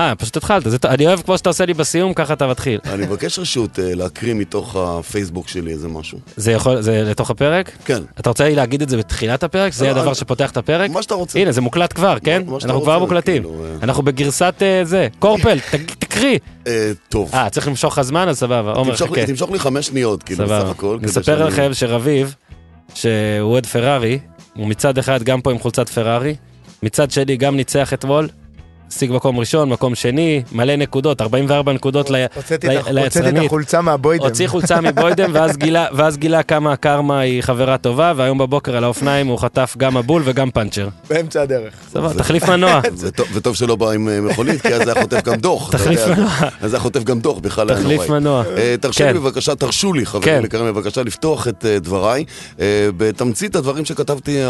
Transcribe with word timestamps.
אה, 0.00 0.14
פשוט 0.14 0.36
התחלת, 0.36 0.62
זה, 0.70 0.76
אני 0.84 1.06
אוהב 1.06 1.20
כמו 1.20 1.38
שאתה 1.38 1.50
עושה 1.50 1.64
לי 1.66 1.74
בסיום, 1.74 2.14
ככה 2.14 2.32
אתה 2.32 2.46
מתחיל. 2.46 2.78
אני 2.94 3.06
מבקש 3.06 3.38
רשות 3.38 3.78
אה, 3.78 3.94
להקריא 3.94 4.34
מתוך 4.34 4.76
הפייסבוק 4.76 5.48
שלי 5.48 5.72
איזה 5.72 5.88
משהו. 5.88 6.18
זה 6.36 6.52
יכול, 6.52 6.80
זה 6.80 7.02
לתוך 7.06 7.30
הפרק? 7.30 7.70
כן. 7.84 8.02
אתה 8.20 8.30
רוצה 8.30 8.44
לי 8.44 8.54
להגיד 8.54 8.82
את 8.82 8.88
זה 8.88 8.96
בתחילת 8.96 9.42
הפרק? 9.42 9.72
זה 9.72 9.84
לא, 9.84 9.90
הדבר 9.90 10.12
שפותח 10.14 10.50
את 10.50 10.56
הפרק? 10.56 10.90
מה 10.90 11.02
שאתה 11.02 11.14
רוצה. 11.14 11.38
הנה, 11.38 11.52
זה 11.52 11.60
מוקלט 11.60 11.92
כבר, 11.92 12.16
כן? 12.24 12.42
מה 12.46 12.60
שאתה 12.60 12.72
אנחנו 12.72 12.82
כבר 12.82 12.98
מוקלטים. 12.98 13.42
כאילו, 13.42 13.64
אה. 13.64 13.76
אנחנו 13.82 14.02
בגרסת 14.02 14.54
אה, 14.62 14.80
זה. 14.84 15.08
קורפל, 15.18 15.58
תקריא. 15.98 16.38
אה, 16.66 16.92
טוב. 17.08 17.30
אה, 17.34 17.50
צריך 17.50 17.68
למשוך 17.68 17.98
לך 17.98 18.04
זמן? 18.04 18.28
אז 18.28 18.38
סבבה. 18.38 18.72
עומר, 18.72 18.96
חכה. 18.96 19.26
תמשוך 19.26 19.50
לי 19.50 19.58
חמש 19.58 19.86
שניות, 19.86 20.22
כאילו, 20.22 20.38
סבבה. 20.46 20.60
בסך 20.60 20.70
הכל. 20.70 20.98
נספר 21.02 21.22
שאני- 21.22 21.48
לכם 21.48 21.74
שרביב, 21.74 22.34
שהוא 22.94 23.10
אוהד 23.40 23.66
פרארי, 23.66 24.18
הוא 24.56 24.66
מצד 24.66 24.98
אחד 24.98 25.22
גם 25.22 25.40
פה 25.40 25.50
עם 25.50 25.58
חולצת 25.58 25.88
פרארי, 25.88 26.34
מצד 26.82 27.10
שני 27.10 27.36
גם 27.36 27.56
ניצח 27.56 27.92
אתמול, 27.92 28.28
השיג 28.96 29.12
מקום 29.12 29.38
ראשון, 29.38 29.68
מקום 29.68 29.94
שני, 29.94 30.42
מלא 30.52 30.76
נקודות, 30.76 31.20
44 31.20 31.72
נקודות 31.72 32.10
ל- 32.10 32.24
הוצאתי 32.34 32.66
ל- 32.66 32.70
את 32.70 32.76
ה- 32.76 32.78
הוצאתי 32.78 32.90
את 32.98 33.04
ליצרנית. 33.04 33.46
החולצה 33.46 33.80
מהבוידם. 33.80 34.24
הוציא 34.24 34.48
חולצה 34.48 34.80
מבוידם, 34.80 35.30
ואז 35.34 35.56
גילה, 35.56 35.86
ואז 35.96 36.16
גילה 36.16 36.42
כמה 36.42 36.72
הקרמה 36.72 37.20
היא 37.20 37.42
חברה 37.42 37.78
טובה, 37.78 38.12
והיום 38.16 38.38
בבוקר 38.38 38.76
על 38.76 38.84
האופניים 38.84 39.26
הוא 39.26 39.38
חטף 39.38 39.74
גם 39.78 39.96
מבול 39.96 40.22
וגם 40.24 40.50
פאנצ'ר. 40.50 40.88
באמצע 41.10 41.42
הדרך. 41.42 41.74
סבבה, 41.92 42.14
תחליף 42.14 42.48
מנוע. 42.48 42.80
וטוב- 43.34 43.54
שלא 43.56 43.76
בא 43.76 43.90
עם 43.90 44.08
אה, 44.08 44.20
מכונית, 44.20 44.60
כי 44.62 44.74
אז 44.74 44.88
היה 44.88 45.02
חוטף 45.02 45.24
גם 45.24 45.34
דוח. 45.34 45.70
תחליף 45.72 46.00
מנוע. 46.06 46.30
אז 46.60 46.74
היה 46.74 46.80
חוטף 46.80 47.02
גם 47.04 47.20
דוח, 47.20 47.38
בכלל 47.38 47.70
היה 47.70 47.78
נוראי. 47.80 47.96
תחליף 47.96 48.10
מנוע. 48.10 48.42
אה, 48.56 48.74
תרשו 48.80 48.98
כן. 48.98 49.12
לי 49.12 49.18
בבקשה, 49.18 49.54
תרשו 49.54 49.92
לי, 49.92 50.00
כן. 50.00 50.10
חברים 50.10 50.44
יקרים, 50.44 50.66
בבקשה 50.66 51.02
לפתוח 51.02 51.48
את 51.48 51.64
אה, 51.68 51.78
דבריי 51.78 52.24
בתמצית 52.96 53.56
הדברים 53.56 53.84
שכתבתי 53.84 54.42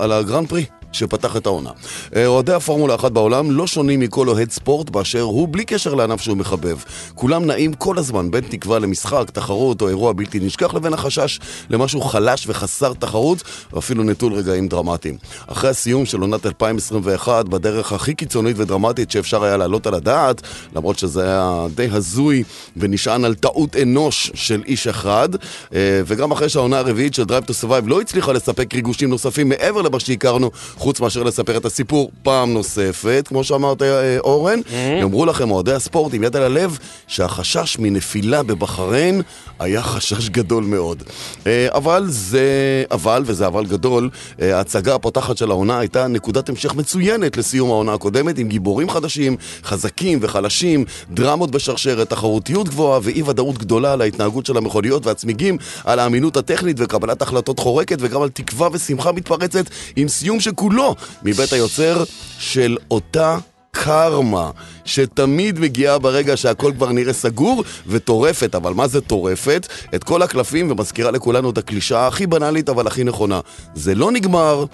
על 0.00 0.12
הגרנד 0.12 0.48
פרי. 0.48 0.64
שפתח 0.96 1.36
את 1.36 1.46
העונה. 1.46 1.70
אה, 2.16 2.26
אוהדי 2.26 2.52
הפורמולה 2.52 2.94
1 2.94 3.12
בעולם 3.12 3.50
לא 3.50 3.66
שונים 3.66 4.00
מכל 4.00 4.28
אוהד 4.28 4.50
ספורט 4.50 4.90
באשר 4.90 5.20
הוא 5.20 5.48
בלי 5.50 5.64
קשר 5.64 5.94
לענף 5.94 6.20
שהוא 6.20 6.36
מחבב. 6.36 6.76
כולם 7.14 7.44
נעים 7.44 7.72
כל 7.72 7.98
הזמן 7.98 8.30
בין 8.30 8.44
תקווה 8.48 8.78
למשחק, 8.78 9.30
תחרות 9.30 9.82
או 9.82 9.88
אירוע 9.88 10.12
בלתי 10.12 10.40
נשכח 10.40 10.74
לבין 10.74 10.94
החשש 10.94 11.40
למשהו 11.70 12.00
חלש 12.00 12.46
וחסר 12.46 12.92
תחרות 12.92 13.42
ואפילו 13.72 14.02
נטול 14.02 14.32
רגעים 14.32 14.68
דרמטיים. 14.68 15.16
אחרי 15.46 15.70
הסיום 15.70 16.06
של 16.06 16.20
עונת 16.20 16.46
2021 16.46 17.44
בדרך 17.44 17.92
הכי 17.92 18.14
קיצונית 18.14 18.58
ודרמטית 18.58 19.10
שאפשר 19.10 19.44
היה 19.44 19.56
להעלות 19.56 19.86
על 19.86 19.94
הדעת, 19.94 20.42
למרות 20.76 20.98
שזה 20.98 21.22
היה 21.22 21.66
די 21.74 21.88
הזוי 21.92 22.44
ונשען 22.76 23.24
על 23.24 23.34
טעות 23.34 23.76
אנוש 23.76 24.30
של 24.34 24.62
איש 24.66 24.86
אחד, 24.86 25.28
אה, 25.74 26.00
וגם 26.06 26.32
אחרי 26.32 26.48
שהעונה 26.48 26.78
הרביעית 26.78 27.14
של 27.14 27.22
Drive 27.22 27.48
to 27.48 27.64
Survive 27.64 27.86
לא 27.86 28.00
הצליחה 28.00 28.32
לספק 28.32 28.74
ריגושים 28.74 29.10
נוספים 29.10 29.48
מעבר 29.48 29.82
למה 29.82 30.00
שהכרנו, 30.00 30.50
חוץ 30.86 31.00
מאשר 31.00 31.22
לספר 31.22 31.56
את 31.56 31.64
הסיפור 31.64 32.10
פעם 32.22 32.52
נוספת, 32.52 33.24
כמו 33.28 33.44
שאמרת 33.44 33.82
אה, 33.82 34.18
אורן, 34.18 34.60
יאמרו 35.00 35.26
לכם 35.26 35.50
אוהדי 35.50 35.72
הספורט 35.72 36.14
עם 36.14 36.24
יד 36.24 36.36
על 36.36 36.42
הלב 36.42 36.78
שהחשש 37.06 37.76
מנפילה 37.78 38.42
בבחריין 38.42 39.22
היה 39.58 39.82
חשש 39.82 40.28
גדול 40.28 40.64
מאוד. 40.64 41.02
אה, 41.46 41.66
אבל 41.70 42.04
זה, 42.08 42.84
אבל, 42.90 43.22
וזה 43.26 43.46
אבל 43.46 43.66
גדול, 43.66 44.10
אה, 44.42 44.56
ההצגה 44.56 44.94
הפותחת 44.94 45.36
של 45.36 45.50
העונה 45.50 45.78
הייתה 45.78 46.06
נקודת 46.06 46.48
המשך 46.48 46.74
מצוינת 46.74 47.36
לסיום 47.36 47.70
העונה 47.70 47.94
הקודמת, 47.94 48.38
עם 48.38 48.48
גיבורים 48.48 48.90
חדשים, 48.90 49.36
חזקים 49.64 50.18
וחלשים, 50.22 50.84
דרמות 51.10 51.50
בשרשרת, 51.50 52.10
תחרותיות 52.10 52.68
גבוהה 52.68 53.00
ואי 53.02 53.22
ודאות 53.22 53.58
גדולה 53.58 53.92
על 53.92 54.00
ההתנהגות 54.00 54.46
של 54.46 54.56
המכוניות 54.56 55.06
והצמיגים, 55.06 55.58
על 55.84 55.98
האמינות 55.98 56.36
הטכנית 56.36 56.76
וקבלת 56.80 57.22
החלטות 57.22 57.58
חורקת, 57.58 57.96
וגם 58.00 58.22
על 58.22 58.28
תקווה 58.28 58.68
ושמחה 58.72 59.12
מתפרצת, 59.12 59.64
עם 59.96 60.08
סיום 60.08 60.40
שכולו 60.40 60.75
מבית 61.22 61.52
היוצר 61.52 62.04
של 62.38 62.76
אותה 62.90 63.38
קרמה, 63.70 64.50
שתמיד 64.84 65.58
מגיעה 65.58 65.98
ברגע 65.98 66.36
שהכל 66.36 66.72
כבר 66.76 66.92
נראה 66.92 67.12
סגור 67.12 67.64
וטורפת, 67.86 68.54
אבל 68.54 68.72
מה 68.72 68.88
זה 68.88 69.00
טורפת? 69.00 69.66
את 69.94 70.04
כל 70.04 70.22
הקלפים 70.22 70.70
ומזכירה 70.70 71.10
לכולנו 71.10 71.50
את 71.50 71.58
הקלישאה 71.58 72.06
הכי 72.06 72.26
בנאלית 72.26 72.68
אבל 72.68 72.86
הכי 72.86 73.04
נכונה. 73.04 73.40
זה 73.74 73.94
לא 73.94 74.12
נגמר. 74.12 74.64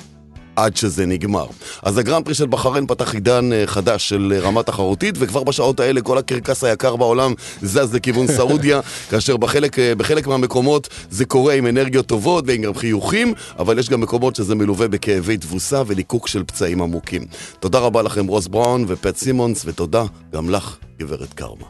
עד 0.56 0.76
שזה 0.76 1.06
נגמר. 1.06 1.46
אז 1.82 1.98
הגרנד 1.98 2.24
פרי 2.24 2.34
של 2.34 2.46
בחריין 2.46 2.86
פתח 2.86 3.14
עידן 3.14 3.52
אה, 3.52 3.66
חדש 3.66 4.08
של 4.08 4.32
אה, 4.36 4.40
רמה 4.40 4.62
תחרותית, 4.62 5.14
וכבר 5.18 5.44
בשעות 5.44 5.80
האלה 5.80 6.00
כל 6.00 6.18
הקרקס 6.18 6.64
היקר 6.64 6.96
בעולם 6.96 7.34
זז 7.62 7.94
לכיוון 7.94 8.26
סעודיה, 8.26 8.80
כאשר 9.10 9.36
בחלק, 9.36 9.78
אה, 9.78 9.94
בחלק 9.94 10.26
מהמקומות 10.26 10.88
זה 11.10 11.24
קורה 11.24 11.54
עם 11.54 11.66
אנרגיות 11.66 12.06
טובות 12.06 12.44
ועם 12.46 12.62
גם 12.62 12.74
חיוכים, 12.74 13.34
אבל 13.58 13.78
יש 13.78 13.88
גם 13.88 14.00
מקומות 14.00 14.36
שזה 14.36 14.54
מלווה 14.54 14.88
בכאבי 14.88 15.36
תבוסה 15.36 15.82
וליקוק 15.86 16.28
של 16.28 16.44
פצעים 16.44 16.82
עמוקים. 16.82 17.24
תודה 17.60 17.78
רבה 17.78 18.02
לכם 18.02 18.26
רוס 18.26 18.46
בראון 18.46 18.84
ופט 18.88 19.16
סימונס, 19.16 19.62
ותודה 19.66 20.04
גם 20.32 20.50
לך, 20.50 20.76
גברת 20.98 21.32
קרמה. 21.34 21.66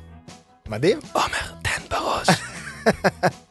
מדהים. 0.68 0.98
עומר, 1.12 1.26
תן 1.62 1.82
בראש. 1.90 2.28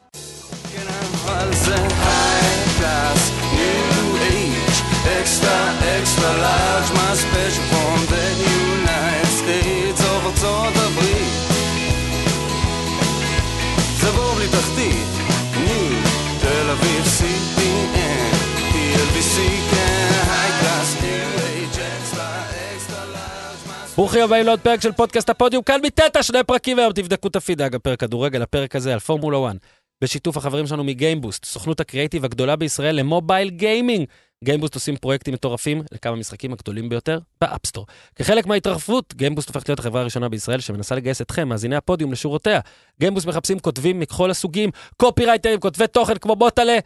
ברוכים 24.12 24.24
הבאים 24.24 24.46
לעוד 24.46 24.60
פרק 24.60 24.80
של 24.80 24.92
פודקאסט 24.92 25.30
הפודיום, 25.30 25.62
כאן 25.62 25.80
מטטה, 25.84 26.22
שני 26.22 26.44
פרקים 26.44 26.78
היום, 26.78 26.92
תבדקו 26.92 27.28
את 27.28 27.36
הפיד, 27.36 27.62
אגב, 27.62 27.78
פרק 27.78 28.00
כדורגל, 28.00 28.42
הפרק 28.42 28.76
הזה 28.76 28.92
על 28.92 28.98
פורמולה 28.98 29.48
1, 29.48 29.56
בשיתוף 30.02 30.36
החברים 30.36 30.66
שלנו 30.66 30.84
מגיימבוסט, 30.84 31.44
סוכנות 31.44 31.80
הקריאיטיב 31.80 32.24
הגדולה 32.24 32.56
בישראל 32.56 32.94
ל 32.96 33.04
mobile 33.04 33.50
gaming. 33.50 34.06
גיימבוסט 34.44 34.74
עושים 34.74 34.96
פרויקטים 34.96 35.34
מטורפים 35.34 35.82
לכמה 35.92 36.16
משחקים 36.16 36.52
הגדולים 36.52 36.88
ביותר 36.88 37.18
ב 37.40 37.45
App 37.45 37.58
Store. 37.58 37.86
כחלק 38.16 38.46
מההתרחבות, 38.46 39.14
גיימבוסט 39.14 39.48
הופכת 39.48 39.68
להיות 39.68 39.78
החברה 39.78 40.00
הראשונה 40.00 40.28
בישראל 40.28 40.60
שמנסה 40.60 40.94
לגייס 40.94 41.22
אתכם, 41.22 41.48
מאזיני 41.48 41.76
הפודיום, 41.76 42.12
לשורותיה. 42.12 42.60
גיימבוסט 43.00 43.26
מחפשים 43.26 43.58
כותבים 43.58 44.00
מכל 44.00 44.30
הסוגים, 44.30 44.70
קופירייטרים, 44.96 45.60
כותבי 45.60 45.86
תוכן 45.86 46.18
כמו 46.18 46.36
מוטלה, 46.36 46.78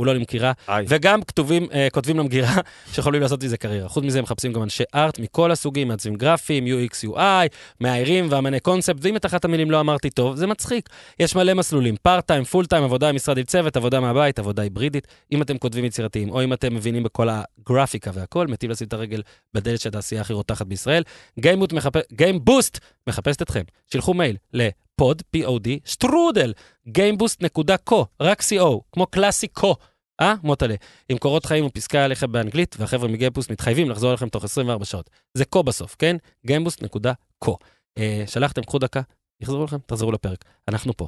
הוא 0.00 0.06
לא 0.06 0.14
למכירה. 0.14 0.52
וגם 0.88 1.22
כתובים, 1.22 1.66
אה, 1.72 1.88
כותבים 1.92 2.18
למגירה 2.18 2.54
שיכולים 2.92 3.22
לעשות 3.22 3.44
מזה 3.44 3.56
קריירה. 3.56 3.88
חוץ 3.88 4.04
מזה 4.04 4.18
הם 4.18 4.22
מחפשים 4.22 4.52
גם 4.52 4.62
אנשי 4.62 4.84
art 4.94 5.18
מכל 5.18 5.50
הסוגים, 5.50 5.88
מעצבים 5.88 6.14
גרפיים, 6.14 6.64
UX, 6.66 7.08
UI, 7.08 7.48
מאיירים 7.80 8.26
ואמני 8.30 8.60
קונספט, 8.60 8.96
ואם 9.00 9.16
את 9.16 9.26
אחת 9.26 9.44
המילים 9.44 9.70
לא 9.70 9.80
אמרתי 9.80 10.10
טוב, 10.10 10.36
זה 10.36 10.46
מצחיק. 10.46 10.88
יש 11.20 11.36
מלא 11.36 11.54
מסלולים, 11.54 11.96
part 12.02 12.26
time, 12.26 12.44
full 12.44 12.66
time, 12.66 12.84
עבודה 12.84 13.08
עם 13.08 13.14
משרד 13.14 13.38
עם 13.38 13.44
צוות, 13.44 13.76
עבודה 13.76 14.00
מהבית, 14.00 14.38
עבודה 14.38 14.62
היברידית. 14.62 15.06
אם 15.32 15.42
אתם 15.42 15.58
כותבים 15.58 15.84
יצירתיים, 15.84 16.30
או 16.30 16.44
אם 16.44 16.52
אתם 16.52 16.74
מבינים 16.74 17.02
בכל 17.02 17.28
הגרפיקה 17.30 18.10
והכל, 18.14 18.46
מטיב 18.46 18.70
לשים 18.70 18.86
את 18.86 18.92
הרגל 18.92 19.22
בדלת 19.54 19.80
של 19.80 19.88
התעשייה 19.88 20.20
הכי 20.20 20.32
רותחת 20.32 20.66
בישראל. 20.66 21.02
גיימבוסט 21.40 21.72
מחפש, 21.72 22.02
גיימבוסט 22.12 22.78
מחפשת 23.06 23.42
אתכם. 23.42 23.62
שילחו 23.92 24.14
מייל 24.14 24.36
ל 24.52 24.66
pod, 24.66 25.22
P-O-D, 25.36 25.68
שטרודל, 25.84 26.52
gameboost.co, 26.88 27.94
רק 28.20 28.40
co, 28.40 28.80
כמו 28.92 29.06
קלאסיקו. 29.06 29.76
אה, 30.20 30.34
מוטלה. 30.42 30.74
עם 31.08 31.18
קורות 31.18 31.44
חיים 31.46 31.66
ופסקי 31.66 31.98
הלחם 31.98 32.32
באנגלית, 32.32 32.76
והחבר'ה 32.78 33.08
מגיימבוסט 33.08 33.50
מתחייבים 33.50 33.90
לחזור 33.90 34.10
אליכם 34.10 34.28
תוך 34.28 34.44
24 34.44 34.84
שעות. 34.84 35.10
זה 35.34 35.44
co 35.56 35.62
בסוף, 35.62 35.96
כן? 35.98 36.16
gameboost.co. 36.46 37.50
אה, 37.98 38.24
שלחתם, 38.26 38.62
קחו 38.62 38.78
דקה, 38.78 39.00
יחזרו 39.40 39.64
לכם, 39.64 39.76
תחזרו 39.86 40.12
לפרק. 40.12 40.44
אנחנו 40.68 40.96
פה. 40.96 41.06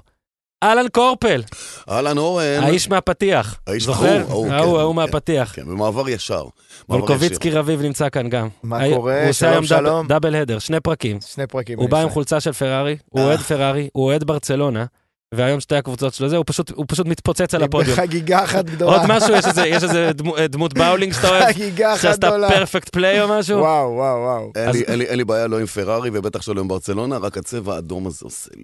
אהלן 0.65 0.89
קורפל, 0.89 1.43
אהלן 1.89 2.19
אורן. 2.19 2.61
האיש 2.63 2.89
מהפתיח. 2.89 3.61
האיש- 3.67 3.85
זוכר? 3.85 4.07
ההוא, 4.09 4.21
ההוא, 4.31 4.47
כן, 4.47 4.53
ההוא, 4.55 4.79
ההוא 4.79 4.93
כן, 4.93 4.97
מהפתיח. 4.97 5.53
כן, 5.57 5.63
במעבר 5.65 6.09
ישר. 6.09 6.45
וולקוביצקי 6.89 7.49
ישיר. 7.49 7.59
רביב 7.61 7.83
נמצא 7.83 8.09
כאן 8.09 8.29
גם. 8.29 8.49
מה 8.63 8.79
הי- 8.79 8.95
קורה? 8.95 9.21
הוא 9.21 9.31
עושה 9.31 9.53
שלום, 9.53 9.65
שלום. 9.65 10.07
double 10.09 10.35
header, 10.35 10.59
שני 10.59 10.81
פרקים. 10.81 11.19
שני 11.21 11.47
פרקים. 11.47 11.79
הוא 11.79 11.89
בא 11.91 12.03
עם. 12.03 12.09
חולצה 12.11 12.41
של 12.41 12.53
פרארי, 12.53 12.97
הוא 13.11 13.21
אה. 13.21 13.27
אוהד 13.27 13.41
פרארי, 13.41 13.89
הוא 13.93 14.05
אוהד 14.05 14.25
ברצלונה, 14.25 14.85
והיום 15.33 15.61
שתי 15.61 15.77
הקבוצות 15.77 16.15
שלו 16.15 16.29
זה, 16.29 16.37
הוא 16.37 16.45
פשוט- 16.49 16.71
הוא 16.71 16.85
פשוט 16.89 17.07
מתפוצץ 17.07 17.55
על 17.55 17.63
הפודיום. 17.63 17.97
בחגיגה 17.97 18.45
אחת 18.45 18.65
גדולה. 18.65 18.93
עוד 18.97 19.03
משהו, 19.09 19.35
יש 19.35 19.47
איזה- 19.47 19.67
יש 19.67 19.83
איזה 19.83 20.11
דמו- 20.15 20.37
דמות 20.49 20.75
באולינג 20.75 21.13
שאתה 21.13 21.29
אוהב? 21.29 21.45
חגיגה 21.53 21.93
אחת 21.95 22.03
שעשתה 22.03 22.27
גדולה. 22.29 22.49
perfect 22.49 22.89
play 22.89 23.23
או 23.23 23.29
משהו? 23.29 23.59
וואו, 23.59 23.91
וואו, 23.93 24.17
וואו. 24.19 24.53
אין 24.57 24.69
אז- 24.69 24.75
לי- 24.77 24.83
אין 24.87 24.99
לי- 24.99 25.05
אין 25.05 25.19
לי 25.19 25.25
בעיה 25.25 25.47
לא 25.47 25.59
עם 25.61 25.67
פרארי 25.67 26.11
ובטח 26.13 26.43
שלא 26.43 26.61
עם 26.61 26.69
ברצלונה, 26.69 27.17
רק 27.19 27.39
הצבע 27.39 27.75
האדום 27.75 28.07
הזה 28.07 28.19
עושה 28.23 28.51
לי. 28.57 28.63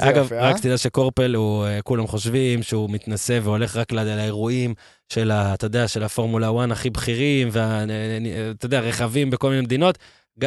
אגב, 0.00 0.24
יפה, 0.26 0.34
אה? 0.34 0.48
רק 0.50 0.56
שתדע 0.56 0.78
שקורפל, 0.78 1.34
הוא, 1.34 1.66
אה, 1.66 1.82
כולם 1.82 2.06
חושבים 2.06 2.62
שהוא 2.62 2.90
מתנשא 2.90 3.38
והולך 3.42 3.76
רק 3.76 3.92
לאירועים 3.92 4.74
של, 5.08 5.30
ה- 5.30 5.54
אתה 5.54 5.66
יודע, 5.66 5.88
של 5.88 6.02
הפורמולה 6.02 6.48
1 6.50 6.70
הכי 6.72 6.90
בכירים, 6.90 7.48
ואתה 7.52 8.66
יודע, 8.66 8.80
רכבים 8.80 9.30
בכל 9.30 9.48
מיני 9.50 9.60
מדינות. 9.62 9.98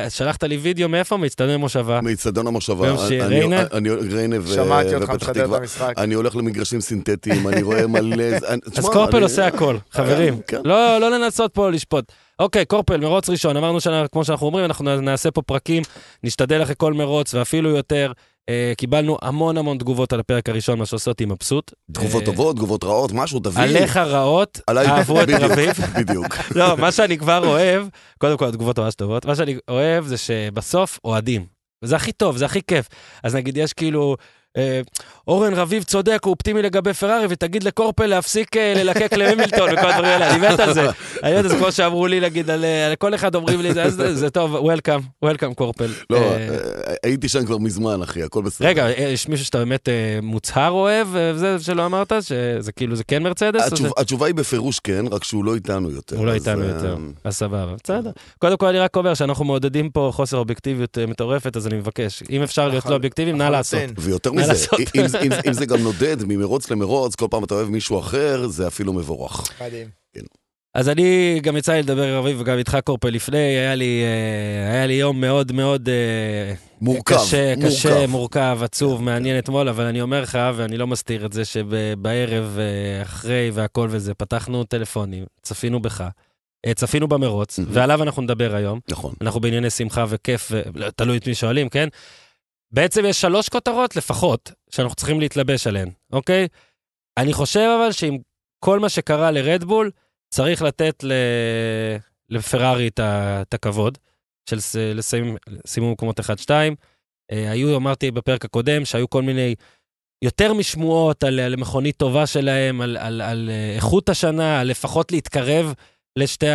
שלחת 0.09 0.43
לי 0.43 0.57
וידאו 0.57 0.89
מאיפה? 0.89 1.17
מאצטדיון 1.17 1.55
מושבה. 1.61 2.01
מאיצטדיון 2.01 2.47
המושבה. 2.47 2.85
ביום 2.85 2.97
אני- 3.07 3.21
ריינה? 3.21 3.63
אני- 3.73 3.89
ריינה 3.89 4.35
ו- 4.41 4.47
שמעתי 4.53 4.95
אותך 4.95 5.09
משדר 5.09 5.55
את. 5.55 5.59
המשחק. 5.59 5.93
אני 5.97 6.13
הולך 6.13 6.35
למגרשים 6.35 6.81
סינתטיים, 6.81 7.47
אני 7.47 7.61
רואה 7.61 7.87
מלא... 7.87 8.15
אני- 8.23 8.59
אז 8.65 8.71
תשמע, 8.73 8.89
קורפל 8.93 9.15
אני- 9.15 9.23
עושה 9.23 9.47
הכל, 9.47 9.77
חברים. 9.91 10.39
כן. 10.47 10.61
לא 10.63 10.97
לא 10.97 11.11
לנסות 11.11 11.53
פה 11.53 11.69
לשפוט. 11.69 12.05
אוקיי, 12.39 12.65
קורפל, 12.65 12.97
מרוץ 12.97 13.29
ראשון. 13.29 13.57
אמרנו 13.57 13.81
שכמו 13.81 14.25
שאנחנו 14.25 14.47
אומרים, 14.47 14.65
אנחנו 14.65 15.01
נעשה 15.01 15.31
פה 15.31 15.41
פרקים, 15.41 15.83
נשתדל 16.23 16.63
אחרי 16.63 16.75
כל 16.77 16.93
מרוץ 16.93 17.33
ואפילו 17.33 17.69
יותר. 17.69 18.11
אה, 18.49 18.73
קיבלנו 18.77 19.17
המון 19.21 19.57
המון 19.57 19.77
תגובות 19.77 20.13
על 20.13 20.19
הפרק 20.19 20.49
הראשון, 20.49 20.79
מה 20.79 20.85
שעושה 20.85 21.11
אותי 21.11 21.25
מבסוט. 21.25 21.71
תגובות 21.91 22.21
אה, 22.21 22.25
טובות, 22.25 22.55
תגובות 22.55 22.83
רעות, 22.83 23.11
משהו, 23.11 23.39
תביא. 23.39 23.63
עליך 23.63 23.97
רעות, 23.97 24.61
אהבו 24.69 25.21
את 25.21 25.29
רביב. 25.29 25.71
בדיוק. 25.99 26.35
לא, 26.55 26.77
מה 26.77 26.91
שאני 26.91 27.17
כבר 27.17 27.47
אוהב, 27.47 27.87
קודם 28.17 28.37
כל 28.37 28.45
התגובות 28.45 28.79
ממש 28.79 28.95
טובות, 28.95 29.25
מה 29.25 29.35
שאני 29.35 29.57
אוהב 29.67 30.05
זה 30.05 30.17
שבסוף 30.17 30.99
אוהדים. 31.03 31.45
וזה 31.83 31.95
הכי 31.95 32.11
טוב, 32.11 32.37
זה 32.37 32.45
הכי 32.45 32.61
כיף. 32.67 32.87
אז 33.23 33.35
נגיד 33.35 33.57
יש 33.57 33.73
כאילו, 33.73 34.15
אה, 34.57 34.81
אורן 35.27 35.53
רביב 35.53 35.83
צודק, 35.83 36.19
הוא 36.25 36.31
אופטימי 36.31 36.61
לגבי 36.61 36.93
פרארי, 36.93 37.25
ותגיד 37.29 37.63
לקורפל 37.63 38.05
להפסיק 38.05 38.57
אה, 38.57 38.73
ללקק 38.77 39.13
להמילטון 39.13 39.69
וכל 39.73 39.89
הדברים 39.89 40.05
האלה, 40.11 40.29
אני 40.35 40.47
מת 40.53 40.59
על 40.59 40.73
זה. 40.73 40.81
אני 41.23 41.33
מת 41.39 41.43
על 41.43 41.49
זה 41.49 41.55
כמו 41.57 41.71
שאמרו 41.71 42.07
לי, 42.07 42.19
נגיד, 42.19 42.49
על, 42.49 42.65
אה, 42.65 42.87
על 42.87 42.95
כל 42.95 43.15
אחד 43.15 43.35
אומרים 43.35 43.61
לי, 43.61 43.73
זה, 43.73 43.89
זה, 43.89 44.15
זה 44.15 44.29
טוב, 44.29 44.53
וולקאם, 44.53 44.99
וולקאם 45.23 45.53
קורפל. 45.53 45.87
לא, 46.09 46.17
אה, 46.17 46.23
אה, 46.49 46.57
הייתי 47.03 47.29
שם 47.29 47.45
כבר 47.45 47.57
מזמן, 47.57 48.01
אחי, 48.01 48.23
הכל 48.23 48.41
בסדר. 48.43 48.67
רגע, 48.67 48.85
אה, 48.87 49.03
יש 49.03 49.27
מישהו 49.27 49.45
שאתה 49.45 49.57
באמת 49.57 49.89
אה, 49.89 49.93
מוצהר 50.21 50.71
אוהב, 50.71 51.15
אה, 51.15 51.33
זה 51.33 51.55
שלא 51.61 51.85
אמרת, 51.85 52.13
שזה 52.21 52.71
כאילו, 52.71 52.95
זה 52.95 53.03
כן 53.03 53.23
מרצדס? 53.23 53.61
התשוב- 53.67 53.87
זה- 53.87 53.93
התשובה 53.97 54.25
היא 54.27 54.35
בפירוש 54.35 54.79
כן, 54.79 55.05
רק 55.11 55.23
שהוא 55.23 55.45
לא 55.45 55.55
איתנו 55.55 55.91
יותר. 55.91 56.17
הוא 56.17 56.25
לא 56.25 56.33
איתנו 56.33 56.61
אה, 56.63 56.67
יותר, 56.67 56.95
אז 57.23 57.35
סבבה, 57.37 57.73
בסדר. 57.83 58.11
קודם 58.39 58.57
כל 58.57 58.65
אני 58.67 58.79
רק 58.79 58.95
אומר 58.97 59.13
שאנחנו 59.13 59.45
מעודדים 59.45 59.89
פה 59.89 60.09
חוסר 60.13 60.37
אובייקטיביות 60.37 60.97
אה, 60.97 61.05
מטורפת, 61.05 61.57
אז 61.57 61.67
אני 61.67 61.75
מבקש, 61.77 62.23
אם 62.29 62.43
אפשר 62.43 62.67
להיות 62.67 62.85
לא 62.85 62.93
אובייקטיביים, 62.95 63.37
נא 63.37 63.43
לעשות. 63.43 63.79
לחלוטין. 63.79 63.95
ויותר 63.99 64.31
לעשות? 64.47 64.79
אם, 64.95 65.03
אם, 65.23 65.31
אם 65.47 65.53
זה 65.53 65.65
גם 65.65 65.79
נודד 65.79 66.17
ממרוץ 66.23 66.71
למרוץ, 66.71 67.15
כל 67.15 67.27
פעם 67.31 67.43
אתה 67.43 67.53
אוהב 67.53 67.69
מישהו 67.69 67.99
אחר, 67.99 68.47
זה 68.47 68.67
אפילו 68.67 68.93
מבורך. 68.93 69.51
מדהים. 69.61 69.99
אז 70.73 70.89
אני, 70.89 71.39
גם 71.43 71.57
יצא 71.57 71.73
לי 71.73 71.81
לדבר 71.81 72.03
עם 72.03 72.13
רביב 72.13 72.41
וגם 72.41 72.57
איתך 72.57 72.77
קורפל 72.83 73.09
לפני, 73.09 73.37
היה 73.37 73.75
לי, 73.75 74.03
אה, 74.03 74.71
היה 74.73 74.87
לי 74.87 74.93
יום 74.93 75.21
מאוד 75.21 75.51
מאוד 75.51 75.89
אה, 75.89 76.53
מורכב, 76.81 77.15
קשה, 77.15 77.55
מורכב. 77.55 77.67
קשה, 77.67 78.07
מורכב, 78.07 78.59
עצוב, 78.63 79.03
מעניין 79.03 79.39
אתמול, 79.39 79.69
אבל 79.69 79.85
אני 79.85 80.01
אומר 80.01 80.21
לך, 80.21 80.37
ואני 80.55 80.77
לא 80.77 80.87
מסתיר 80.87 81.25
את 81.25 81.33
זה, 81.33 81.45
שבערב, 81.45 82.57
אה, 82.59 83.01
אחרי 83.01 83.51
והכל 83.53 83.87
וזה, 83.91 84.13
פתחנו 84.13 84.63
טלפונים, 84.63 85.25
צפינו 85.41 85.81
בך, 85.81 86.03
צפינו 86.75 87.07
במרוץ, 87.07 87.59
מהמם. 87.59 87.71
ועליו 87.73 88.03
אנחנו 88.03 88.21
נדבר 88.21 88.55
היום. 88.55 88.79
נכון. 88.89 89.13
אנחנו 89.21 89.39
בענייני 89.39 89.69
שמחה 89.69 90.05
וכיף, 90.09 90.47
ו- 90.51 90.61
לא, 90.75 90.89
תלוי 90.89 91.17
את 91.17 91.27
מי 91.27 91.35
שואלים, 91.35 91.69
כן? 91.69 91.87
בעצם 92.71 93.05
יש 93.05 93.21
שלוש 93.21 93.49
כותרות 93.49 93.95
לפחות 93.95 94.51
שאנחנו 94.69 94.95
צריכים 94.95 95.19
להתלבש 95.19 95.67
עליהן, 95.67 95.89
אוקיי? 96.11 96.47
אני 97.17 97.33
חושב 97.33 97.77
אבל 97.79 97.91
שעם 97.91 98.17
כל 98.65 98.79
מה 98.79 98.89
שקרה 98.89 99.31
לרדבול, 99.31 99.91
צריך 100.33 100.61
לתת 100.61 101.03
ל... 101.03 101.11
לפרארי 102.29 102.87
את, 102.87 103.53
הכבוד 103.53 103.97
של. 104.49 104.57
לסיים... 104.95 105.35
סימום 105.67 105.91
מקומות 105.91 106.19
1-2. 106.19 106.23
אה, 107.31 107.51
היו, 107.51 107.77
אמרתי 107.77 108.11
בפרק 108.11 108.45
הקודם, 108.45 108.85
שהיו 108.85 109.09
כל 109.09 109.21
מיני, 109.21 109.55
יותר 110.23 110.53
משמועות 110.53 111.23
על, 111.23 111.39
על 111.39 111.55
מכונית 111.55 111.97
טובה 111.97 112.27
שלהם, 112.27 112.81
על, 112.81 112.97
על, 112.97 113.21
על 113.21 113.49
אה, 113.49 113.75
איכות 113.75 114.09
השנה, 114.09 114.59
על 114.59 114.67
לפחות 114.67 115.11
להתקרב 115.11 115.73
לשתי 116.19 116.47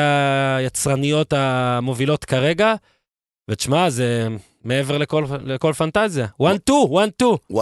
היצרניות 0.56 1.32
המובילות 1.32 2.24
כרגע. 2.24 2.74
ותשמע, 3.50 3.90
זה 3.90 4.28
מעבר 4.64 4.98
לכל, 4.98 5.24
לכל 5.44 5.72
פנטזיה. 5.72 6.26
1-2, 6.42 6.44
1-2. 6.72 7.24
1-2. 7.52 7.56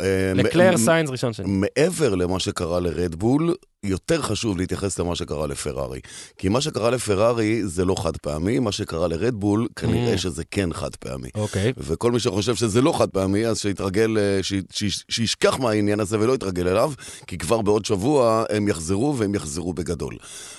אה, 0.00 0.32
לקלר 0.34 0.76
סיינס 0.76 1.10
ראשון 1.10 1.32
שני. 1.32 1.46
מעבר 1.48 2.14
למה 2.14 2.40
שקרה 2.40 2.80
לרדבול, 2.80 3.54
יותר 3.84 4.22
חשוב 4.22 4.56
להתייחס 4.58 4.98
למה 4.98 5.16
שקרה 5.16 5.46
לפרארי. 5.46 6.00
כי 6.38 6.48
מה 6.48 6.60
שקרה 6.60 6.90
לפרארי 6.90 7.66
זה 7.66 7.84
לא 7.84 7.94
חד 8.02 8.16
פעמי, 8.16 8.58
מה 8.58 8.72
שקרה 8.72 9.08
לרדבול, 9.08 9.68
כנראה 9.76 10.14
Mm. 10.14 10.18
שזה 10.18 10.42
כן 10.50 10.72
חד 10.72 10.96
פעמי. 10.96 11.28
אוקיי. 11.34 11.72
וכל 11.76 12.12
מי 12.12 12.20
שחושב 12.20 12.54
שזה 12.54 12.80
לא 12.82 12.98
חד 12.98 13.08
פעמי, 13.10 13.46
אז 13.46 13.58
שיתרגל, 13.60 14.18
אה, 14.18 14.42
ש- 14.42 14.52
ש- 14.70 15.04
שישכח 15.10 15.58
מהעניין 15.58 16.00
הזה 16.00 16.20
ולא 16.20 16.32
יתרגל 16.34 16.68
אליו, 16.68 16.92
כי 17.26 17.38
כבר 17.38 17.62
בעוד 17.62 17.84
שבוע 17.84 18.44
הם 18.50 18.68
יחזרו 18.68 19.14
והם 19.18 19.34
יחזרו 19.34 19.72
בגדול. 19.74 20.16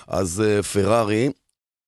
אז 0.08 0.42
אה, 0.46 0.64
פרארי, 0.64 1.30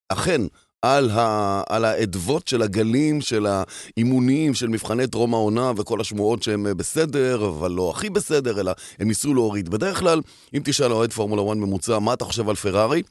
אכן, 0.10 0.42
על, 0.82 1.10
ה, 1.10 1.62
על 1.70 1.86
האדוות 1.86 2.48
של 2.48 2.62
הגלים, 2.62 3.22
של 3.22 3.48
האימונים, 3.48 4.54
של 4.54 4.68
מבחני 4.68 5.08
טרום 5.08 5.34
העונה 5.34 5.72
וכל 5.78 6.02
השמועות 6.02 6.44
שהם 6.44 6.68
אה, 6.68 6.74
בסדר, 6.74 7.48
אבל 7.48 7.72
לא 7.72 7.90
הכי 7.96 8.10
בסדר, 8.10 8.60
אלא 8.60 8.72
הם 9.00 9.08
ניסו 9.08 9.34
להוריד. 9.34 9.70
בדרך 9.70 10.00
כלל, 10.00 10.22
אם 10.54 10.62
תשאל 10.66 10.92
אוהד 10.92 11.14
פורמולה 11.14 11.42
1 11.42 11.58
ממוצע, 11.58 12.00
מה 12.00 12.14
אתה 12.14 12.26
חושב 12.26 12.50
על 12.50 12.56
פרארי? 12.56 13.02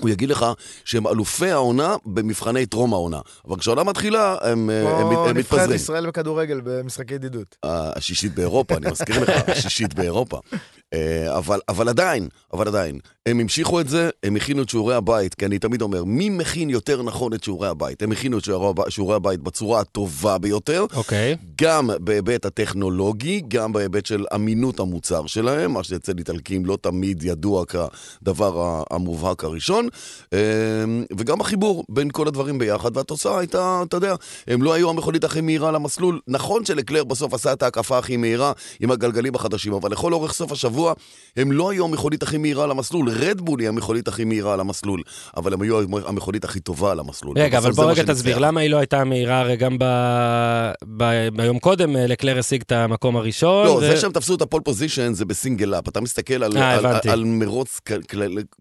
הוא 0.00 0.10
יגיד 0.10 0.28
לך 0.28 0.46
שהם 0.84 1.06
אלופי 1.06 1.50
העונה 1.50 1.96
במבחני 2.06 2.66
טרום 2.66 2.92
העונה. 2.92 3.20
אבל 3.48 3.58
כשהעונה 3.58 3.84
מתחילה, 3.84 4.36
הם, 4.42 4.70
אה, 4.70 4.80
הם, 4.80 5.00
כמו 5.00 5.26
הם 5.26 5.36
נבחרת 5.36 5.36
מתפזרים. 5.36 5.76
ישראל 5.76 6.06
בכדורגל 6.06 6.60
במשחקי 6.64 7.14
ידידות. 7.14 7.56
השישית 7.62 8.34
באירופה, 8.34 8.76
אני 8.76 8.90
מזכיר 8.90 9.22
לך, 9.22 9.30
השישית 9.48 9.94
באירופה. 9.94 10.40
אה, 10.94 11.38
אבל, 11.38 11.60
אבל 11.68 11.88
עדיין, 11.88 12.28
אבל 12.52 12.68
עדיין, 12.68 12.98
הם 13.26 13.40
המשיכו 13.40 13.80
את 13.80 13.88
זה, 13.88 14.10
הם 14.22 14.36
הכינו 14.36 14.62
את 14.62 14.68
שיעורי 14.68 14.94
הבית, 14.94 15.34
כי 15.34 15.46
אני 15.46 15.58
תמיד 15.58 15.82
אומר, 15.82 16.04
מי 16.04 16.30
מכין 16.30 16.70
יותר 16.70 17.02
נכון 17.02 17.34
את 17.34 17.44
שיעורי 17.44 17.68
הבית? 17.68 18.02
הם 18.02 18.12
הכינו 18.12 18.38
את 18.38 18.44
שיעורי 18.88 19.16
הבית, 19.16 19.40
בצורה 19.40 19.80
הטובה 19.80 20.38
ביותר, 20.38 20.84
אוקיי. 20.94 21.36
גם 21.60 21.90
בהיבט 22.00 22.46
הטכנולוגי, 22.46 23.42
גם 23.48 23.72
בהיבט 23.72 24.06
של 24.06 24.24
אמינות 24.34 24.80
המוצר 24.80 25.26
שלהם, 25.26 25.72
מה 25.72 25.84
שאצל 25.84 26.18
איטלקים 26.18 26.66
לא 26.66 26.78
תמיד 26.80 27.22
ידוע 27.22 27.64
כדבר 27.66 28.82
המובהק 28.90 29.44
הראשון, 29.44 29.75
אה, 30.32 30.38
וגם 31.18 31.40
החיבור 31.40 31.84
בין 31.88 32.08
כל 32.12 32.28
הדברים 32.28 32.58
ביחד, 32.58 32.96
והתוצאה 32.96 33.38
הייתה, 33.38 33.82
אתה 33.88 33.96
יודע, 33.96 34.14
הם 34.46 34.62
לא 34.62 34.72
היו 34.72 34.90
המכונית 34.90 35.24
הכי 35.24 35.40
מהירה 35.40 35.70
למסלול. 35.72 36.20
נכון 36.28 36.64
שלקלר 36.64 37.04
בסוף 37.04 37.34
עשה 37.34 37.52
את 37.52 37.62
ההקפה 37.62 37.98
הכי 37.98 38.16
מהירה 38.16 38.52
עם 38.80 38.90
הגלגלים 38.90 39.34
החדשים, 39.34 39.72
אבל 39.72 39.90
לכל 39.90 40.12
אורך 40.12 40.32
סוף 40.32 40.52
השבוע 40.52 40.92
הם 41.36 41.52
לא 41.52 41.70
היו 41.70 41.84
המכונית 41.84 42.22
הכי 42.22 42.38
מהירה 42.38 42.66
למסלול. 42.66 43.08
רדבול 43.10 43.60
היא 43.60 43.68
המכונית 43.68 44.08
הכי 44.08 44.24
מהירה 44.24 44.56
למסלול, 44.56 45.02
אבל 45.36 45.52
הם 45.52 45.62
היו 45.62 45.80
המכונית 46.06 46.44
הכי 46.44 46.60
טובה 46.60 46.94
למסלול. 46.94 47.38
רגע, 47.38 47.58
אבל 47.58 47.72
בוא 47.72 47.90
רגע. 47.90 48.02
תסביר, 48.02 48.38
למה 48.38 48.60
היא 48.60 48.70
לא 48.70 48.76
הייתה 48.76 49.04
מהירה 49.04 49.40
הרי 49.40 49.56
גם 49.56 49.76
ב- 49.78 50.70
ב- 50.96 51.28
ביום 51.36 51.58
קודם, 51.58 51.96
אה, 51.96 52.06
לקלר 52.06 52.38
השיג 52.38 52.62
את 52.66 52.72
המקום 52.72 53.16
הראשון. 53.16 53.66
לא, 53.66 53.70
ו- 53.70 53.80
זה 53.80 53.96
שהם 53.96 54.12
תפסו 54.12 54.34
את 54.34 54.42
הפול 54.42 54.60
פוזיישן 54.60 55.12
זה 55.14 55.24
בסינגל 55.24 55.74
אפ. 55.74 55.88
אתה 55.88 56.00
מסתכל 56.00 56.42
על, 56.44 56.56
אה, 56.56 56.72
על, 56.72 56.86
הבנתי. 56.86 57.10
על 57.10 57.24
מרוץ 57.24 57.80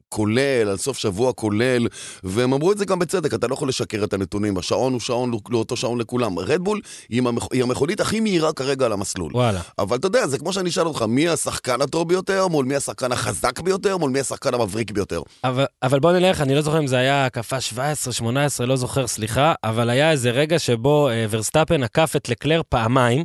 כולל, 0.09 0.69
על 0.69 0.77
סוף 0.77 0.97
שבוע 1.05 1.33
כולל, 1.33 1.87
והם 2.23 2.53
אמרו 2.53 2.71
את 2.71 2.77
זה 2.77 2.85
גם 2.85 2.99
בצדק, 2.99 3.33
אתה 3.33 3.47
לא 3.47 3.53
יכול 3.53 3.69
לשקר 3.69 4.03
את 4.03 4.13
הנתונים. 4.13 4.57
השעון 4.57 4.93
הוא 4.93 5.01
שעון, 5.01 5.31
הוא 5.31 5.41
לא 5.49 5.57
אותו 5.57 5.75
שעון 5.75 5.99
לכולם. 5.99 6.39
רדבול 6.39 6.81
היא, 7.09 7.21
המכ... 7.21 7.47
היא 7.51 7.63
המכונית 7.63 7.99
הכי 7.99 8.19
מהירה 8.19 8.53
כרגע 8.53 8.85
על 8.85 8.93
המסלול. 8.93 9.31
וואלה. 9.33 9.61
אבל 9.79 9.97
אתה 9.97 10.07
יודע, 10.07 10.27
זה 10.27 10.37
כמו 10.37 10.53
שאני 10.53 10.69
אשאל 10.69 10.87
אותך, 10.87 11.01
מי 11.01 11.29
השחקן 11.29 11.81
הטוב 11.81 12.09
ביותר, 12.09 12.47
מול 12.47 12.65
מי 12.65 12.75
השחקן 12.75 13.11
החזק 13.11 13.59
ביותר, 13.59 13.97
מול 13.97 14.11
מי 14.11 14.19
השחקן 14.19 14.53
המבריק 14.53 14.91
ביותר. 14.91 15.21
אבל, 15.43 15.65
אבל 15.83 15.99
בוא 15.99 16.11
נלך, 16.11 16.41
אני 16.41 16.55
לא 16.55 16.61
זוכר 16.61 16.79
אם 16.79 16.87
זה 16.87 16.97
היה 16.97 17.25
הקפה 17.25 17.61
17, 17.61 18.13
18, 18.13 18.67
לא 18.67 18.75
זוכר, 18.75 19.07
סליחה, 19.07 19.53
אבל 19.63 19.89
היה 19.89 20.11
איזה 20.11 20.31
רגע 20.31 20.59
שבו 20.59 21.09
אה, 21.09 21.25
ורסטאפן 21.29 21.83
עקף 21.83 22.13
את 22.15 22.29
לקלר 22.29 22.61
פעמיים, 22.69 23.23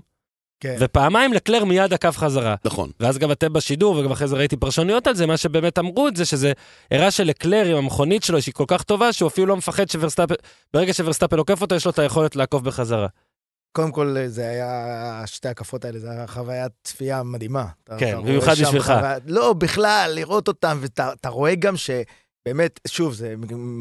כן. 0.61 0.77
ופעמיים 0.81 1.33
לקלר 1.33 1.65
מיד 1.65 1.93
עקף 1.93 2.17
חזרה. 2.17 2.55
נכון. 2.65 2.91
ואז 3.01 3.19
גם 3.19 3.33
אתם 3.33 3.53
בשידור, 3.53 3.97
וגם 3.97 4.11
אחרי 4.13 4.29
זה 4.29 4.37
ראיתי 4.37 4.57
פרשנויות 4.57 5.07
על 5.07 5.15
זה, 5.15 5.27
מה 5.27 5.37
שבאמת 5.37 5.79
אמרו 5.79 6.09
את 6.09 6.17
זה, 6.17 6.25
שזה 6.25 6.53
הראה 6.91 7.11
שלקלר 7.11 7.67
עם 7.67 7.77
המכונית 7.77 8.23
שלו, 8.23 8.43
שהיא 8.43 8.55
כל 8.55 8.65
כך 8.69 8.83
טובה, 8.83 9.13
שהוא 9.13 9.29
אפילו 9.29 9.47
לא 9.47 9.57
מפחד 9.57 9.89
שוורסטאפן, 9.91 10.35
ברגע 10.75 10.93
שוורסטאפן 10.95 11.39
עוקף 11.39 11.63
אותו, 11.63 11.75
יש 11.75 11.85
לו 11.85 11.91
את 11.91 11.99
היכולת 11.99 12.37
לעקוף 12.37 12.63
בחזרה. 12.63 13.07
קודם 13.73 13.93
כל, 13.93 14.17
זה 14.27 14.49
היה, 14.49 15.23
שתי 15.27 15.49
הקפות 15.49 15.85
האלה, 15.85 15.99
זה 15.99 16.11
היה 16.11 16.27
חוויית 16.27 16.73
צפייה 16.85 17.23
מדהימה. 17.23 17.65
כן, 17.99 18.17
במיוחד 18.23 18.53
בשבילך. 18.53 18.87
חוויה- 18.87 19.19
לא, 19.27 19.53
בכלל, 19.53 20.13
לראות 20.15 20.49
אותם, 20.49 20.79
ואתה 20.81 21.13
אתה 21.21 21.29
רואה 21.29 21.55
גם 21.55 21.75
שבאמת, 21.77 22.81
שוב, 22.89 23.15
זה, 23.15 23.35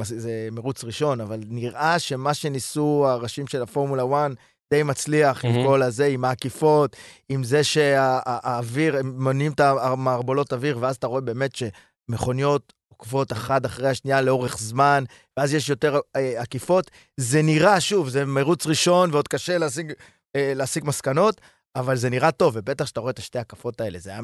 זה 0.04 0.48
מרוץ 0.52 0.84
ראשון, 0.84 1.22
אבל 1.22 1.40
נראה 1.48 2.00
שמה 2.00 2.34
שניסו 2.34 3.06
הראשים 3.08 3.48
של 3.48 3.62
הפורמולה 3.62 4.04
1 4.04 4.32
די 4.74 4.84
מצליח 4.84 5.46
עם 5.46 5.52
מהמם. 5.52 5.68
כל 5.68 5.82
הזה, 5.82 6.06
עם 6.06 6.26
העקיפות, 6.26 6.96
עם 7.30 7.44
זה 7.44 7.64
שהאוויר, 7.64 8.98
הם 8.98 9.24
מונים 9.24 9.52
את 9.52 9.60
המערבולות 9.60 10.54
אוויר, 10.54 10.78
ואז 10.82 10.96
אתה 10.96 11.08
רואה 11.08 11.22
באמת 11.22 11.52
שמכוניות 11.56 12.74
עוקבות 12.88 13.32
אחת 13.32 13.66
אחרי 13.66 13.90
השנייה 13.90 14.22
לאורך 14.22 14.58
זמן, 14.60 15.04
ואז 15.38 15.54
יש 15.54 15.70
יותר 15.70 16.00
אה, 16.16 16.42
עקיפות. 16.42 16.92
זה 17.18 17.42
נראה, 17.42 17.82
שוב, 17.82 18.10
זה 18.10 18.26
מרוץ 18.26 18.68
ראשון 18.68 19.10
ועוד 19.14 19.28
קשה 19.28 19.58
להשיג, 19.58 19.94
אה, 20.36 20.54
להשיג 20.56 20.84
מסקנות, 20.86 21.42
אבל 21.76 21.96
זה 21.96 22.10
נראה 22.10 22.32
טוב, 22.32 22.54
ובטח 22.58 22.86
שאתה 22.86 23.00
רואה 23.00 23.12
את 23.12 23.20
השתי 23.20 23.40
הקפות 23.40 23.82
האלה, 23.82 24.00
זה 24.00 24.10
היה 24.10 24.20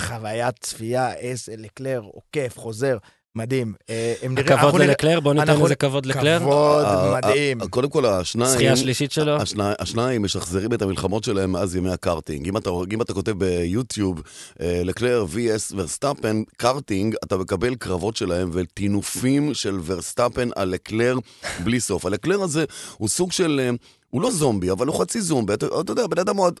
חוויית 0.00 0.58
צפייה, 0.60 1.12
אס, 1.20 1.48
לקלר, 1.48 2.00
עוקף, 2.04 2.54
חוזר, 2.56 2.96
מדהים. 3.36 3.72
אה, 3.90 4.14
הכבוד 4.38 4.80
ללקלר, 4.80 5.20
בוא 5.20 5.34
ניתן 5.34 5.60
איזה 5.62 5.74
כבוד 5.74 6.06
לקלר. 6.06 6.38
כבוד 6.38 6.84
ה- 6.84 7.14
מדהים. 7.16 7.60
ה- 7.62 7.68
קודם 7.68 7.90
כל, 7.90 8.06
השניים... 8.06 8.50
זכייה 8.50 8.76
שלישית 8.76 9.12
שלו. 9.12 9.36
השני- 9.36 9.74
השניים 9.78 10.22
משחזרים 10.22 10.72
את 10.72 10.82
המלחמות 10.82 11.24
שלהם 11.24 11.52
מאז 11.52 11.76
ימי 11.76 11.90
הקארטינג. 11.90 12.48
אם 12.48 12.56
אתה, 13.02 13.14
כותב 13.14 13.32
ביוטיוב, 13.38 14.22
אה, 14.60 14.82
לקלר 14.84 15.24
VS 15.34 15.74
ורסטאפן, 15.76 16.42
קארטינג, 16.56 17.14
אתה 17.24 17.36
מקבל 17.36 17.74
קרבות 17.74 18.16
שלהם 18.16 18.50
וטינופים 18.52 19.54
של 19.54 19.78
ורסטאפן 19.84 20.48
על 20.56 20.68
לקלר 20.68 21.18
בלי 21.64 21.80
סוף. 21.80 22.06
הלקלר 22.06 22.42
הזה 22.42 22.64
הוא 22.98 23.08
סוג 23.08 23.32
של... 23.32 23.70
הוא 24.12 24.22
לא 24.22 24.30
זומבי, 24.30 24.70
אבל 24.70 24.86
הוא 24.86 25.00
חצי 25.00 25.20
זומבי. 25.20 25.54
אתה, 25.54 25.66
אתה 25.80 25.92
יודע, 25.92 26.06
בן 26.06 26.18
אדם 26.18 26.36
הוא 26.36 26.48
אד- 26.48 26.58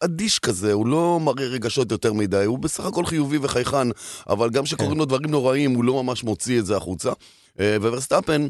אדיש 0.00 0.38
כזה, 0.38 0.72
הוא 0.72 0.86
לא 0.86 1.20
מראה 1.22 1.46
רגשות 1.46 1.90
יותר 1.92 2.12
מדי, 2.12 2.44
הוא 2.44 2.58
בסך 2.58 2.84
הכל 2.84 3.06
חיובי 3.06 3.38
וחייכן, 3.42 3.88
אבל 4.28 4.50
גם 4.50 4.64
כשקורים 4.64 4.98
לו 4.98 5.04
דברים 5.04 5.30
נוראים, 5.30 5.74
הוא 5.74 5.84
לא 5.84 6.02
ממש 6.02 6.24
מוציא 6.24 6.58
את 6.60 6.66
זה 6.66 6.76
החוצה. 6.76 7.12
אה, 7.60 7.76
וורסטאפן, 7.80 8.46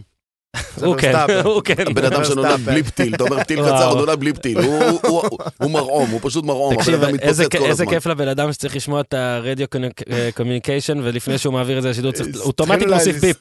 הוא 0.82 0.96
כן, 0.96 1.12
ורסטאפן. 1.14 1.40
הוא 1.48 1.62
כן. 1.64 1.74
הבן 1.86 2.04
אדם 2.04 2.24
שנולד 2.24 2.38
ורסטאפן. 2.50 2.64
בלי 2.72 2.82
פתיל, 2.82 3.14
אתה 3.14 3.24
אומר 3.24 3.40
פתיל. 3.40 3.62
קצר, 3.62 3.90
הוא 3.90 3.98
נולד 3.98 4.20
בלי 4.20 4.32
פתיל, 4.32 4.58
הוא- 4.58 5.70
מרעום, 5.70 6.10
הוא 6.10 6.20
פשוט 6.22 6.44
מרעום, 6.44 6.72
הבן 6.72 6.82
תקשיב, 6.82 6.94
אדם 6.94 7.14
איזה 7.22 7.42
מתפוצץ 7.42 7.60
כל 7.60 7.66
איזה 7.66 7.82
הזמן. 7.82 7.94
כיף 7.94 8.06
לבן 8.06 8.28
אדם 8.28 8.52
שצריך 8.52 8.76
לשמוע 8.76 9.00
את 9.00 9.14
ה 9.14 9.23
radio 9.23 9.66
communication, 10.34 10.98
ולפני 11.02 11.38
שהוא 11.38 11.54
מעביר 11.54 11.78
את 11.78 11.82
זה 11.82 11.90
לשידור, 11.90 12.12
צריך 12.12 12.28
אוטומטית 12.40 12.88
מוסיף 12.88 13.20
ביפ. 13.20 13.36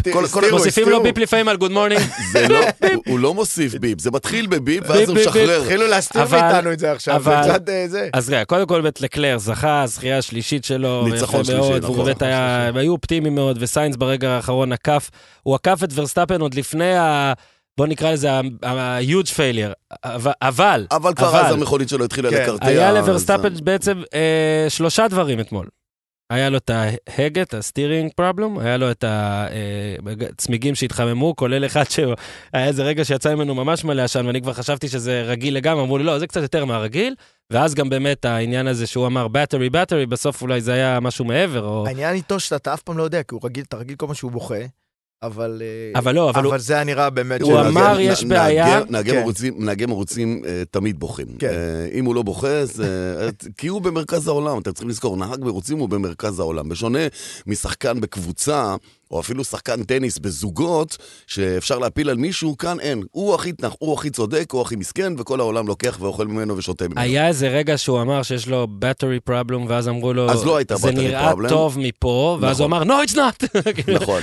מוסיפים 0.51 0.89
לו. 0.89 1.03
ביפ 1.03 1.17
לפעמים 1.17 1.47
על 1.47 1.57
good 1.57 1.71
morning. 1.71 2.01
לא, 2.49 2.59
הוא- 3.07 3.19
לא 3.19 3.33
מוסיף 3.33 3.75
ביפ, 3.75 3.99
זה 4.01 4.11
מתחיל 4.11 4.47
בביפ 4.47 4.83
ואז 4.89 5.09
הוא 5.09 5.17
משחרר. 5.17 5.61
התחילו 5.61 5.87
להסתיר 5.87 6.21
אבל- 6.23 6.41
מאיתנו 6.41 6.71
את 6.73 6.79
זה 6.79 6.91
עכשיו, 6.91 7.29
אה, 7.29 7.57
זה. 7.87 8.09
אז 8.13 8.29
רגע, 8.29 8.45
קודם 8.45 8.65
כל 8.67 8.81
בית 8.81 9.01
לקלר 9.01 9.37
זכה, 9.37 9.83
זכייה 9.87 10.17
השלישית 10.17 10.65
שלו, 10.65 11.07
ניצחון 11.07 11.43
שלישי, 11.43 11.59
מאוד, 11.59 11.83
נכון. 11.83 12.09
היה, 12.19 12.67
הם 12.67 12.77
היו 12.77 12.91
אופטימיים 12.91 13.35
מאוד, 13.35 13.57
וסיינס 13.61 13.95
ברגע 13.95 14.29
האחרון 14.29 14.71
עקף, 14.71 15.09
הוא 15.43 15.55
עקף 15.55 15.79
את 15.83 15.89
ורסטאפן 15.95 16.41
עוד 16.41 16.53
לפני 16.53 16.97
ה... 17.01 17.33
בוא 17.77 17.87
נקרא 17.87 18.11
לזה 18.11 18.31
ה-huge 18.63 19.27
failure, 19.27 19.95
אבל, 20.03 20.31
אבל, 20.41 20.87
אבל 20.91 21.13
כבר 21.13 21.35
אז 21.41 21.53
המכונית 21.53 21.89
שלו 21.89 22.05
התחילה 22.05 22.29
כן. 22.29 22.41
לקרטע. 22.43 22.67
היה 22.67 22.89
אז- 22.89 22.95
לוורסטאפן 22.95 23.53
בעצם 23.63 24.01
אה, 24.13 24.65
שלושה 24.69 25.07
דברים 25.07 25.39
אתמול. 25.39 25.67
היה 26.31 26.49
לו 26.49 26.57
את 26.57 26.69
ההגה, 26.69 27.41
את 27.41 27.53
הסטירינג 27.53 28.11
פרובלם, 28.15 28.59
היה 28.59 28.77
לו 28.77 28.91
את 28.91 29.03
הצמיגים 30.29 30.75
שהתחממו, 30.75 31.35
כולל 31.35 31.65
אחד 31.65 31.83
שהיה 31.89 32.15
איזה 32.67 32.83
רגע 32.83 33.05
שיצא 33.05 33.35
ממנו 33.35 33.55
ממש 33.55 33.83
מלא 33.83 34.01
עשן, 34.01 34.25
ואני 34.25 34.41
כבר 34.41 34.53
חשבתי 34.53 34.87
שזה 34.87 35.21
רגיל 35.21 35.55
לגמרי, 35.55 35.83
אמרו 35.83 35.97
לי, 35.97 36.03
לא, 36.03 36.19
זה 36.19 36.27
קצת 36.27 36.41
יותר 36.41 36.65
מהרגיל, 36.65 37.15
ואז 37.51 37.75
גם 37.75 37.89
באמת 37.89 38.25
העניין 38.25 38.67
הזה 38.67 38.87
שהוא 38.87 39.07
אמר 39.07 39.25
battery, 39.27 39.73
battery, 39.73 40.05
בסוף 40.09 40.41
אולי 40.41 40.61
זה 40.61 40.73
היה 40.73 40.99
משהו 40.99 41.25
מעבר, 41.25 41.63
או... 41.65 41.87
העניין 41.87 42.15
איתו 42.15 42.39
שאתה 42.39 42.73
אף 42.73 42.81
פעם 42.81 42.97
לא 42.97 43.03
יודע, 43.03 43.23
כי 43.23 43.35
הוא 43.35 43.41
רגיל, 43.43 43.63
אתה 43.67 43.77
רגיל 43.77 43.95
כל 43.95 44.07
מה 44.07 44.15
שהוא 44.15 44.31
בוכה, 44.31 44.55
אבל... 45.23 45.61
אה, 45.93 45.99
אבל 45.99 46.15
לא, 46.15 46.29
אבל 46.29 46.43
הוא... 46.43 46.49
אבל 46.51 46.59
זה 46.59 46.73
היה 46.73 46.83
נראה 46.83 47.09
באמת... 47.09 47.41
הוא 47.41 47.59
אמר, 47.59 47.97
יש 47.99 48.23
בעיה. 48.23 48.79
נהגי- 48.89 49.11
כן. 49.11 49.19
מרוצים- 49.21 49.65
נהגי 49.65 49.85
מרוצים 49.85 50.41
אה, 50.45 50.63
תמיד 50.71 50.99
בוכים. 50.99 51.27
כן. 51.39 51.47
אה, 51.49 51.87
אם 51.93 52.05
הוא 52.05 52.15
לא 52.15 52.21
בוכה, 52.21 52.65
זה... 52.65 53.15
כי 53.57 53.67
הוא 53.67 53.81
במרכז 53.81 54.27
העולם, 54.27 54.59
אתם 54.59 54.71
צריכים 54.71 54.89
לזכור, 54.89 55.17
נהג 55.17 55.43
מרוצים 55.43 55.77
הוא 55.77 55.89
במרכז 55.89 56.39
העולם. 56.39 56.69
בשונה 56.69 56.99
משחקן 57.47 58.01
בקבוצה, 58.01 58.75
או 59.11 59.19
אפילו 59.19 59.43
שחקן 59.43 59.83
טניס 59.83 60.17
בזוגות, 60.17 60.97
שאפשר 61.27 61.79
להפיל 61.79 62.09
על 62.09 62.17
מישהו, 62.17 62.57
כאן 62.57 62.79
אין. 62.79 63.03
הוא 63.11 63.35
הכי 63.35 63.53
תנח, 63.53 63.73
הוא 63.79 63.93
הכי 63.93 64.09
צודק, 64.09 64.51
הוא 64.51 64.61
הכי 64.61 64.75
מסכן, 64.75 65.13
וכל 65.17 65.39
העולם 65.39 65.67
לוקח 65.67 65.97
ואוכל 66.01 66.27
ממנו 66.27 66.57
ושותה 66.57 66.87
ממנו. 66.87 67.01
היה 67.01 67.27
איזה 67.27 67.47
רגע 67.47 67.77
שהוא 67.77 68.01
אמר 68.01 68.23
שיש 68.23 68.47
לו 68.47 68.67
battery 68.81 69.31
problem, 69.31 69.59
ואז 69.67 69.87
אמרו 69.87 70.13
לו, 70.13 70.31
אז 70.31 70.45
לא 70.45 70.57
הייתה 70.57 70.75
זה 70.75 70.89
battery 70.89 70.93
נראה 70.93 71.31
problem." 71.31 71.49
טוב 71.49 71.79
מפה, 71.79 72.37
ואז 72.41 72.59
הוא 72.59 72.69
נכון. 72.69 72.89
אמר, 72.91 73.03
no, 73.03 73.07
it's 73.07 73.13
not. 73.13 73.61
כאילו, 73.83 73.99
נכון. 73.99 74.21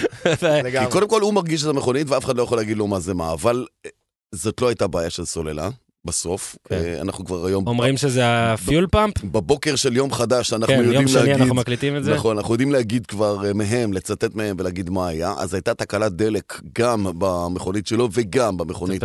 כי 0.70 0.90
קודם 0.90 1.08
כל 1.08 1.20
הוא 1.20 1.34
מרגיש 1.34 1.62
את 1.62 1.68
המכונית 1.68 2.10
ואף 2.10 2.24
אחד 2.24 2.36
לא 2.36 2.42
יכול 2.42 2.58
להגיד 2.58 2.76
לו 2.76 2.86
מה 2.86 3.00
זה 3.00 3.14
מה, 3.14 3.32
אבל 3.32 3.66
אה, 3.86 3.90
זאת 4.34 4.60
לא 4.62 4.68
הייתה 4.68 4.86
בעיה 4.86 5.10
של 5.10 5.24
סוללה, 5.24 5.70
בסוף. 6.04 6.56
כן. 6.64 6.74
אה, 6.74 7.00
אנחנו 7.00 7.24
כבר 7.24 7.46
היום... 7.46 7.66
אומרים 7.66 7.96
שזה 7.96 8.22
הפיול 8.26 8.86
פאמפ? 8.86 9.24
בבוקר 9.24 9.76
של 9.76 9.96
יום 9.96 10.12
חדש, 10.12 10.52
אנחנו 10.52 10.66
כן, 10.66 10.80
יודעים 10.80 11.00
יום 11.00 11.08
שני 11.08 11.20
להגיד... 11.20 11.36
אנחנו 11.36 11.54
מקליטים 11.54 11.96
את 11.96 12.04
זה. 12.04 12.14
נכון, 12.14 12.36
אנחנו 12.36 12.54
יודעים 12.54 12.72
להגיד 12.72 13.06
כבר 13.06 13.46
אה, 13.46 13.52
מהם, 13.52 13.92
לצטט 13.92 14.34
מהם 14.34 14.56
ולהגיד 14.58 14.90
מה 14.90 15.08
היה. 15.08 15.34
אז 15.38 15.54
הייתה 15.54 15.74
תקלת 15.74 16.12
דלק 16.12 16.60
גם 16.78 17.06
במכונית 17.18 17.86
שלו 17.86 18.08
וגם 18.12 18.56
במכונית. 18.56 19.02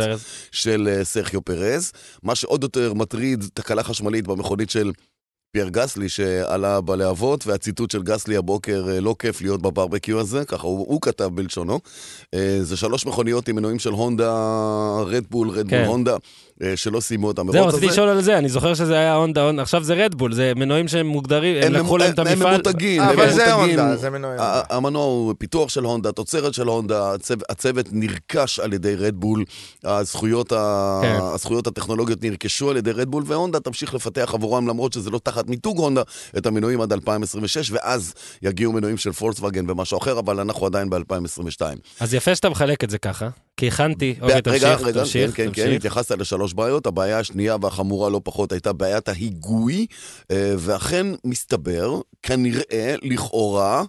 של 0.50 0.88
אה, 0.92 1.04
סרחיו 1.04 1.42
פרז. 1.42 1.92
מה 2.22 2.34
שעוד 2.34 2.62
יותר 2.62 2.94
מטריד, 2.94 3.44
תקלה 3.54 3.82
חשמלית 3.82 4.26
במכונית 4.26 4.70
של 4.70 4.92
פייר 5.52 5.68
גסלי 5.68 6.08
שעלה 6.08 6.80
בלהבות, 6.80 7.46
והציטוט 7.46 7.90
של 7.90 8.02
גסלי 8.02 8.36
הבוקר, 8.36 8.86
לא 9.00 9.16
כיף 9.18 9.42
להיות 9.42 9.62
בברבקיו 9.62 10.20
הזה, 10.20 10.44
ככה 10.44 10.66
הוא, 10.66 10.78
הוא 10.88 11.00
כתב 11.00 11.30
בלשונו. 11.34 11.80
זה 12.62 12.76
שלוש 12.76 13.06
מכוניות 13.06 13.48
עם 13.48 13.56
מנועים 13.56 13.78
של 13.78 13.90
הונדה, 13.90 14.32
רדבול, 15.06 15.50
רדבול, 15.50 15.70
כן. 15.70 15.84
הונדה, 15.86 16.16
שלא 16.76 17.00
סיימו 17.00 17.30
את 17.30 17.38
המרוץ 17.38 17.56
זהו, 17.56 17.66
הזה. 17.68 17.76
רציתי 17.76 17.92
לשאול 17.92 18.08
על 18.08 18.22
זה, 18.22 18.38
אני 18.38 18.48
זוכר 18.48 18.74
שזה 18.74 18.94
היה 18.94 19.14
הונדה, 19.14 19.42
הונדה, 19.42 19.62
עכשיו 19.62 19.82
זה 19.84 19.94
רדבול, 19.94 20.32
זה 20.34 20.52
מנועים 20.56 20.88
שהם 20.88 21.06
מוגדרים, 21.06 21.56
הם 21.56 21.74
הם 21.74 21.80
לקחו 21.80 21.98
להם 21.98 22.12
את 22.12 22.18
הם 22.18 22.26
המפעל. 22.26 22.52
ממותגים, 22.54 23.02
הם 23.02 23.08
אבל 23.08 23.32
זה 23.32 23.46
ממותגים. 23.54 23.78
הונדה, 23.80 23.96
זה 23.96 24.10
מנוע 24.10 24.30
הונדה. 24.30 24.44
ה- 24.70 24.76
המנוע 24.76 25.04
הוא 25.04 25.34
פיתוח 25.38 25.68
של 25.68 25.84
הונדה, 25.84 26.12
תוצרת 26.12 26.54
של 26.54 26.66
הונדה, 26.66 27.12
הצוות, 27.14 27.42
הצוות 27.48 27.86
נרכש 27.92 28.60
על 28.60 28.72
ידי 28.72 28.94
רדבול, 28.96 29.44
הזכויות, 29.84 30.52
ה... 30.52 30.98
כן. 31.02 31.18
הזכויות 31.20 31.66
הטכנולוגיות 31.66 32.22
נרכשו 32.24 32.70
על 32.70 32.76
ידי 32.76 32.92
רדבול, 32.92 33.22
והונדה 33.26 33.60
תמשיך 33.60 33.94
לפתח 33.94 34.30
עבורם, 34.34 34.68
למרות 34.68 34.92
שזה 34.92 35.10
לא 35.10 35.20
תחת 35.22 35.48
מיתוג 35.48 35.78
הונדה, 35.78 36.02
את 36.38 36.46
המנועים 36.46 36.80
עד 36.80 36.92
2026, 36.92 37.70
ואז 37.70 38.14
יגיעו 38.42 38.72
מנועים 38.72 38.96
של 38.96 39.12
פולקסווגן 39.12 39.70
ומשהו 39.70 39.98
אחר, 39.98 40.18
אבל 40.18 40.40
אנחנו 40.40 40.66
עדיין 40.66 40.90
ב-2022. 40.90 41.60
אז 42.00 42.14
יפה 42.14 42.34
שאתה 42.34 42.48
מחלק 42.48 42.84
את 42.84 42.90
זה 42.90 42.98
ככה, 42.98 43.28
כי 43.56 43.68
הכנתי, 43.68 44.14
אוקיי, 44.20 44.36
רגע, 44.36 44.40
תמשיך, 44.40 44.80
רגע, 44.80 45.00
תמשיך, 45.00 45.30
כן, 45.30 45.36
כן, 45.36 45.44
כן, 45.44 45.62
תמשיך. 45.62 45.76
התייחסת 45.76 46.18
לשלוש 46.18 46.54
בעיות. 46.54 46.86
הבעיה 46.86 47.18
השנייה 47.18 47.56
והחמורה 47.62 48.10
לא 48.10 48.20
פחות 48.24 48.52
הייתה 48.52 48.72
בעיית 48.72 49.08
ההיגוי, 49.08 49.86
אה, 50.30 50.54
ואכן 50.58 51.06
מסתבר, 51.24 52.00
כנראה, 52.22 52.94
לכאורה, 53.02 53.84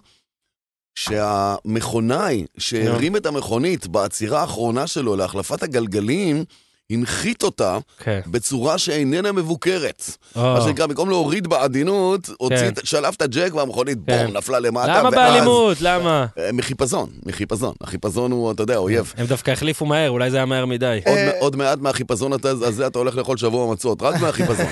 שהמכונאי 0.94 2.46
שהרים 2.58 3.16
את 3.16 3.26
המכונית 3.26 3.86
בעצירה 3.86 4.40
האחרונה 4.40 4.86
שלו 4.86 5.16
להחלפת 5.16 5.62
הגלגלים, 5.62 6.44
הנחית 6.90 7.42
אותה 7.42 7.78
כן. 7.98 8.20
בצורה 8.26 8.78
שאיננה 8.78 9.32
מבוקרת. 9.32 10.02
או. 10.36 10.40
מה 10.42 10.60
שנקרא, 10.60 10.86
במקום 10.86 11.10
להוריד 11.10 11.46
בעדינות, 11.46 12.30
הוציא 12.38 12.56
כן. 12.58 12.68
את- 12.68 12.86
שלף 12.86 13.14
את 13.16 13.22
הג'ק 13.22 13.54
והמכונית 13.54 13.98
כן. 14.06 14.26
בום, 14.26 14.36
נפלה 14.36 14.60
למטה, 14.60 14.86
למה 14.98 15.02
ואז- 15.08 15.14
באלימות? 15.14 15.76
למה? 15.80 16.26
אה, 16.38 16.52
מחיפזון, 16.52 17.08
מחיפזון. 17.26 17.74
החיפזון 17.80 18.32
הוא, 18.32 18.52
אתה 18.52 18.62
יודע, 18.62 18.76
אויב. 18.76 19.12
הם 19.16 19.26
דווקא 19.26 19.50
החליפו 19.50 19.86
מהר, 19.86 20.10
אולי 20.10 20.30
זה 20.30 20.36
היה 20.36 20.46
מהר 20.46 20.66
מדי. 20.66 21.00
עוד, 21.06 21.16
אה, 21.18 21.30
עוד 21.40 21.56
מעט 21.56 21.78
מהחיפזון 21.78 22.32
הזה 22.44 22.86
אתה 22.86 22.98
הולך 22.98 23.16
לאכול 23.16 23.36
שבוע 23.36 23.72
מצות, 23.72 24.02
רק 24.02 24.20
מהחיפזון. 24.20 24.66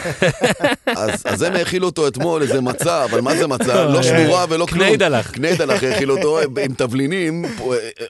אז, 0.97 1.23
אז 1.25 1.43
הם 1.43 1.53
האכילו 1.57 1.87
אותו 1.87 2.09
אתמול, 2.09 2.43
איזה 2.43 2.61
מצה, 2.61 3.05
אבל 3.05 3.21
מה 3.21 3.37
זה 3.37 3.47
מצה? 3.47 3.85
לא 3.85 4.03
שמורה 4.03 4.45
ולא 4.49 4.67
כלום. 4.67 4.85
קניידלח. 4.85 5.31
קניידלח 5.31 5.83
האכילו 5.83 6.17
אותו 6.17 6.39
עם 6.41 6.75
תבלינים 6.77 7.45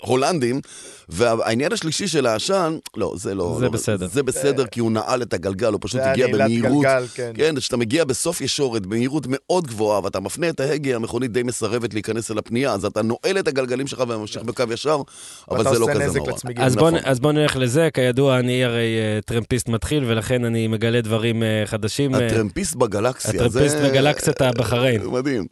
הולנדים. 0.01 0.61
והעניין 1.09 1.73
השלישי 1.73 2.09
של 2.09 2.27
העשן, 2.27 2.77
לא, 2.97 3.13
זה 3.17 3.35
לא... 3.35 3.57
זה 3.59 3.65
לא, 3.65 3.71
בסדר. 3.71 4.07
זה 4.07 4.23
בסדר, 4.23 4.67
כי 4.67 4.81
הוא 4.81 4.93
נעל 4.93 5.23
את 5.23 5.35
הגלגל, 5.35 5.73
הוא 5.73 5.79
פשוט 5.83 6.01
זה 6.01 6.05
היה 6.05 6.13
הגיע 6.13 6.27
נעילת 6.27 6.41
במהירות. 6.45 6.85
גלגל, 6.85 7.07
כן. 7.15 7.33
כן, 7.35 7.55
כשאתה 7.57 7.77
מגיע 7.77 8.05
בסוף 8.05 8.41
ישורת, 8.41 8.87
במהירות 8.87 9.27
מאוד 9.29 9.67
גבוהה, 9.67 10.05
ואתה 10.05 10.21
מפנה 10.21 10.49
את 10.49 10.61
ההגה, 10.61 10.97
המכונית 10.97 11.33
די 11.33 11.43
מסרבת 11.43 11.95
להיכנס 11.95 12.31
אל 12.31 12.39
הפנייה, 12.39 12.73
אז 12.73 12.85
אתה 12.85 13.03
נועל 13.03 13.39
את 13.39 13.49
הגלגלים 13.49 13.87
שלך 13.87 14.05
וממשיך 14.09 14.43
בקו 14.43 14.63
ישר, 14.73 15.03
אבל 15.51 15.65
זה 15.73 15.79
לא 15.79 15.87
כזה 15.95 16.19
נורא. 16.19 16.33
אז 16.57 16.77
בוא, 16.77 16.91
נכון. 16.91 17.01
אז 17.05 17.21
בוא 17.21 17.33
נלך 17.33 17.57
לזה, 17.57 17.89
כידוע, 17.95 18.39
אני 18.39 18.65
הרי 18.65 18.99
אה, 18.99 19.21
טרמפיסט 19.27 19.69
מתחיל, 19.69 20.05
ולכן 20.05 20.45
אני 20.45 20.69
מגלה 20.69 21.01
דברים 21.01 21.43
אה, 21.43 21.63
חדשים. 21.67 22.15
אה, 22.15 22.27
הטרמפיסט 22.27 22.75
בגלקסיה, 22.75 23.31
הטרמפיסט 23.31 23.77
זה- 23.79 23.89
בגלקסיית 23.91 24.41
הבחריין. 24.41 25.07
מדהים. 25.07 25.47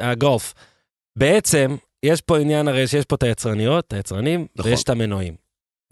הגולף. 0.00 0.54
בעצם, 1.18 1.76
יש 2.04 2.20
פה 2.20 2.38
עניין 2.38 2.68
הרי 2.68 2.86
שיש 2.86 3.04
פה 3.04 3.16
את 3.16 3.22
היצרניות, 3.22 3.84
את 3.88 3.92
היצרנים, 3.92 4.46
נכון. 4.56 4.70
ויש 4.70 4.82
את 4.82 4.88
המנועים. 4.88 5.34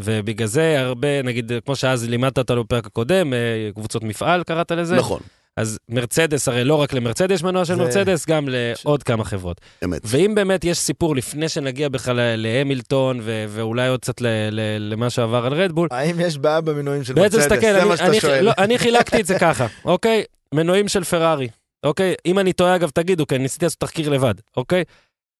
ובגלל 0.02 0.46
זה 0.48 0.80
הרבה, 0.80 1.22
נגיד, 1.22 1.52
כמו 1.64 1.76
שאז 1.76 2.08
לימדת 2.08 2.38
אותנו 2.38 2.64
בפרק 2.64 2.86
הקודם, 2.86 3.32
אה, 3.34 3.38
קבוצות 3.74 4.02
מפעל 4.04 4.42
קראת 4.42 4.72
לזה? 4.72 4.96
נכון, 4.96 5.20
אז 5.56 5.78
מרצדס, 5.88 6.48
הרי 6.48 6.64
לא 6.64 6.74
רק 6.74 6.92
למרצדס 6.92 7.34
יש 7.34 7.42
מנוע 7.42 7.64
של 7.64 7.74
זה- 7.76 7.82
מרצדס, 7.82 8.26
גם 8.26 8.48
לעוד 8.48 9.02
כמה 9.02 9.24
חברות. 9.24 9.60
אמת. 9.84 10.00
ואם 10.04 10.34
באמת 10.34 10.64
יש 10.64 10.78
סיפור 10.78 11.16
לפני 11.16 11.48
שנגיע 11.48 11.88
בכלל 11.88 12.16
ל- 12.16 12.36
להמילטון, 12.36 13.20
ו- 13.22 13.44
ואולי 13.48 13.88
עוד 13.88 14.00
קצת 14.00 14.20
ל- 14.20 14.26
ל- 14.50 14.92
למה 14.92 15.10
שעבר 15.10 15.46
על 15.46 15.52
רדבול, 15.52 15.88
האם 15.90 16.20
יש 16.20 16.38
בעיה 16.38 16.60
במנועים 16.60 17.04
של 17.04 17.14
בעצם 17.14 17.36
מרצדס? 17.38 17.52
תסתכל, 17.52 17.72
זה 17.72 17.82
אני, 17.82 18.08
אני, 18.10 18.20
שואל. 18.20 18.44
לא, 18.44 18.52
אני 18.58 18.78
חילקתי 18.78 19.20
את 19.20 19.26
זה 19.26 19.38
ככה, 19.48 19.66
אוקיי? 19.84 20.22
מנועים 20.54 20.88
של 20.88 21.04
פרארי, 21.04 21.48
אוקיי? 21.84 22.14
אם 22.26 22.38
אני 22.38 22.52
טועה, 22.52 22.76
אגב, 22.76 22.90
תגידו, 22.90 23.26
כי 23.26 23.34
אני 23.34 23.42
ניסיתי 23.42 23.64
לעשות 23.64 23.80
תחקיר 23.80 24.08
לבד, 24.08 24.34
אוקיי? 24.56 24.84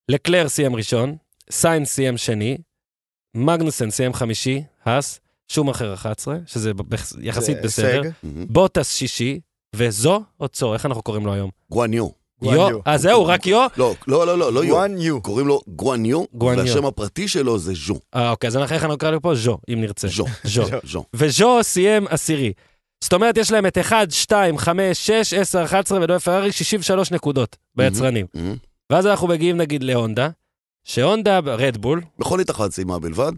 לקלר 0.09 0.49
סיים 0.49 0.77
ראשון, 0.77 1.17
סיינס 1.51 1.93
סיים 1.93 2.17
שני, 2.17 2.59
מגנוסן 3.37 3.91
סיים 3.91 4.15
חמישי, 4.15 4.63
האס, 4.85 5.21
שום 5.49 5.69
אחר 5.69 5.95
11, 5.95 6.37
שזה 6.47 6.73
יחסית 7.21 7.57
זה 7.57 7.63
בסדר. 7.63 8.03
בוטס 8.25 8.95
שישי, 8.95 9.41
וזו 9.77 10.23
או 10.41 10.49
צו, 10.49 10.75
איך 10.75 10.87
אנחנו 10.87 11.03
קוראים 11.03 11.27
לו 11.27 11.33
היום? 11.33 11.51
גואניו. 11.71 12.09
יו, 12.43 12.53
יו. 12.53 12.79
אה 12.87 12.99
זהו, 12.99 13.27
רק 13.27 13.47
יו? 13.47 13.67
לא, 13.77 13.95
לא, 14.07 14.27
לא, 14.27 14.39
לא, 14.39 14.53
לא 14.53 14.65
יו. 14.65 14.75
גואן 14.75 14.99
יו. 14.99 15.21
קוראים 15.21 15.47
לו 15.47 15.61
גואניו, 15.69 16.25
גואניו. 16.35 16.65
והשם 16.65 16.87
הפרטי 16.87 17.29
שלו 17.29 17.59
זה 17.59 17.73
ז'ו. 17.75 18.01
אה, 18.15 18.31
אוקיי, 18.31 18.49
אז 18.49 18.57
אנחנו 18.57 18.77
איך 18.77 18.85
נקרא 18.85 19.11
לו 19.11 19.21
פה? 19.23 19.35
ז'ו, 19.35 19.59
אם 19.73 19.81
נרצה. 19.81 20.09
ז'ו. 20.09 20.25
ז'ו. 20.45 20.63
ז'ו. 20.93 21.05
וז'ו 21.15 21.59
סיים 21.63 22.07
עשירי. 22.09 22.53
זאת 23.05 23.13
אומרת, 23.13 23.37
יש 23.37 23.53
להם 23.53 23.67
את 23.67 23.79
1, 23.79 24.11
2, 24.11 24.59
5, 24.59 25.07
6, 25.07 25.35
10, 25.35 25.65
11 25.65 26.01
ודוי 26.01 26.19
פרארי 26.19 26.53
63 26.53 27.11
נקודות 27.11 27.57
ביצרנים. 27.77 28.27
ואז 28.93 29.07
אנחנו 29.07 29.29
מגיעים 29.29 29.57
נגיד 29.57 29.83
להונדה, 29.83 30.29
שהונדה, 30.85 31.39
רדבול, 31.39 32.01
מכונית 32.19 32.51
אחת 32.51 32.73
סיימה 32.73 32.99
בלבד, 32.99 33.33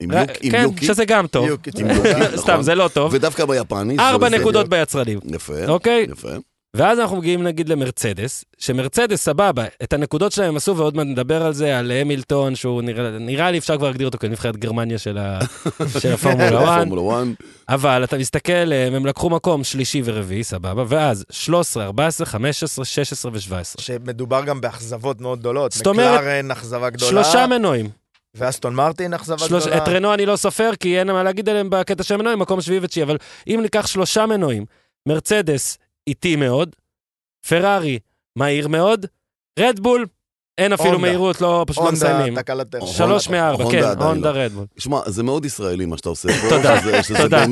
עם 0.00 0.10
כן, 0.50 0.62
יוקי, 0.62 0.86
שזה 0.86 1.04
גם 1.04 1.26
טוב. 1.26 1.46
יוקי, 1.48 1.70
נכון. 1.82 2.36
סתם, 2.36 2.62
זה 2.62 2.74
לא 2.74 2.88
טוב. 2.88 3.14
ודווקא 3.14 3.44
ביפני. 3.44 3.96
ארבע. 3.98 4.28
נקודות 4.28 4.68
ביצרנים, 4.68 5.18
יפה, 5.34 5.66
אוקיי? 5.68 6.06
יפה. 6.10 6.28
ואז 6.74 7.00
אנחנו 7.00 7.16
מגיעים 7.16 7.42
נגיד 7.42 7.68
למרצדס, 7.68 8.44
שמרצדס, 8.58 9.24
סבבה, 9.24 9.64
את 9.82 9.92
הנקודות 9.92 10.32
שלהם 10.32 10.48
הם 10.48 10.56
עשו, 10.56 10.76
ועוד 10.76 10.96
מעט 10.96 11.06
נדבר 11.06 11.42
על 11.42 11.52
זה, 11.52 11.78
על 11.78 11.90
המילטון, 11.90 12.54
שהוא 12.54 12.82
נראה, 12.82 13.10
נראה 13.10 13.50
לי 13.50 13.58
אפשר 13.58 13.76
כבר 13.76 13.86
להגדיר 13.86 14.06
אותו 14.06 14.18
כנבחרת 14.18 14.56
גרמניה 14.56 14.98
של, 14.98 15.18
ה, 15.18 15.38
של 16.00 16.12
הפורמולה 16.12 16.64
1, 16.64 16.88
פורמולה 16.88 17.22
1. 17.22 17.26
אבל 17.68 18.04
אתה 18.04 18.18
מסתכל, 18.18 18.72
הם 18.72 18.94
הם 18.94 19.06
לקחו 19.06 19.30
מקום 19.30 19.64
שלישי 19.64 20.02
ורביעי, 20.04 20.44
סבבה, 20.44 20.84
ואז 20.88 21.24
13, 21.30 21.84
14, 21.84 22.26
15, 22.26 22.84
16 22.84 23.32
ו-17. 23.32 23.80
שמדובר 23.80 24.44
גם 24.44 24.60
באכזבות 24.60 25.20
מאוד 25.20 25.38
גדולות. 25.38 25.72
זאת 25.72 25.86
אומרת, 25.86 26.20
מקלרן, 26.20 26.50
אכזבה 26.50 26.90
גדולה. 26.90 27.10
שלושה 27.10 27.46
מנועים. 27.46 27.90
ואסטון 28.34 28.74
מרטין, 28.74 29.14
אכזבה 29.14 29.38
שלוש, 29.38 29.66
גדולה. 29.66 29.82
את 29.82 29.88
רנו 29.88 30.14
אני 30.14 30.26
לא 30.26 30.36
סופר, 30.36 30.70
כי 30.80 30.98
אין 30.98 31.12
מה 31.12 31.22
להגיד 31.22 31.48
עליהם 31.48 31.70
בקטע 31.70 32.02
של 32.02 32.14
המנועים, 32.14 32.38
מקום 32.38 32.60
שביעי 32.60 32.80
ותשיעי, 32.82 33.04
אבל 33.04 33.16
אם 33.48 33.60
ניקח 33.62 33.86
שלושה 33.86 34.26
מנועים, 34.26 34.64
מרצדס 35.08 35.78
איטי 36.10 36.36
מאוד, 36.36 36.76
פרארי 37.48 37.98
מהיר 38.36 38.68
מאוד, 38.68 39.06
רדבול, 39.58 40.06
אין 40.60 40.72
אפילו 40.72 40.90
הונדה. 40.90 41.06
מהירות, 41.08 41.40
לא, 41.40 41.64
פשוט 41.66 41.84
לא 41.84 41.92
מסיימים. 41.92 42.34
שלוש 42.86 43.28
מארבע, 43.28 43.70
כן, 43.70 43.84
הונדה 43.98 44.32
לא. 44.32 44.38
רדבול. 44.38 44.64
שמע, 44.78 45.00
זה 45.06 45.22
מאוד 45.22 45.44
ישראלי 45.44 45.86
מה 45.86 45.96
שאתה 45.96 46.08
עושה 46.08 46.28
פה. 46.32 46.48
תודה, 46.48 46.80
תודה, 47.18 47.44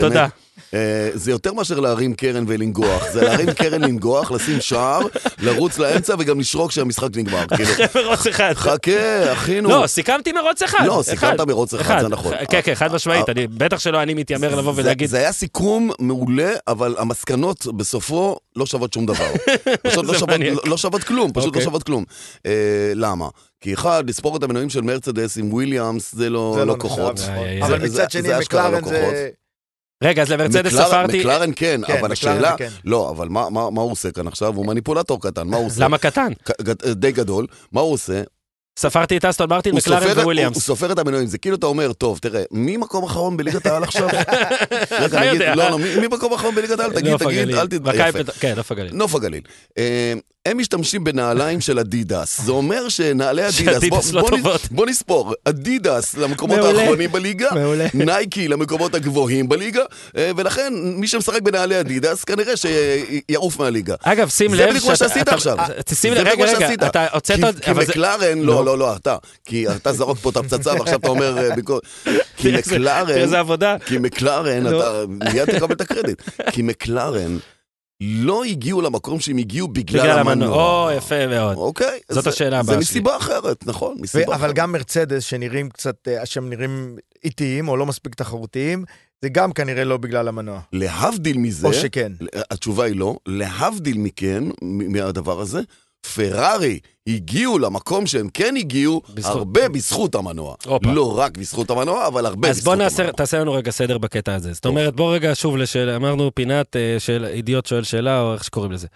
תודה. 0.00 0.26
אה, 0.74 1.10
זה 1.14 1.30
יותר 1.30 1.52
מאשר 1.52 1.80
להרים 1.80 2.14
קרן 2.14 2.44
ולנגוח. 2.48 3.10
זה 3.12 3.24
להרים 3.24 3.52
קרן, 3.62 3.84
לנגוח, 3.84 4.30
לשים 4.30 4.60
שער, 4.60 5.00
לרוץ 5.38 5.78
לאמצע 5.78 6.14
וגם 6.18 6.40
לשרוק 6.40 6.70
כשהמשחק 6.70 7.08
נגמר. 7.16 7.46
כאילו, 7.56 7.70
מרוץ 8.04 8.26
אחד. 8.26 8.52
חכה, 8.54 9.32
אחינו. 9.32 9.68
לא, 9.68 9.86
סיכמתי 9.86 10.32
מרוץ 10.32 10.62
אחד. 10.62 10.86
לא. 10.86 11.00
סיכמת 11.04 11.40
מרוץ 11.40 11.74
אחד, 11.74 12.00
זה 12.00 12.08
נכון. 12.08 12.34
כן, 12.50 12.60
כן, 12.64 12.74
חד 12.74 12.92
משמעית, 12.92 13.28
אה, 13.28 13.34
בטח 13.50 13.78
שלא 13.78 14.02
אני 14.02 14.14
מתיימר 14.14 14.54
לבוא 14.54 14.72
ולהגיד, 14.76 15.10
זה 15.10 15.18
היה 15.18 15.32
סיכום 15.32 15.90
מעולה, 15.98 16.52
אבל 16.68 16.94
המסקנות 16.98 17.66
בסופו 17.66 18.36
לא 18.56 18.66
שוות 18.66 18.92
שום 18.92 19.06
דבר. 19.06 19.32
פשוט 19.88 20.04
לא 20.04 20.14
שוות-. 20.18 20.40
לא- 20.40 20.62
לא 20.64 20.76
שוות 20.76 21.04
כלום, 21.04 21.32
פשוט 21.32 21.44
לא 21.44 21.48
אוקיי. 21.48 21.62
שוות 21.62 21.82
כלום. 21.82 22.04
אה, 22.46 22.52
למה? 22.94 23.28
כי 23.60 23.74
אחד, 23.74 24.04
לספור 24.08 24.36
את 24.36 24.42
המנועים 24.42 24.70
של 24.70 24.80
מרצדס 24.80 25.38
עם 25.38 25.52
וויליאמס 25.52 26.14
זה 26.14 26.30
לא 26.30 26.52
זה 26.58 26.64
לא 26.64 26.76
נחשב, 26.76 26.88
כוחות. 26.88 27.20
נכון. 27.20 27.46
אבל 27.62 27.80
זה- 27.80 27.86
מצד 27.86 28.10
שני, 28.10 28.28
לא 28.28 28.38
מקלרן. 28.38 28.84
זה... 28.84 29.28
רגע, 30.04 30.22
אז 30.22 30.30
למרצדס 30.32 30.72
ספרתי, 30.72 31.18
מקלרן 31.18 31.50
כן, 31.56 31.80
כן, 31.86 31.98
אבל 31.98 32.12
השאלה... 32.12 32.56
כן. 32.56 32.68
לא, 32.84 33.10
אבל 33.10 33.28
מה- 33.28 33.50
מה 33.50 33.70
מה 33.70 33.82
הוא 33.82 33.92
עושה 33.92 34.10
כאן 34.10 34.26
עכשיו? 34.28 34.54
הוא 34.56 34.66
מניפולטור 34.66 35.20
קטן, 35.22 35.46
מה 35.48 35.56
הוא 35.56 35.64
עושה? 35.70 35.84
למה 35.84 35.98
קטן? 35.98 36.32
די 36.92 37.12
גדול. 37.12 37.46
מה 37.72 37.80
הוא 37.80 37.92
עושה? 37.92 38.22
ספרתי 38.78 39.16
את 39.16 39.24
אסטון 39.24 39.50
מרטין, 39.50 39.74
מקלרן, 39.74 40.00
סופר- 40.00 40.16
הוא- 40.16 40.24
וויליאמס. 40.24 40.58
סופר 40.58 40.92
את 40.92 40.98
המנועים, 40.98 41.26
זה 41.26 41.38
כאילו 41.38 41.56
אתה 41.56 41.66
אומר, 41.66 41.92
טוב, 41.92 42.18
תראה, 42.18 42.42
מי 42.50 42.76
מקום 42.76 43.04
אחרון 43.04 43.36
בליגת 43.36 43.66
העל 43.66 43.82
עכשיו? 43.82 44.08
אתה 45.06 45.24
יודע. 45.24 45.54
לא, 45.54 45.70
לא, 45.70 45.78
מי 45.78 46.06
מקום 46.06 46.32
אחרון 46.32 46.54
בליגת 46.54 46.80
העל? 46.80 46.92
תגיד, 46.92 47.16
תגיד. 47.16 47.54
אל 47.54 47.66
תתבייש. 47.66 48.14
כן, 48.40 48.54
נוף 48.56 48.72
הגליל. 48.72 48.94
נוף 48.94 49.14
הגליל. 49.14 49.40
אה, 50.46 50.50
הם 50.50 50.58
משתמשים 50.58 51.04
בנעליים 51.04 51.60
של 51.60 51.78
אדידס. 51.78 52.40
זה 52.40 52.52
אומר 52.52 52.88
שנעלי 52.88 53.42
אדידס, 53.48 53.88
בוא- 53.88 54.00
לא 54.12 54.20
בוא 54.22 54.30
טובות. 54.30 54.60
בוא 54.70 54.86
נספור, 54.86 55.34
אדידס 55.44 56.14
למקומות 56.16 56.58
מעולה. 56.58 56.80
האחרונים 56.80 57.12
בליגה, 57.12 57.48
מעולה. 57.54 57.86
נייקי 57.94 58.48
למקומות 58.48 58.94
הגבוהים 58.94 59.48
בליגה, 59.48 59.82
אה, 60.16 60.30
ולכן 60.36 60.72
מי 60.82 61.08
שמשחק 61.08 61.42
בנעלי 61.42 61.80
אדידס 61.80 62.24
כנראה 62.24 62.52
שיעוף 62.56 63.58
מהליגה. 63.60 63.94
אגב, 64.02 64.28
שים 64.28 64.50
זה 64.56 64.62
לב 64.62 64.70
בדיוק 64.70 64.84
מה 64.86 64.96
שאתה- 64.96 65.08
שעשית 65.08 65.22
אתה- 65.22 65.34
עכשיו. 65.34 65.56
שים 65.94 66.14
זה 66.14 66.22
לב, 66.22 66.28
רגע, 66.28 66.44
רגע. 66.56 66.86
אתה 66.86 67.06
הוצאת... 67.12 67.36
כי- 67.62 67.74
זה- 67.74 67.80
מקלרן, 67.82 68.38
לא. 68.38 68.64
לא, 68.64 68.78
לא, 68.78 68.96
אתה. 68.96 69.16
כי 69.44 69.68
אתה 69.68 69.92
זרוק 69.92 70.18
פה 70.18 70.30
את 70.30 70.36
הפצצה 70.36 70.72
ועכשיו 70.74 70.98
אתה 70.98 71.08
אומר 71.08 71.38
אה. 71.38 71.54
כי 72.36 72.52
מקלרן. 72.52 73.20
כי 73.86 73.98
מקלרן. 73.98 74.66
אתה 74.66 75.04
מיד 75.08 75.44
תקבל 75.44 75.74
את 75.74 75.80
הקרדיט. 75.80 76.22
כי 76.50 76.62
מקלרן 76.62 77.36
לא 78.00 78.44
הגיעו 78.44 78.80
למקום 78.82 79.20
שהם 79.20 79.36
הגיעו 79.38 79.68
בגלל 79.68 80.00
בגלל 80.02 80.18
המנוע. 80.18 80.84
או, 80.84 80.90
יפה 80.96 81.26
מאוד. 81.26 81.56
אוקיי? 81.56 81.98
זאת 82.08 82.24
זה- 82.24 82.30
השאלה 82.30 82.60
הבאה 82.60 82.78
זה 82.78 82.84
שלי. 82.86 83.00
מסיבה 83.00 83.16
אחרת, 83.16 83.66
נכון, 83.66 83.96
מסיבה 84.00 84.24
ו- 84.28 84.32
אחרת. 84.34 84.40
אבל 84.44 84.52
גם 84.52 84.72
מרצדס, 84.72 85.22
שנראים 85.24 85.70
קצת, 85.70 86.08
אה, 86.08 86.26
שהם 86.26 86.50
נראים 86.50 86.96
איטיים 87.24 87.68
או 87.68 87.76
לא 87.76 87.86
מספיק 87.86 88.14
תחרותיים, 88.14 88.84
זה 89.22 89.28
גם 89.28 89.52
כנראה 89.52 89.84
לא 89.84 89.96
בגלל 89.96 90.28
המנוע. 90.28 90.60
להבדיל 90.72 91.38
מזה, 91.38 91.66
או 91.66 91.72
שכן. 91.74 92.12
התשובה 92.50 92.84
היא 92.84 92.96
לא, 92.96 93.16
להבדיל 93.26 93.98
מכן, 93.98 94.44
מהדבר 94.62 95.40
הזה, 95.40 95.60
פרארי 96.14 96.78
הגיעו 97.06 97.58
למקום 97.58 98.06
שהם 98.06 98.28
כן 98.34 98.54
הגיעו, 98.56 99.02
בזכות- 99.14 99.36
הרבה 99.36 99.68
בזכות 99.68 100.14
המנוע. 100.14 100.54
הופה. 100.66 100.92
לא 100.92 101.18
רק 101.18 101.38
בזכות 101.38 101.70
המנוע, 101.70 102.06
אבל 102.06 102.26
הרבה 102.26 102.48
אז 102.48 102.56
בזכות 102.56 102.64
בוא 102.74 102.84
נעשה, 102.84 103.02
המנוע. 103.02 103.16
תעשה 103.16 103.38
לנו 103.38 103.52
רגע 103.52 103.70
סדר 103.70 103.98
בקטע 103.98 104.34
הזה. 104.34 104.52
זאת. 104.52 104.66
אומרת, 104.66 104.94
בוא 104.96 105.14
רגע 105.14 105.30
שוב 105.34 105.56
לשאלה, 105.56 105.96
אמרנו 105.96 106.34
פינת 106.34 106.76
אה, 106.76 106.96
של 106.98 107.24
אידיוט 107.24 107.66
שואל 107.66 107.82
שאלה, 107.84 108.20
או 108.20 108.34
איך 108.34 108.44
שקוראים 108.44 108.72
לזה. 108.72 108.86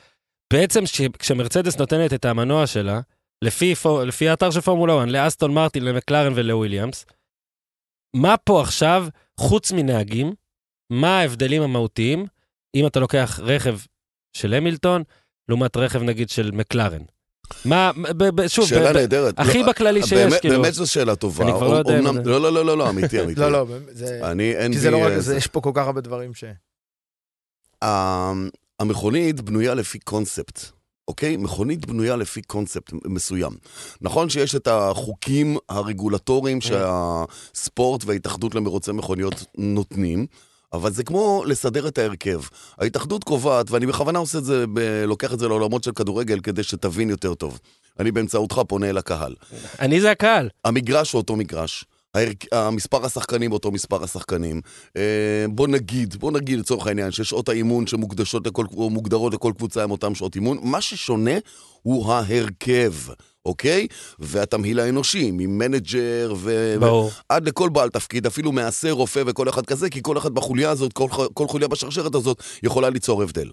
בעצם 0.53 0.87
ש- 0.87 1.01
כשמרצדס 1.19 1.77
נותנת 1.79 2.13
את 2.13 2.25
המנוע 2.25 2.67
שלה, 2.67 3.01
לפי, 3.45 3.75
פו- 3.75 4.05
לפי 4.05 4.29
האתר 4.29 4.51
של 4.51 4.61
פורמולה 4.61 4.99
1, 4.99 5.09
לאסטון 5.09 5.55
מרטין, 5.55 5.85
למקלרן 5.85 6.33
ולוויליאמס, 6.37 7.07
מה 8.17 8.37
פה 8.37 8.61
עכשיו, 8.61 9.07
חוץ 9.41 9.73
מנהגים, 9.73 10.33
מה 10.93 11.19
ההבדלים 11.21 11.63
המהותיים, 11.63 12.27
אם 12.75 12.87
אתה 12.87 13.01
לוקח 13.01 13.41
רכב 13.43 13.79
של 14.37 14.55
המילטון, 14.55 15.03
לעומת 15.51 15.77
רכב 15.77 16.03
נגיד 16.03 16.31
של 16.31 16.51
מקלרן? 16.51 17.03
מה, 17.65 17.91
ב, 18.17 18.25
ב, 18.41 18.47
שוב, 18.49 18.69
שאלה 18.69 18.93
נהדרת. 18.93 19.35
הכי 19.39 19.63
לא, 19.63 19.69
בכללי 19.69 20.03
שיש, 20.03 20.13
באמת- 20.13 20.41
כאילו. 20.41 20.63
באמת 20.63 20.75
זו 20.75 20.87
שאלה 20.87 21.17
טובה. 21.17 21.45
אני 21.45 21.53
כבר 21.53 21.69
לא 21.69 21.77
יודע 21.77 22.03
זה- 22.03 22.29
לא, 22.31 22.41
לא, 22.41 22.53
לא, 22.53 22.65
לא, 22.65 22.79
לא, 22.79 22.91
אמיתי, 22.91 23.23
אמיתי. 23.25 23.41
לא, 23.41 23.53
לא, 23.53 23.67
זה... 23.93 24.21
אני, 24.31 24.53
אין 24.57 24.73
כי. 24.73 24.79
זה 24.79 24.91
לא 24.91 24.97
רק, 24.97 25.13
אה, 25.13 25.21
זה- 25.21 25.37
יש 25.37 25.47
פה 25.47 25.61
כל 25.61 25.71
כך 25.75 25.87
הרבה 25.87 26.01
דברים 26.01 26.35
ש... 26.35 26.45
ה- 27.85 28.33
המכונית 28.81 29.41
בנויה 29.41 29.75
לפי 29.75 29.99
קונספט, 29.99 30.61
אוקיי? 31.09 31.37
מכונית 31.37 31.87
בנויה 31.87 32.17
לפי 32.17 32.43
קונספט 32.43 32.93
מסוים. 33.05 33.53
נכון 34.01 34.29
שיש 34.29 34.55
את 34.55 34.69
החוקים 34.71 35.57
הרגולטוריים 35.69 36.59
שהספורט 36.61 38.05
וההתאחדות 38.05 38.55
למרוצי 38.55 38.93
מכוניות 38.93 39.45
נותנים, 39.59 40.27
אבל 40.73 40.93
זה 40.93 41.05
כמו 41.05 41.43
לסדר 41.47 41.89
את 41.89 41.99
ההרכב. 41.99 42.41
ההתאחדות 42.79 43.25
קובעת, 43.25 43.71
ואני 43.71 43.87
בכוונה 43.87 44.19
עושה 44.19 44.39
את 44.39 44.45
זה, 44.45 44.65
ב- 44.73 45.05
לוקח 45.07 45.33
את 45.33 45.39
זה 45.39 45.49
לעולמות 45.49 45.85
של 45.85 45.93
כדורגל 45.93 46.41
כדי 46.41 46.63
שתבין 46.63 47.11
יותר 47.11 47.35
טוב. 47.35 47.59
אני 48.01 48.13
באמצעותך 48.13 48.61
פונה 48.69 48.89
אל 48.91 48.99
הקהל. 48.99 49.35
אני 49.81 50.01
זה 50.01 50.11
הקהל. 50.11 50.49
המגרש 50.65 51.13
הוא 51.13 51.21
אותו 51.21 51.37
מגרש. 51.37 51.85
ההרכ- 52.17 52.49
המספר 52.53 53.05
השחקנים 53.07 53.53
אותו 53.53 53.71
מספר 53.71 54.05
השחקנים. 54.05 54.61
אה, 54.97 55.03
בוא 55.51 55.69
נגיד, 55.69 56.17
בוא 56.17 56.33
נגיד 56.33 56.59
לצורך 56.59 56.87
העניין 56.87 57.11
ששעות 57.11 57.49
האימון 57.49 57.87
שמוקדשות 57.87 58.47
לכל, 58.47 58.65
או 58.77 58.91
מוגדרות 58.91 59.35
לכל 59.35 59.53
קבוצה 59.57 59.83
עם 59.83 59.91
אותם 59.91 60.15
שעות 60.15 60.35
אימון, 60.35 60.59
מה 60.63 60.81
ששונה 60.81 61.31
הוא 61.83 62.13
ההרכב, 62.13 62.93
אוקיי? 63.47 63.87
והתמהיל 64.19 64.81
האנושי, 64.81 65.31
מ 65.31 65.44
manager 65.44 66.35
ו... 66.37 66.75
ברור. 66.81 67.11
עד 67.29 67.49
לכל 67.49 67.69
בעל 67.69 67.89
תפקיד, 67.89 68.27
אפילו 68.27 68.53
מהשף 68.53 68.91
רופא 68.91 69.23
וכל 69.27 69.49
אחד 69.49 69.67
כזה, 69.67 69.91
כי 69.91 70.01
כל 70.03 70.19
אחד 70.19 70.35
בחוליה 70.35 70.71
הזאת, 70.71 70.93
כל, 70.93 71.07
כל 71.35 71.49
חוליה 71.49 71.69
בשרשרת 71.69 72.15
הזאת 72.15 72.43
יכולה 72.63 72.91
ליצור 72.91 73.23
הבדל. 73.23 73.51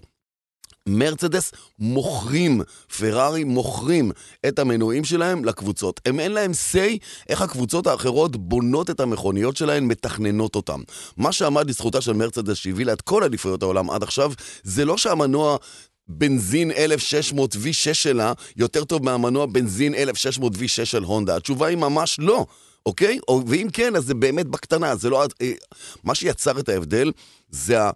מרצדס 0.88 1.52
מוכרים, 1.78 2.62
פרארי 2.98 3.44
מוכרים 3.44 4.12
את 4.48 4.58
המנועים 4.58 5.04
שלהם 5.04 5.44
לקבוצות. 5.44 6.00
הם 6.06 6.20
אין 6.20 6.32
להם 6.32 6.50
say 6.50 6.98
איך 7.28 7.42
הקבוצות 7.42 7.86
האחרות 7.86 8.36
בונות 8.36 8.90
את 8.90 9.00
המכוניות 9.00 9.56
שלהן, 9.56 9.84
מתכננות 9.84 10.56
אותן. 10.56 10.80
מה 11.16 11.32
שעמד 11.32 11.68
לזכותה 11.68 12.00
של 12.00 12.12
מרצדס 12.12 12.56
שהביא 12.56 12.86
לה 12.86 12.92
את 12.92 13.00
כל 13.00 13.24
אליפויות 13.24 13.62
העולם 13.62 13.90
עד 13.90 14.02
עכשיו, 14.02 14.32
זה 14.62 14.84
לא 14.84 14.96
שהמנוע... 14.96 15.56
בנזין 16.08 16.70
1600 16.70 17.54
V6 17.54 17.94
שלה 17.94 18.32
יותר 18.56 18.84
טוב 18.84 19.04
מהמנוע 19.04 19.46
בנזין 19.46 19.94
1600 19.94 20.54
V6 20.54 20.84
של 20.84 21.02
הונדה? 21.02 21.36
התשובה 21.36 21.66
היא 21.66 21.76
ממש 21.76 22.16
לא, 22.18 22.46
אוקיי? 22.86 23.18
או, 23.28 23.42
ואם 23.46 23.66
כן, 23.72 23.96
אז 23.96 24.04
זה 24.04 24.14
באמת 24.14 24.46
בקטנה, 24.46 24.96
זה 24.96 25.10
לא... 25.10 25.24
אה, 25.42 25.52
מה 26.04 26.14
שיצר 26.14 26.60
את 26.60 26.68
ההבדל 26.68 27.12
זה 27.50 27.82
ה... 27.82 27.90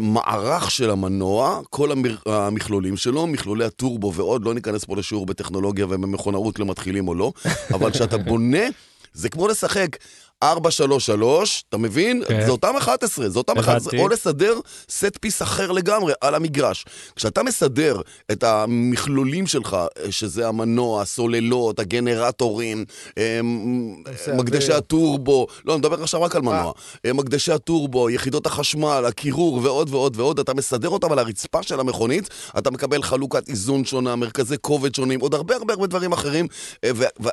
מערך 0.00 0.70
של 0.70 0.90
המנוע, 0.90 1.60
כל 1.70 1.90
המכלולים 2.26 2.96
שלו, 2.96 3.26
מכלולי 3.26 3.64
הטורבו 3.64 4.12
ועוד, 4.14 4.44
לא 4.44 4.54
ניכנס 4.54 4.84
פה 4.84 4.96
לשיעור 4.96 5.26
בטכנולוגיה 5.26 5.86
ובמכונאות 5.86 6.58
למתחילים 6.58 7.08
או 7.08 7.14
לא, 7.14 7.32
אבל 7.74 7.90
כשאתה 7.90 8.18
בונה, 8.28 8.64
זה 9.12 9.28
כמו 9.28 9.48
לשחק 9.48 9.96
433, 10.42 11.64
אתה 11.68 11.76
מבין? 11.78 12.22
כן. 12.28 12.44
זה 12.44 12.50
אותם 12.50 12.76
11, 12.78 13.28
זה 13.28 13.38
אותם 13.38 13.58
11, 13.58 13.76
הבנתי. 13.76 14.02
או 14.02 14.08
לסדר 14.08 14.54
סט 14.90 15.18
פיס 15.20 15.42
אחר 15.42 15.72
לגמרי 15.72 16.12
על 16.20 16.34
המגרש. 16.34 16.84
כשאתה 17.16 17.42
מסדר 17.42 18.00
את 18.32 18.44
המכלולים 18.44 19.46
שלך, 19.46 19.74
אה, 19.74 20.12
שזה 20.12 20.48
המנוע, 20.48 21.02
הסוללות, 21.02 21.78
הגנרטורים, 21.78 22.84
אה, 23.18 23.40
נושא 23.42 24.30
מקדשי. 24.36 24.72
הטורבו, 24.72 25.46
לא, 25.64 25.72
אני 25.72 25.78
מדבר 25.78 26.02
עכשיו 26.02 26.22
רק 26.22 26.36
על 26.36 26.42
מנוע. 26.42 26.72
אה, 27.06 27.12
מקדשי 27.12 27.52
הטורבו, 27.52 28.10
יחידות 28.10 28.46
החשמל, 28.46 29.04
הקירור 29.08 29.60
ועוד 29.62 29.94
ועוד 29.94 30.16
ועוד, 30.16 30.38
אתה 30.40 30.54
מסדר 30.54 30.88
אותם 30.88 31.12
על 31.12 31.18
הרצפה 31.18 31.62
של 31.62 31.80
המכונית, 31.80 32.28
אתה 32.58 32.70
מקבל 32.70 33.02
חלוקת 33.02 33.48
איזון 33.48 33.84
שונה, 33.84 34.16
מרכזי 34.16 34.56
כובד 34.60 34.94
שונים, 34.94 35.20
עוד 35.20 35.34
הרבה 35.34 35.56
הרבה 35.56 35.74
הרבה 35.74 35.86
דברים 35.86 36.12
אחרים, 36.12 36.46
אה, 36.84 36.90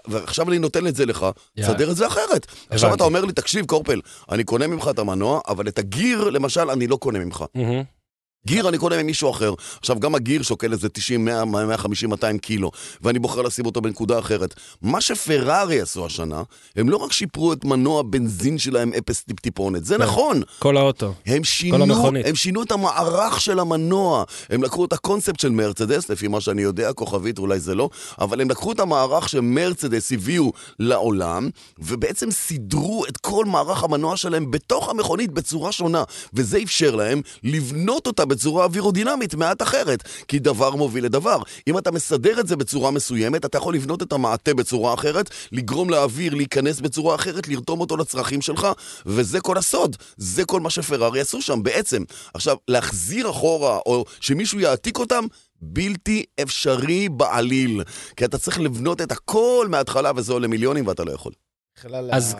ועכשיו 0.07 0.49
אני 0.49 0.59
נותן 0.59 0.87
את 0.87 0.95
זה 0.95 1.05
לך. 1.05 1.25
תסדר 1.59 1.91
את 1.91 1.95
זה 1.95 2.07
אחרת. 2.07 2.47
עכשיו. 2.69 2.96
אתה 2.97 3.05
אומר 3.05 3.25
לי, 3.25 3.33
תקשיב, 3.33 3.65
קורפל, 3.65 4.01
אני 4.31 4.43
קונה 4.43 4.67
ממך 4.67 4.87
את 4.89 4.99
המנוע, 4.99 5.39
אבל 5.47 5.67
את 5.67 5.79
הגיר, 5.79 6.29
למשל, 6.29 6.69
אני 6.69 6.87
לא 6.87 6.95
קונה 6.95 7.19
ממך. 7.19 7.43
גיר 8.47 8.69
אני 8.69 8.77
קונה 8.77 9.03
ממישהו 9.03 9.29
אחר. 9.29 9.53
עכשיו, 9.79 9.99
גם 9.99 10.15
הגיר 10.15 10.41
שוקל 10.41 10.71
איזה 10.71 10.89
90, 10.89 11.25
100, 11.25 11.45
150, 11.45 12.09
200 12.09 12.37
קילו, 12.37 12.71
ואני 13.01 13.19
בוחר 13.19 13.41
לשים 13.41 13.65
אותו 13.65 13.81
בנקודה 13.81 14.19
אחרת. 14.19 14.53
מה 14.81 15.01
שפרארי 15.01 15.81
עשו 15.81 16.05
השנה, 16.05 16.41
הם 16.75 16.89
לא 16.89 16.97
רק 16.97 17.11
שיפרו 17.11 17.53
את 17.53 17.65
מנוע 17.65 17.99
הבנזין 17.99 18.57
שלהם 18.57 18.91
אפס 18.97 19.23
טיפ-טיפונת, 19.23 19.85
זה 19.85 19.97
נכון. 19.97 20.41
כל 20.59 20.77
האוטו. 20.77 21.13
הם 21.25 21.43
שינו, 21.43 21.83
המכונית. 21.83 22.25
הם 22.25 22.35
שינו 22.35 22.63
את 22.63 22.71
המערך 22.71 23.41
של 23.41 23.59
המנוע. 23.59 24.23
הם 24.49 24.63
לקחו 24.63 24.85
את 24.85 24.93
הקונספט 24.93 25.39
של 25.39 25.49
מרצדס, 25.49 26.09
לפי 26.09 26.27
מה 26.27 26.41
שאני 26.41 26.61
יודע, 26.61 26.93
כוכבית, 26.93 27.39
אולי 27.39 27.59
זה 27.59 27.75
לא, 27.75 27.89
אבל 28.19 28.41
הם 28.41 28.49
לקחו 28.49 28.71
את 28.71 28.79
המערך 28.79 29.29
שמרצדס 29.29 30.11
הביאו 30.11 30.51
לעולם, 30.79 31.49
ובעצם 31.79 32.31
סידרו 32.31 33.05
את 33.09 33.17
כל 33.17 33.45
מערך 33.45 33.83
המנוע 33.83 34.17
שלהם 34.17 34.51
בתוך 34.51 34.89
המכונית 34.89 35.31
בצורה 35.31 35.71
שונה, 35.71 36.03
וזה 36.33 36.59
אפשר 36.63 36.95
להם 36.95 37.21
לבנות 37.43 38.07
אותה 38.07 38.25
בצורה 38.37 38.65
אווירודינמית 38.65 39.35
מעט 39.35 39.61
אחרת, 39.61 40.03
כי 40.27 40.39
דבר 40.39 40.75
מוביל 40.75 41.05
לדבר. 41.05 41.37
אם 41.67 41.77
אתה 41.77 41.91
מסדר 41.91 42.39
את 42.39 42.47
זה 42.47 42.55
בצורה 42.55 42.91
מסוימת, 42.91 43.45
אתה 43.45 43.57
יכול 43.57 43.75
לבנות 43.75 44.03
את 44.03 44.13
המעטה 44.13 44.53
בצורה 44.53 44.93
אחרת, 44.93 45.29
לגרום 45.51 45.89
לאוויר 45.89 46.33
להיכנס 46.35 46.79
בצורה 46.79 47.15
אחרת, 47.15 47.47
לרתום 47.47 47.79
אותו 47.79 47.97
לצרכים 47.97 48.41
שלך, 48.41 48.67
וזה 49.05 49.39
כל 49.41 49.57
הסוד. 49.57 49.95
זה 50.17 50.45
כל 50.45 50.61
מה 50.61 50.69
שפרארי 50.69 51.19
עשו 51.19 51.41
שם 51.41 51.63
בעצם. 51.63 52.03
עכשיו, 52.33 52.57
להחזיר 52.67 53.29
אחורה, 53.29 53.77
או 53.85 54.05
שמישהו 54.19 54.59
יעתיק 54.59 54.97
אותם, 54.99 55.25
בלתי 55.61 56.23
אפשרי 56.41 57.09
בעליל. 57.09 57.83
כי 58.15 58.25
אתה 58.25 58.37
צריך 58.37 58.59
לבנות 58.59 59.01
את 59.01 59.11
הכל 59.11 59.67
מההתחלה, 59.69 60.11
וזה 60.15 60.33
עולה 60.33 60.47
מיליונים 60.47 60.87
ואתה 60.87 61.03
לא 61.03 61.11
יכול. 61.11 61.31
בכלל, 61.77 62.09
אז- 62.13 62.35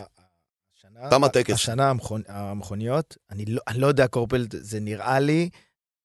השנה- 0.78 1.10
תם 1.10 1.24
הטקס. 1.24 1.54
השנה 1.54 1.90
המכונ- 1.94 2.28
המכוניות, 2.28 3.18
אני 3.32 3.46
לא- 3.46 3.62
אני 3.68 3.80
לא 3.80 3.88
יודע, 3.88 4.08
קורפל, 4.08 4.46
זה 4.52 4.80
נראה 4.80 5.20
לי 5.20 5.50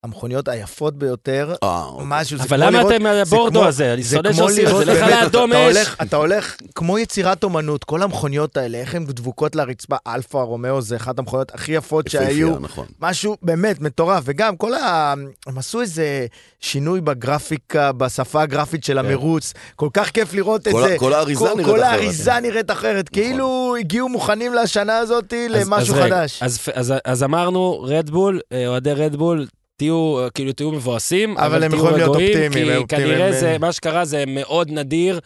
המכוניות 0.03 0.47
היפות 0.47 0.95
ביותר. 0.97 1.55
אה, 1.63 1.83
אוקיי. 1.85 2.05
משהו, 2.09 2.37
זה 2.37 2.43
אבל 2.43 2.57
כמו 2.57 2.65
למה 2.67 2.79
לראות- 2.79 2.91
אתם 2.93 3.03
זה 3.03 3.21
הבורדו 3.21 3.59
כמו- 3.59 3.67
הזה? 3.67 3.93
אני 3.93 4.03
זה 4.03 4.15
שונא 4.15 4.29
כמו 4.29 4.37
שעושים 4.37 4.67
את 4.67 4.85
זה. 4.85 4.85
לך 4.85 5.07
לאדום 5.09 5.51
אתה 5.51 5.69
אש. 5.71 5.75
הולך- 5.75 5.95
אתה 6.01 6.15
הולך 6.17 6.55
כמו 6.75 6.99
יצירת 6.99 7.43
אומנות, 7.43 7.83
כל 7.83 8.01
המכוניות 8.01 8.57
האלה, 8.57 8.77
איך 8.77 8.95
הן 8.95 9.05
דבוקות 9.05 9.55
לרצפה, 9.55 9.95
אלפה 10.07 10.41
רומאו 10.41 10.81
זה 10.81 10.95
אחת 10.95 11.19
המכוניות 11.19 11.51
הכי 11.55 11.71
יפות 11.71 12.07
שהיו. 12.07 12.59
נכון. 12.59 12.85
משהו 13.01 13.37
באמת 13.41 13.81
מטורף, 13.81 14.23
וגם 14.25 14.57
כל 14.57 14.73
ה... 14.73 15.13
הם 15.47 15.57
עשו 15.57 15.81
איזה 15.81 16.25
שינוי 16.59 17.01
בגרפיקה, 17.01 17.91
בשפה 17.91 18.41
הגרפית 18.41 18.83
של 18.83 18.97
המרוץ, 18.97 19.53
כל 19.75 19.89
כך 19.93 20.09
כיף 20.09 20.33
לראות 20.33 20.67
את 20.67 20.71
כל 20.73 20.81
זה. 20.87 20.95
כל 20.99 21.13
האריזה 21.13 21.39
כל- 21.39 21.47
נראית 21.55 21.65
כל 21.65 21.79
אחרת. 21.81 21.91
האריזה 21.93 22.39
נראית 22.41 22.71
אחרת, 22.71 23.09
כאילו 23.09 23.43
הגיעו 23.79 24.09
מוכנים 24.09 24.53
לשנה 24.53 24.97
הזאת 24.97 25.33
למשהו 25.49 25.95
חדש. 25.95 26.43
אז 27.05 27.23
אמרנו, 27.23 27.81
רדבול, 27.87 28.39
אה, 28.53 28.67
אוהדי 28.67 28.93
רדבול, 28.93 29.45
תהיו, 29.83 30.19
אה, 30.19 30.29
כאילו, 30.29 30.53
תהיו 30.53 30.71
מבואסים, 30.71 31.37
אבל 31.37 31.45
אבל, 31.45 31.63
הם 31.63 31.71
תהיו 31.71 31.79
יכולים 31.79 31.97
להיות 31.97 32.15
אופטימיים, 32.15 32.87
כי 32.87 32.95
כנראה 32.95 33.25
הם- 33.27 33.33
זה, 33.33 33.57
מה 33.59 33.71
שקרה 33.71 34.05
זה 34.05 34.23
מאוד 34.27 34.71
נדיר, 34.71 35.19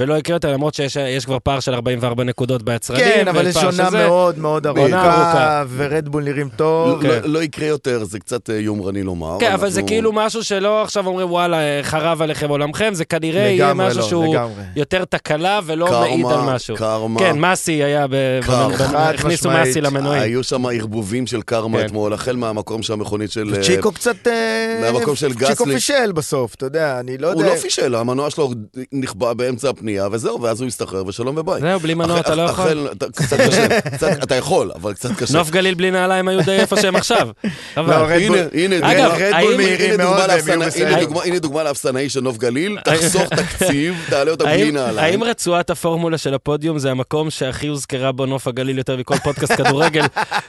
ולא 0.00 0.14
יקרה 0.18 0.36
יותר, 0.36 0.52
למרות 0.52 0.74
שיש 0.74 0.96
יש 0.96 1.24
כבר 1.24 1.38
פער 1.42 1.60
של 1.60 1.74
44 1.74 2.24
נקודות 2.24 2.62
ביצרנים. 2.62 3.04
כן, 3.04 3.28
אבל 3.28 3.46
יש 3.46 3.56
עונה 3.56 3.72
שזה- 3.88 4.06
מאוד 4.06 4.38
מאוד 4.38 4.66
ארוכה. 4.66 5.64
ורדבול 5.76 6.22
נראים 6.24 6.48
טוב. 6.56 6.88
לא- 7.04 7.08
כן. 7.10 7.20
לא 7.24 7.42
יקרה 7.42 7.66
יותר, 7.68 8.04
זה 8.04 8.18
קצת 8.18 8.50
אה, 8.50 8.54
יומרני 8.54 9.02
לומר. 9.02 9.36
כן, 9.40 9.52
אבל 9.52 9.70
זה 9.70 9.82
כאילו 9.82 10.12
משהו 10.12 10.44
שלא 10.44 10.82
עכשיו 10.82 11.06
אומרים, 11.06 11.30
וואלה, 11.30 11.58
אה, 11.60 11.80
חרב 11.82 12.22
עליכם 12.22 12.48
עולמכם, 12.48 12.94
זה 12.94 13.04
כנראה 13.04 13.40
יהיה 13.42 13.74
משהו 13.74 14.00
לא, 14.00 14.06
שהוא 14.08 14.34
לגמרי. 14.34 14.62
יותר 14.76 15.04
תקלה 15.04 15.60
ולא 15.66 15.86
קרמה, 15.86 16.00
מעיד 16.00 16.26
על 16.26 16.54
משהו. 16.54 16.76
קרמה. 16.76 17.20
כן, 17.20 17.38
מסי 17.38 17.72
היה, 17.84 18.06
הכניסו. 18.94 19.50
מסי 19.50 19.80
למנועים. 19.80 20.22
היו 20.22 20.44
שם 20.44 20.66
ערבובים 20.66 21.26
של 21.26 21.42
קרמה 21.42 21.78
כן. 21.78 21.86
אתמול, 21.86 22.12
החל 22.12 22.36
מהמקום 22.36 22.82
שהמכונית 22.82 23.30
של... 23.30 23.54
אה, 23.56 23.62
צ'יקו 23.62 23.92
קצת... 23.92 24.16
מהמקום 24.80 25.16
של 25.16 25.34
צ'יקו 25.34 25.64
גסלי. 25.64 25.74
פישל 25.74 26.12
בסוף, 26.12 26.54
אתה 26.54 26.66
יודע, 26.66 27.00
אני 27.00 27.18
לא 27.18 27.32
הוא 27.32 27.40
יודע. 27.42 27.54
לא 27.54 27.58
פישל, 27.60 27.94
המנוע 27.94 28.30
שלו 28.30 28.50
נכבה 28.92 29.34
באמצע 29.34 29.70
הפנייה, 29.86 30.08
וזהו, 30.12 30.42
ואז 30.42 30.60
הוא 30.60 30.66
הסתחרר 30.68 31.06
ושלום 31.06 31.38
וביי. 31.38 31.60
זהו, 31.60 31.80
בלי 31.80 31.94
מנוע 31.94 32.20
אתה 32.20 32.34
לא 32.34 32.42
יכול. 32.42 32.88
קצת 33.12 33.36
קשה, 33.40 33.80
קצת- 33.80 34.22
אתה 34.22 34.34
יכול, 34.34 34.70
אבל 34.74 34.92
קצת 34.94 35.10
קשה. 35.18 35.38
נוף 35.38 35.50
גליל 35.50 35.74
בלי 35.74 35.90
נעליים 35.90 36.28
היו 36.28 36.42
די 36.44 36.52
איפה 36.52 36.76
שהם 36.80 36.96
עכשיו. 36.96 37.28
הנה, 37.76 38.36
הנה, 38.52 38.76
אגב, 38.92 39.12
דוגמה- 41.38 41.64
לאפסנאי- 41.64 42.08
של 42.08 42.20
נוף 42.20 42.36
גליל, 42.38 42.78
תחסוך 42.84 43.22
תקציב, 43.28 43.94
תעלה 44.10 44.30
אותה 44.30 44.44
בלי 44.44 44.70
נעליים. 44.72 44.98
האם 44.98 45.24
רצועת 45.24 45.70
הפורמולה 45.70 46.18
של 46.18 46.34
הפודיום 46.34 46.78
זה 46.78 46.90
המקום 46.90 47.30
שהכי 47.30 47.66
הוזכרה 47.66 48.12
בו 48.12 48.26
נוף 48.26 48.48
הגליל 48.48 48.78
יותר 48.78 48.96
מכל 48.96 49.16
פודקאסט 49.24 49.52
כדורגל 49.62 50.04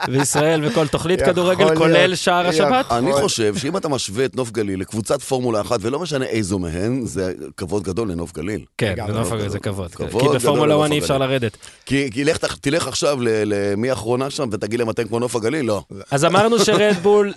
בישראל 0.08 0.65
וכל 0.65 0.88
תוכנית 0.88 1.21
כדורגל. 1.21 1.76
כולל 1.76 2.15
שער 2.15 2.47
השבת? 2.47 2.91
אני 2.91 3.13
חושב 3.13 3.56
שאם 3.56 3.78
אתה 3.78 3.88
משווה 3.89 4.26
את 4.26 4.36
נוף 4.36 4.52
גליל 4.52 4.82
לקבוצת 4.82 5.21
פורמולה 5.21 5.62
אחת, 5.62 5.80
ולא 5.82 6.00
משנה 6.00 6.26
איזו 6.26 6.60
מהן, 6.60 7.02
זה 7.06 7.34
כבוד 7.58 7.84
גדול 7.84 8.12
לנוף 8.12 8.34
גליל. 8.34 8.62
כן. 8.78 8.93
הגליל 9.34 9.50
זה 9.50 9.60
כבוד. 9.60 9.96
כבוד 9.96 10.22
כי 10.32 10.38
בפורמולה 10.38 10.74
לנוף 10.74 10.84
1 10.86 10.92
אי 10.92 11.00
אפשר. 11.00 11.18
לרדת. 11.18 11.58
כי 11.86 12.10
כי 12.12 12.24
לך- 12.24 12.56
תלך 12.62 12.88
עכשיו 12.88 13.22
ל- 13.22 13.28
למי 13.54 13.90
האחרונה 13.90 14.30
שם 14.30 14.50
ותגיד 14.52 14.80
להם 14.80 14.90
אתם 14.90 15.08
כמו 15.08 15.20
נוף 15.20 15.36
הגליל? 15.36 15.66
לא. 15.66 15.84
אז 16.12 16.26
אמרנו 16.26 16.60
שרדבול, 16.60 17.34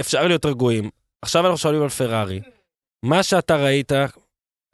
אפשר 0.00 0.26
להיות 0.26 0.46
רגועים. 0.46 0.90
עכשיו 1.22 1.42
אנחנו 1.44 1.58
שואלים 1.58 1.82
על 1.82 1.88
פרארי. 1.88 2.40
מה 3.02 3.22
שאתה 3.22 3.56
ראית, 3.56 3.92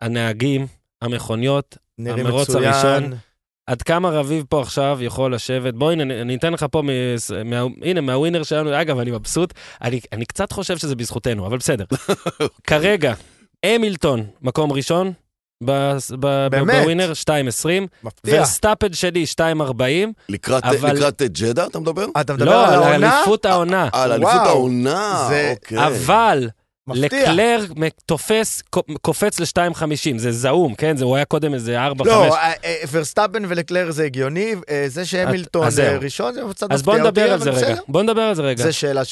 הנהגים, 0.01 0.67
המכוניות, 1.03 1.77
המרוץ 1.99 2.51
מצוין. 2.51 2.65
הראשון. 2.73 3.13
עד 3.67 3.83
כמה 3.83 4.11
רביב 4.11 4.45
פה 4.49 4.61
עכשיו 4.63 4.99
יכול 5.01 5.35
לשבת, 5.35 5.75
בואי 5.75 5.95
הנה, 5.95 6.21
אני 6.21 6.35
אתן 6.37 6.53
לך 6.53 6.67
פה, 6.71 6.83
מס- 6.85 7.31
מה, 7.45 7.61
הנה, 7.83 8.01
מה 8.01 8.11
Winner 8.11 8.43
שלנו, 8.43 8.81
אגב, 8.81 8.99
אני 8.99 9.11
מבסוט, 9.11 9.55
אני, 9.83 10.01
אני 10.13 10.25
קצת 10.25 10.53
חושב 10.53 10.79
שזה 10.79 10.97
בזכותנו, 10.97 11.47
אבל 11.47 11.59
בסדר. 11.59 11.85
כרגע, 12.67 13.15
המילטון, 13.65 14.27
מקום 14.43 14.73
ראשון? 14.73 15.13
ב 15.63 15.81
Winner, 15.81 17.13
2.20, 17.15 17.69
מפתיע. 18.05 18.39
ורסטאפן 18.41 18.95
שלי, 18.95 19.25
2.40, 19.41 19.83
לקראת 20.29 20.65
אבל- 20.65 20.97
לקראת 20.97 21.23
ג'דה 21.23 21.67
אתה 21.67 21.79
מדבר? 21.81 22.07
אתה 22.21 22.33
מדבר 22.35 22.45
לא, 22.51 22.67
על 22.69 22.75
על 22.75 22.83
העונה? 22.83 23.17
אליפות 23.19 23.45
העונה. 23.45 23.89
על 23.93 24.13
אליפות. 24.13 24.33
העונה, 24.35 25.27
זה- 25.29 25.53
אוקיי. 25.57 25.87
אבל 25.87 26.49
מפתיע. 26.87 27.33
לקלר 27.33 27.65
תופס, 28.07 28.63
קופץ 29.01 29.41
ל-2.50, 29.41 29.85
זה 30.19 30.33
זעום, 30.33 30.75
כן? 30.75 30.97
זה, 30.97 31.05
הוא 31.05 31.17
היה 31.17 31.25
קודם 31.25 31.55
איזה 31.55 31.87
4-5. 31.87 32.05
לא, 32.07 32.35
אה, 32.37 32.53
אה, 32.65 32.77
ורסטאפן 32.91 33.43
ולקלר 33.49 33.91
זה 33.91 34.05
הגיוני, 34.05 34.55
אה, 34.71 34.85
זה 34.89 35.05
שהמילטון. 35.05 35.69
אה, 35.79 35.99
ראשון 35.99 36.35
זה 36.35 36.41
קצת 36.51 36.73
אז 36.73 36.83
בוא 36.83 36.93
מפתיע 36.95 37.11
נדבר 37.11 37.23
אותי, 37.35 37.49
על 37.49 37.55
זה 37.55 37.67
רגע. 37.67 37.81
בוא 37.89 38.03
נדבר 38.03 38.21
על 38.21 38.35
זה 38.35 38.43
רגע. 38.43 38.63
זה 38.63 38.73
שאלה 38.73 39.05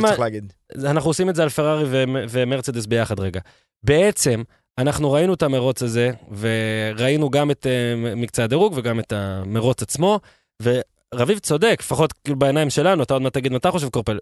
מה- 0.00 0.08
צריך 0.08 0.20
להגיד. 0.20 0.52
אנחנו 0.84 1.10
עושים 1.10 1.28
את 1.30 1.36
זה 1.36 1.42
על 1.42 1.48
פרארי 1.48 1.84
ו- 1.86 2.04
ומרצדס 2.30 2.86
ביחד 2.86 3.20
רגע. 3.20 3.40
בעצם, 3.82 4.42
אנחנו 4.80 5.12
ראינו 5.12 5.34
את 5.34 5.42
המרוץ 5.42 5.82
הזה, 5.82 6.10
וראינו 6.38 7.30
גם 7.30 7.50
את 7.50 7.66
uh, 7.66 8.16
מקצה 8.16 8.44
הדירוג 8.44 8.72
וגם 8.76 9.00
את 9.00 9.12
המרוץ 9.12 9.82
עצמו, 9.82 10.20
ורביב 10.62 11.38
צודק, 11.38 11.76
לפחות 11.80 12.12
כאילו 12.12 12.38
בעיניים 12.38 12.70
שלנו, 12.70 13.02
אתה 13.02 13.14
עוד 13.14 13.22
מעט 13.22 13.32
תגיד 13.32 13.52
מה 13.52 13.58
אתה 13.58 13.70
חושב, 13.70 13.88
קורפל. 13.88 14.18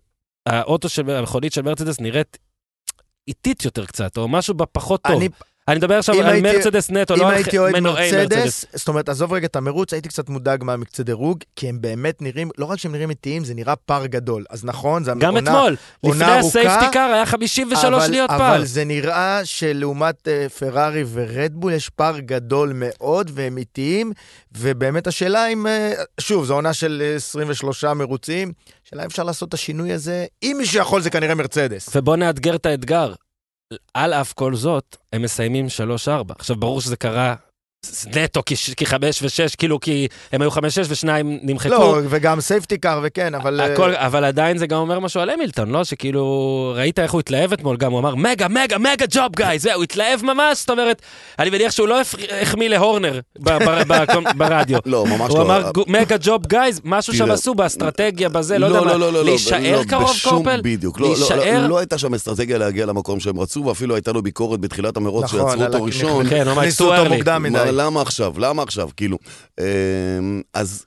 האוטו 0.46 0.88
של, 0.88 1.10
המכונית 1.10 1.52
של 1.52 1.62
מרצדס 1.62 2.00
נראית 2.00 2.38
איטית 3.28 3.64
יותר 3.64 3.86
קצת, 3.86 4.18
או 4.18 4.28
משהו 4.28 4.54
בה 4.54 4.66
פחות 4.66 5.02
טוב. 5.02 5.16
אני 5.16 5.28
אני 5.68 5.76
מדבר 5.78 5.98
עכשיו 5.98 6.14
על 6.20 6.26
הייתי- 6.26 6.56
מרצדס 6.56 6.90
נטו, 6.90 7.16
לא 7.16 7.28
על 7.30 7.42
מנועי 7.72 8.12
מרצדס. 8.12 8.64
זאת 8.74 8.88
אומרת, 8.88 9.08
עזוב 9.08 9.32
רגע 9.32 9.46
את 9.46 9.56
המרוץ, 9.56 9.92
הייתי 9.92 10.08
קצת 10.08 10.28
מודאג 10.28 10.64
מהמקצה 10.64 11.02
דירוג, 11.02 11.38
כי 11.56 11.68
הם 11.68 11.80
באמת 11.80 12.22
נראים, 12.22 12.50
לא 12.58 12.64
רק 12.64 12.78
שהם 12.78 12.92
נראים 12.92 13.10
איטיים, 13.10 13.44
זה 13.44 13.54
נראה 13.54 13.76
פער 13.76 14.06
גדול. 14.06 14.44
אז 14.50 14.64
נכון, 14.64 15.04
זה 15.04 15.12
גם 15.18 15.34
עונה- 15.34 15.50
אתמול, 15.50 15.76
עונה 16.00 16.14
לפני 16.24 16.38
ארוכה, 16.38 16.60
ה 16.60 16.64
safety 16.64 16.84
car 16.92 17.10
היה 17.14 17.26
53 17.26 17.84
אבל- 17.84 18.06
שניות 18.06 18.30
פער. 18.30 18.56
אבל 18.56 18.64
זה 18.64 18.84
נראה 18.84 19.40
שלעומת 19.44 20.28
אה, 20.28 20.48
פרארי 20.48 21.04
ורדבול 21.12 21.72
יש 21.72 21.88
פער 21.88 22.18
גדול 22.18 22.72
מאוד, 22.74 23.30
והם 23.34 23.58
איטיים, 23.58 24.12
ובאמת 24.58 25.06
השאלה 25.06 25.46
אם, 25.46 25.66
אה, 25.66 25.92
שוב, 26.20 26.44
זו 26.44 26.54
עונה 26.54 26.72
של 26.72 27.02
אה, 27.04 27.14
23 27.16 27.84
מרוצים, 27.84 28.52
השאלה 28.86 29.02
אם 29.02 29.06
אפשר 29.06 29.22
לעשות 29.22 29.48
את 29.48 29.54
השינוי 29.54 29.92
הזה, 29.92 30.26
אם 30.42 30.54
מישהו 30.58 30.80
יכול 30.80 31.00
זה 31.02 31.10
כנראה 31.10 31.34
מרצדס. 31.34 31.88
ובוא 31.96 32.16
נאתגר 32.16 32.54
את 32.54 32.66
האתגר. 32.66 33.12
על 33.94 34.14
אף 34.14 34.32
כל 34.32 34.54
זאת, 34.54 34.96
הם 35.12 35.22
מסיימים 35.22 35.66
3-4. 36.06 36.10
עכשיו, 36.38 36.56
ברור 36.56 36.80
שזה 36.80 36.96
קרה 36.96 37.34
נטו, 38.16 38.42
כי, 38.76 38.86
חמש 38.86 39.22
ושש, 39.22 39.54
כאילו, 39.54 39.80
כי 39.80 40.08
הם 40.32 40.42
היו 40.42 40.50
חמש, 40.50 40.74
שש 40.74 40.86
ושניים 40.88 41.38
נמחקו. 41.42 41.68
לא, 41.68 41.98
וגם 42.08 42.40
סייפטי 42.40 42.78
קאר 42.78 43.00
וכן, 43.02 43.34
אבל... 43.34 43.60
אה, 43.60 43.72
הכל, 43.72 43.94
אבל 43.94 44.24
עדיין 44.24 44.58
זה 44.58 44.66
גם 44.66 44.78
אומר 44.78 44.98
משהו 45.00 45.20
על 45.20 45.30
המילטון, 45.30 45.70
לא? 45.70 45.84
שכאילו, 45.84 46.24
ראית 46.76 46.98
איך 46.98 47.12
הוא 47.12 47.20
התלהב 47.20 47.52
אתמול 47.52 47.76
גם, 47.76 47.92
הוא 47.92 48.00
אמר, 48.00 48.14
מגה, 48.14 48.48
מגה, 48.48 48.78
מגה 48.78 49.04
ג'וב 49.10 49.28
גייז, 49.36 49.66
הוא 49.66 49.82
התלהב 49.84 50.24
ממש, 50.24 50.58
זאת 50.58 50.70
אומרת, 50.70 51.02
אני 51.38 51.50
מניח 51.50 51.72
שהוא 51.72 51.88
לא 51.88 52.00
החמיא 52.42 52.68
להורנר 52.68 53.20
ברדיו. 54.36 54.78
לא, 54.86 55.06
ממש 55.06 55.30
הוא 55.30 55.38
לא. 55.38 55.42
אמר, 55.42 55.70
"גו- 55.74 55.84
מגה 55.88 56.16
ג'וב 56.20 56.46
גייז, 56.46 56.80
משהו 56.84 57.14
שם 57.14 57.30
עשו 57.30 57.54
באסטרטגיה, 57.54 58.28
בזה, 58.28 58.58
לא 58.58 58.66
יודע 58.66 58.80
מה, 58.80 58.94
לא, 58.96 59.12
לא, 59.12 59.24
להישאר 59.24 59.78
לא, 59.78 59.84
קרוב 59.84 60.10
קורפל? 60.24 60.60
בדיוק. 60.62 61.00
לא, 61.00 61.14
לא? 61.30 61.36
לא, 61.46 61.68
לא 61.68 61.78
הייתה 61.78 61.98
שם 61.98 62.14
אסטרטגיה 62.14 62.58
להגיע 62.58 62.86
למקום 62.86 63.20
שהם 63.20 63.40
רצו, 63.40 63.64
ואפילו 63.64 63.94
הייתה 63.94 64.12
לו 64.12 64.22
ביקורת 64.22 64.60
בתחילת 64.60 64.96
המרוץ 64.96 65.24
נכון, 65.24 65.40
שעצרו 65.40 65.62
על 65.62 65.72
אותו 65.74 65.84
ראשון. 65.84 66.28
כן, 66.28 66.48
הוא 66.48 67.67
מה, 67.72 67.82
למה 67.84 68.02
עכשיו? 68.02 68.38
למה 68.38 68.62
עכשיו? 68.62 68.88
כאילו, 68.96 69.18
אמ, 69.60 70.42
אז 70.54 70.86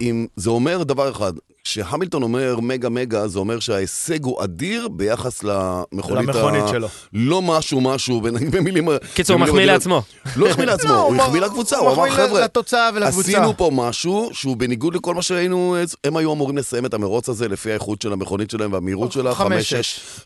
אם 0.00 0.26
זה 0.36 0.50
אומר 0.50 0.82
דבר 0.82 1.10
אחד, 1.10 1.32
כשהמילטון 1.70 2.22
אומר 2.22 2.60
מגה 2.60 2.88
מגה, 2.88 3.28
זה 3.28 3.38
אומר 3.38 3.60
שההישג 3.60 4.24
הוא 4.24 4.44
אדיר 4.44 4.88
ביחס 4.88 5.42
למכונית 5.42 6.28
ה... 6.28 6.32
למכונית 6.32 6.64
שלו. 6.70 6.88
לא 7.12 7.42
משהו 7.42 7.80
משהו, 7.80 8.20
במילים... 8.52 8.88
קיצור, 9.14 9.36
הוא 9.36 9.46
מחמיא. 9.46 9.64
לעצמו. 9.64 10.02
לא 10.36 10.48
החמיא 10.48 10.66
לעצמו, 10.66 10.92
הוא 10.92 11.16
החמיא 11.16 11.40
לקבוצה, 11.40 11.76
הוא 11.78 11.92
אמר, 11.92 12.04
מחמיא 12.06 12.26
חבר'ה, 12.26 12.40
לתוצאה 12.40 12.90
ולקבוצה. 12.94 13.28
עשינו 13.30 13.56
פה 13.56 13.70
משהו 13.74 14.30
שהוא 14.32 14.56
בניגוד 14.56 14.94
לכל 14.94 15.14
מה 15.14 15.22
שהיינו, 15.22 15.76
הם 16.04 16.16
היו 16.16 16.32
אמורים 16.32 16.56
לסיים 16.58 16.86
את 16.86 16.94
המרוץ 16.94 17.28
הזה 17.28 17.48
לפי 17.48 17.70
האיכות 17.70 18.02
של 18.02 18.12
המכונית 18.12 18.50
שלהם 18.50 18.72
והמהירות 18.72 19.12
שלה, 19.12 19.34
חמש, 19.34 19.72
5-6. 19.74 19.76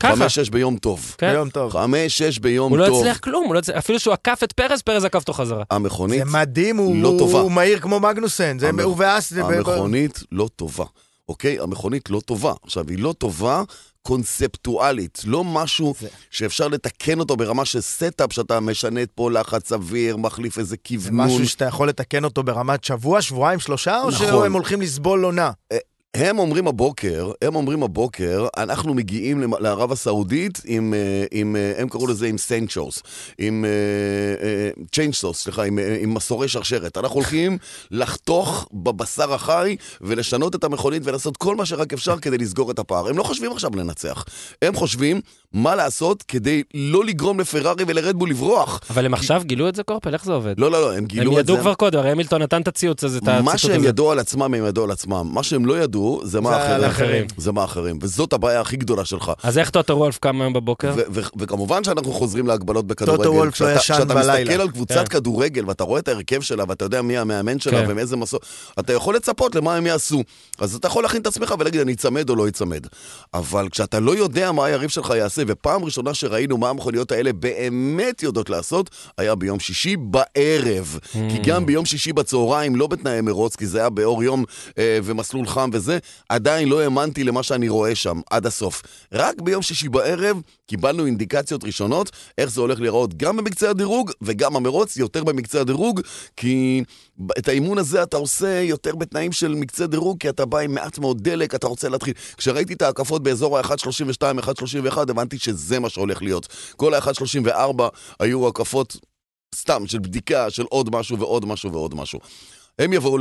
ככה. 0.01 0.27
5-6 0.47 0.51
ביום 0.51 0.77
טוב. 0.77 1.15
כן. 1.19 1.33
ביום 1.33 1.49
טוב. 1.49 1.73
5-6 1.77 1.79
ביום 2.41 2.71
הוא 2.71 2.79
לא 2.79 2.87
טוב. 2.87 2.99
הצליח 2.99 3.19
כלום, 3.19 3.45
הוא 3.47 3.55
לא 3.55 3.59
הצליח- 3.59 3.77
אפילו 3.79 4.01
שהוא 4.01 4.15
עקף 4.15 4.41
את 4.45 4.53
פרס, 4.53 4.83
פרס 4.83 5.05
עקף 5.05 5.21
אותו 5.21 5.33
חזרה. 5.33 5.63
המכונית, 5.71 6.19
זה 6.19 6.33
מדהים, 6.33 6.77
הוא 6.77 6.97
לא 7.03 7.15
טובה. 7.19 7.41
הוא 7.41 7.53
מהיר 7.53 7.79
כמו 7.81 8.01
מגנוסן, 8.01 8.57
הוא 8.83 8.95
ואס... 8.99 9.33
המכונית 9.33 10.23
לא 10.33 10.49
טובה, 10.57 10.85
אוקיי? 11.29 11.59
המכונית 11.61 12.11
לא 12.11 12.21
טובה. 12.21 12.53
עכשיו, 12.63 12.85
היא 12.89 12.99
לא 12.99 13.15
טובה 13.19 13.63
קונספטואלית, 14.03 15.21
לא 15.25 15.45
משהו 15.45 15.95
זה- 16.01 16.09
שאפשר 16.31 16.69
לתקן 16.69 17.21
אותו 17.21 17.37
ברמה 17.37 17.65
של 17.65 17.81
setup, 17.81 18.33
שאתה 18.33 18.61
משנה 18.61 19.03
את 19.03 19.11
פה 19.15 19.31
לחץ 19.31 19.73
אוויר, 19.73 20.17
מחליף 20.17 20.59
איזה 20.59 20.71
זה 20.71 20.77
כוונון. 20.77 21.27
משהו 21.27 21.49
שאתה 21.49 21.65
יכול 21.65 21.89
לתקן 21.89 22.25
אותו 22.25 22.43
ברמת 22.43 22.85
שבוע, 22.85 23.23
שבועיים, 23.23 23.61
שלושה, 23.61 24.03
או 24.03 24.11
נכון. 24.11 24.27
שהם 24.29 24.53
הולכים 24.53 24.81
לסבול 24.81 25.25
עונה? 25.25 25.51
הם 26.15 26.39
אומרים 26.39 26.67
הבוקר, 26.67 27.31
הם 27.43 27.55
אומרים 27.55 27.83
הבוקר, 27.83 28.47
אנחנו 28.57 28.95
מגיעים 28.95 29.55
לערב 29.61 29.93
הסעודית 29.93 30.61
עם, 30.65 30.95
אה, 30.95 31.25
עם 31.31 31.57
אה, 31.57 31.73
הם 31.79 31.89
קראו 31.89 32.07
לזה 32.07 32.27
עם 32.27 32.39
chainsaws, 32.39 33.03
עם 33.39 33.65
chainsaws, 34.93 35.43
סליחה, 35.43 35.65
עם, 35.65 35.79
אה, 35.79 35.97
עם 36.01 36.15
מסורי 36.15 36.49
שרשרת. 36.49 36.99
אנחנו 36.99 37.15
הולכים 37.17 37.59
לחתוך 37.91 38.69
בבשר 38.73 39.35
החי 39.35 39.77
ולשנות 40.01 40.55
את 40.55 40.65
המכונית 40.65 41.03
ולעשות 41.05 41.37
כל 41.37 41.57
מה 41.57 41.67
שרק 41.67 41.93
אפשר 41.93 42.19
כדי 42.19 42.39
לסגור 42.39 42.71
את 42.71 42.79
הפער. 42.79 43.09
הם 43.09 43.19
לא 43.19 43.23
חושבים 43.23 43.53
עכשיו 43.53 43.71
לנצח, 43.77 44.25
הם 44.63 44.75
חושבים 44.75 45.21
מה 45.53 45.75
לעשות 45.75 46.23
כדי 46.23 46.63
לא 46.75 47.05
לגרום 47.05 47.41
לפרארי 47.41 47.85
ולרדבול 47.87 48.31
לברוח. 48.31 48.81
אבל 48.91 49.07
הם 49.07 49.15
עכשיו 49.15 49.43
גילו 49.45 49.69
את 49.69 49.75
זה, 49.75 49.83
קורפל? 49.83 50.15
איך 50.15 50.25
זה 50.25 50.33
עובד? 50.33 50.55
לא, 50.59 50.71
לא, 50.71 50.81
לא, 50.81 50.93
הם 50.93 50.99
הם 50.99 51.05
גילו 51.05 51.31
את 51.31 51.47
זה. 51.47 51.53
ידעו 51.53 51.59
כבר 51.63 51.75
קודם, 51.75 51.99
הרי 51.99 52.11
המילטון 52.11 52.43
נתן 52.43 52.63
את 52.63 52.69
הציוץ 52.69 53.05
הזה, 53.05 53.19
את 53.19 53.23
הציטוט 53.23 53.39
הזה. 53.39 53.45
מה 53.45 53.59
שהם 53.59 53.85
ידעו 53.85 54.11
על 54.13 54.19
עצמם, 54.19 54.55
הם 54.55 54.67
ידעו 54.67 54.85
על 54.85 54.91
עצמם. 54.91 55.29
מה 55.33 55.43
שהם 55.43 55.67
לא 55.67 55.79
ידעו, 55.79 56.04
זה 56.25 56.41
מה 56.41 56.57
אחרים. 56.87 57.27
זה 57.37 57.53
מה 57.53 57.65
אחרים. 57.65 57.99
וזאת 58.03 58.33
הבעיה 58.33 58.61
הכי 58.61 58.77
גדולה 58.77 59.05
שלך. 59.05 59.33
אז 59.43 59.59
איך 59.59 59.71
טוטו 59.71 59.97
וולף 59.97 60.19
קם 60.19 60.41
היום 60.41 60.53
בבוקר? 60.53 60.93
ו- 60.97 61.01
ו- 61.11 61.21
וכמובן 61.39 61.85
שאנחנו 61.85 62.13
חוזרים 62.13 62.47
להגבלות 62.47 62.87
בכדורגל. 62.87 63.17
טוטו 63.25 63.35
וולף 63.35 63.47
לא 63.61 63.67
כשאתה- 63.67 63.73
ישן 63.81 63.95
כשאתה 63.95 64.15
בלילה. 64.15 64.41
מסתכל 64.45 64.61
על 64.61 64.71
קבוצת 64.71 64.95
כן. 65.09 65.19
כדורגל 65.19 65.65
ואתה 65.69 65.85
רואה 65.85 66.01
את 66.01 66.09
ההרכב 66.09 66.41
שלה 66.41 66.65
ואתה 66.69 66.85
יודע 66.85 67.03
מי 67.03 67.17
המאמן 67.19 67.59
שלה 67.61 67.85
כן. 67.85 67.91
ומאיזה 67.91 68.17
מסור, 68.17 68.41
אתה 68.79 68.93
יכול 68.93 69.17
לצפות 69.17 69.55
למה 69.55 69.77
הם 69.77 69.87
יעשו. 69.87 70.23
אז 70.59 70.75
אתה 70.75 70.87
יכול 70.89 71.03
להכין 71.03 71.21
את 71.21 71.27
עצמך 71.27 71.55
ולהגיד 71.59 71.81
אני 71.81 71.93
אצמד 71.93 72.31
או 72.31 72.37
לא 72.37 72.49
אצמד. 72.49 72.87
אבל 73.35 73.69
כשאתה 73.69 74.01
לא 74.01 74.17
יודע 74.17 74.53
מה 74.53 74.65
היריב 74.67 74.91
שלך 74.91 75.13
יעשה, 75.17 75.43
ופעם 75.47 75.85
ראשונה 75.85 76.15
שראינו 76.15 76.57
מה 76.59 76.69
המכוניות 76.71 77.13
האלה 77.13 77.33
באמת 77.33 78.23
יודעות 78.23 78.51
לעשות, 78.51 78.91
היה 79.19 79.35
ביום 79.35 79.61
שישי 79.61 79.97
בערב. 79.97 80.99
Mm. 81.03 81.17
כי 81.31 81.39
גם 81.45 81.67
ביום 81.67 81.85
שישי 81.85 82.13
בצהריים, 82.13 82.77
לא 82.77 82.87
בתנאי 82.87 83.21
מרוץ, 83.21 83.57
כי 83.57 83.67
זה 83.67 83.79
היה 83.79 83.91
באור 83.91 84.23
יום 84.25 84.45
אה, 84.79 84.99
ומסלול 85.05 85.47
חם 85.47 85.71
וזה, 85.73 85.94
עדיין 86.29 86.69
לא 86.69 86.81
האמנתי 86.81 87.25
למה 87.25 87.43
שאני 87.43 87.69
רואה 87.69 87.95
שם 87.95 88.21
עד 88.31 88.47
הסוף. 88.47 88.83
רק 89.13 89.41
ביום 89.41 89.63
שישי 89.63 89.89
בערב 89.89 90.41
קיבלנו 90.67 91.07
אינדיקציות 91.07 91.65
ראשונות 91.65 92.11
איך 92.39 92.51
זה 92.51 92.61
הולך 92.61 92.81
להיראות 92.81 93.15
גם 93.15 93.37
במקצה 93.37 93.71
הדירוג 93.71 94.11
וגם 94.23 94.57
המרוץ 94.57 94.97
יותר 94.97 95.25
במקצה 95.25 95.61
הדירוג, 95.61 96.01
כי 96.37 96.83
את 97.39 97.49
האימון 97.49 97.79
הזה 97.79 98.03
אתה 98.03 98.17
עושה 98.17 98.63
יותר 98.63 98.95
בתנאים 98.95 99.33
של 99.33 99.55
מקצה 99.55 99.87
דירוג, 99.87 100.21
כי 100.21 100.29
אתה 100.29 100.45
בא 100.45 100.59
עם 100.59 100.75
מעט 100.75 100.99
מאוד 100.99 101.23
דלק, 101.23 101.55
אתה 101.55 101.67
רוצה 101.67 101.89
להתחיל. 101.89 102.15
כשראיתי 102.37 102.73
את 102.73 102.83
ההקפות 102.83 103.23
באזור 103.23 103.59
ה-1.32, 103.59 104.41
1.31, 104.91 104.99
הבנתי 104.99 105.39
שזה 105.39 105.81
מה 105.81 105.89
שהולך 105.89 106.23
להיות. 106.23 106.49
כל 106.77 106.95
ה-1.34 106.95 107.83
היו 108.21 108.49
הקפות 108.49 108.97
סתם 109.55 109.87
של 109.87 109.99
בדיקה 109.99 110.51
של 110.51 110.65
עוד 110.69 110.97
משהו 110.97 111.19
ועוד 111.19 111.47
משהו 111.47 111.73
ועוד 111.73 111.95
משהו. 111.95 112.21
הם 112.79 112.93
יבואו 112.93 113.19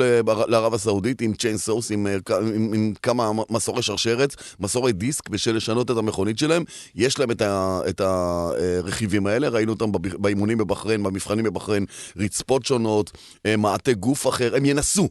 לערב 0.47 0.73
הסעודית 0.73 1.21
עם 1.21 1.33
chainsaws, 1.33 1.91
עם, 1.91 2.07
אה, 2.07 2.17
כ- 2.25 2.31
עם, 2.31 2.73
עם 2.73 2.93
כמה 3.01 3.31
מסורי 3.49 3.81
שרשרת, 3.81 4.35
מסורי 4.59 4.91
דיסק, 4.91 5.29
בשביל 5.29 5.55
לשנות 5.55 5.91
את 5.91 5.97
המכונית 5.97 6.37
שלהם. 6.37 6.63
יש 6.95 7.19
להם 7.19 7.31
את, 7.31 7.41
ה, 7.41 7.79
את 7.89 8.01
הרכיבים 8.01 9.27
האלה, 9.27 9.49
ראינו 9.49 9.71
אותם 9.73 9.91
באימונים 10.17 10.57
בבחריין, 10.57 11.03
במבחנים 11.03 11.45
בבחריין, 11.45 11.85
רצפות 12.17 12.65
שונות, 12.65 13.11
אה, 13.45 13.57
מעטה 13.57 13.93
גוף 13.93 14.27
אחר, 14.27 14.55
הם 14.55 14.65
ינסו. 14.65 15.09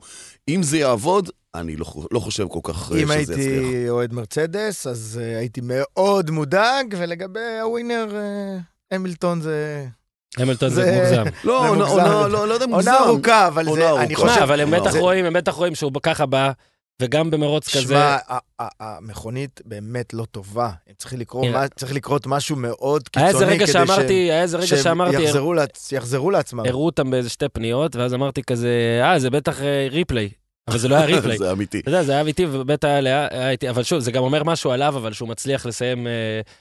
אם 0.49 0.63
זה 0.63 0.79
יעבוד, 0.79 1.31
אני 1.55 1.77
לא, 1.77 1.87
לא 2.11 2.21
חושב 2.21 2.47
כל 2.49 2.61
כך 2.63 2.93
אה, 2.93 2.97
אם 2.99 3.05
שזה 3.05 3.13
הייתי 3.15 3.33
יצליח. 3.33 3.91
אוהד 3.91 4.13
מרצדס, 4.13 4.87
אז 4.87 5.21
אה, 5.23 5.39
הייתי 5.39 5.61
מאוד 5.65 6.31
מודאג, 6.31 6.95
ולגבי 6.99 7.59
הווינר, 7.63 8.17
אה, 8.17 8.59
המילטון 8.91 9.41
זה... 9.41 9.87
המילטון 10.39 10.69
זה 10.69 10.93
מוגזם. 10.99 11.25
לא, 11.45 11.77
לא, 12.31 12.49
לא 12.49 12.55
יודע, 12.55 12.67
מוגזם. 12.67 12.91
עונה 12.93 13.05
ארוכה, 13.05 13.47
אבל 13.49 13.65
זה. 13.75 13.93
אני 14.01 14.15
חושב... 14.15 14.41
אבל 14.43 14.61
הם 14.61 14.75
לא. 14.75 14.81
בטח 14.81 14.95
רואים, 14.97 15.25
הם 15.25 15.33
בטח 15.33 15.53
רואים 15.55 15.75
שהוא 15.75 15.93
ככה 16.03 16.27
בא, 16.27 16.51
וגם 17.03 17.31
במרוץ 17.31 17.69
כזה. 17.77 17.81
שמע, 17.83 18.17
המכונית 18.81 19.61
באמת 19.65 20.15
לא 20.15 20.25
טובה. 20.25 20.71
צריך 21.77 21.93
לקרות 21.95 22.27
משהו 22.27 22.57
מאוד 22.57 23.09
קיצוני 23.09 23.59
כדי 23.59 23.67
שאמרתי, 23.73 23.95
שהם- 24.09 24.09
היה 24.31 24.43
איזה 24.43 24.57
רגע 24.57 24.67
שהם 24.67 24.79
שאמרתי, 24.79 25.23
יחזרו 25.23 25.55
לעצ- 25.55 25.93
יחזרו 25.93 26.31
לעצמם. 26.31 26.67
הראו 26.67 26.87
אותם 26.87 27.11
באיזה 27.11 27.29
שתי 27.29 27.49
פניות, 27.49 27.97
ואז 27.97 28.15
אמרתי 28.15 28.43
כזה, 28.43 28.71
אה, 29.03 29.19
זה 29.19 29.31
בטח 29.31 29.61
אה, 29.63 29.87
ריפליי. 29.91 30.29
אבל 30.69 30.79
זה 30.79 30.89
לא 30.89 30.95
היה 30.97 31.07
ריפליי. 31.17 31.39
זה 31.39 31.53
אמיתי. 31.53 31.79
אתה 31.81 31.89
יודע, 31.91 32.03
זה 32.03 32.13
היה 32.13 32.27
איתי, 32.27 32.47
ובאמת 32.47 32.85
היה 32.85 33.01
איתי, 33.51 33.71
אבל 33.71 33.83
שוב, 33.83 33.99
זה 33.99 34.13
גם 34.13 34.23
אומר 34.23 34.43
משהו 34.45 34.71
עליו, 34.71 34.97
אבל 34.97 35.13
שהוא 35.13 35.29
מצליח 35.29 35.67
לסיים... 35.67 36.07
אה, 36.07 36.13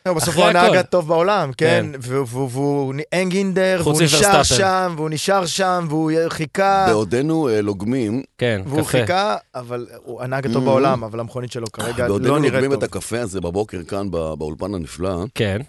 לא, 0.06 0.14
בסוף 0.14 0.30
אחרי 0.30 0.42
הוא 0.44 0.50
הנהג 0.50 0.66
הכל. 0.70 0.78
הטוב 0.78 1.08
בעולם, 1.08 1.52
כן? 1.58 1.86
כן. 1.94 2.00
והוא- 2.02 2.26
והוא 2.30 2.50
והוא 2.52 2.94
אנגינדר, 3.14 3.82
והוא 3.84 4.02
נשאר. 4.02 4.44
שם, 4.44 4.94
והוא 4.98 5.10
נשאר 5.10 5.46
שם, 5.46 5.86
והוא 5.90 6.12
חיכה, 6.30 6.86
בעודנו 6.90 7.50
אה, 7.50 7.62
לוגמים, 7.62 8.24
כן, 8.38 8.62
והוא 8.66 8.80
קפה. 8.82 8.90
חיכה, 8.90 9.36
אבל 9.56 9.88
הוא 10.04 10.22
הנהג 10.22 10.46
הטוב 10.48 10.64
Mhm. 10.64 10.66
בעולם, 10.66 11.04
אבל 11.04 11.20
המכונית 11.20 11.52
שלו 11.52 11.68
כרגע 11.72 12.08
בעודנו 12.08 12.28
לא 12.28 12.40
נראית 12.40 12.54
לוגמים 12.54 12.72
את 12.74 12.80
טוב. 12.80 12.84
הקפה 12.84 13.22
הזה 13.22 13.42
בבוקר 13.42 13.84
כאן 13.84 14.12
בא- 14.12 14.36
באולפן 14.36 14.76
הנפלא, 14.76 15.26
כן, 15.36 15.62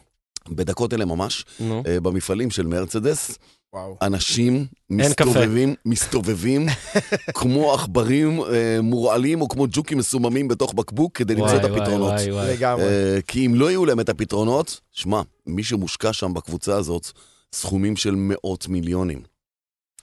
בדקות 0.49 0.95
אלה 0.95 1.05
ממש. 1.05 1.45
אה, 1.87 2.01
במפעלים 2.01 2.51
של 2.51 2.66
מרצדס, 2.66 3.38
וואו. 3.73 3.97
אנשים. 4.03 4.67
מסתובבים, 4.91 5.75
מסתובבים 5.87 6.67
כמו 7.39 7.75
עכברים 7.75 8.41
אה, 8.41 8.79
מורעלים 8.83 9.41
או 9.41 9.49
כמו 9.49 9.67
ג'וקים 9.71 9.99
מסוממים 9.99 10.49
בתוך 10.49 10.75
בקבוק 10.75 11.17
כדי 11.17 11.35
למצוא 11.35 11.57
את 11.57 11.61
וואי, 11.61 11.71
וואי, 11.71 11.81
הפתרונות. 11.81 12.13
וואי, 12.13 12.33
וואי. 12.33 12.53
לגמרי. 12.53 12.85
אה, 12.85 13.19
כי 13.27 13.47
אם 13.47 13.55
לא 13.55 13.71
יהיו 13.71 13.85
להם 13.87 14.01
את 14.01 14.09
הפתרונות, 14.09 14.81
שמע, 14.91 15.23
מי 15.47 15.63
שמושקע 15.63 16.13
שם 16.13 16.35
בקבוצה 16.35 16.77
הזאת, 16.77 17.11
סכומים 17.53 17.97
של 17.97 18.15
מאות 18.17 18.69
מיליונים. 18.69 19.32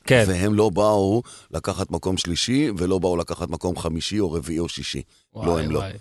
כן, 0.04 0.24
והם 0.28 0.54
לא 0.54 0.70
באו 0.70 1.22
לקחת 1.52 1.92
מקום 1.92 2.18
שלישי, 2.18 2.70
ולא 2.78 3.00
באו 3.00 3.18
לקחת 3.18 3.50
מקום 3.50 3.78
חמישי 3.78 4.20
או 4.20 4.32
רביעי 4.32 4.60
או 4.60 4.70
שישי. 4.70 5.02
וואי, 5.34 5.64
הם 5.64 5.72
לא. 5.72 5.80
וואי. 5.80 5.92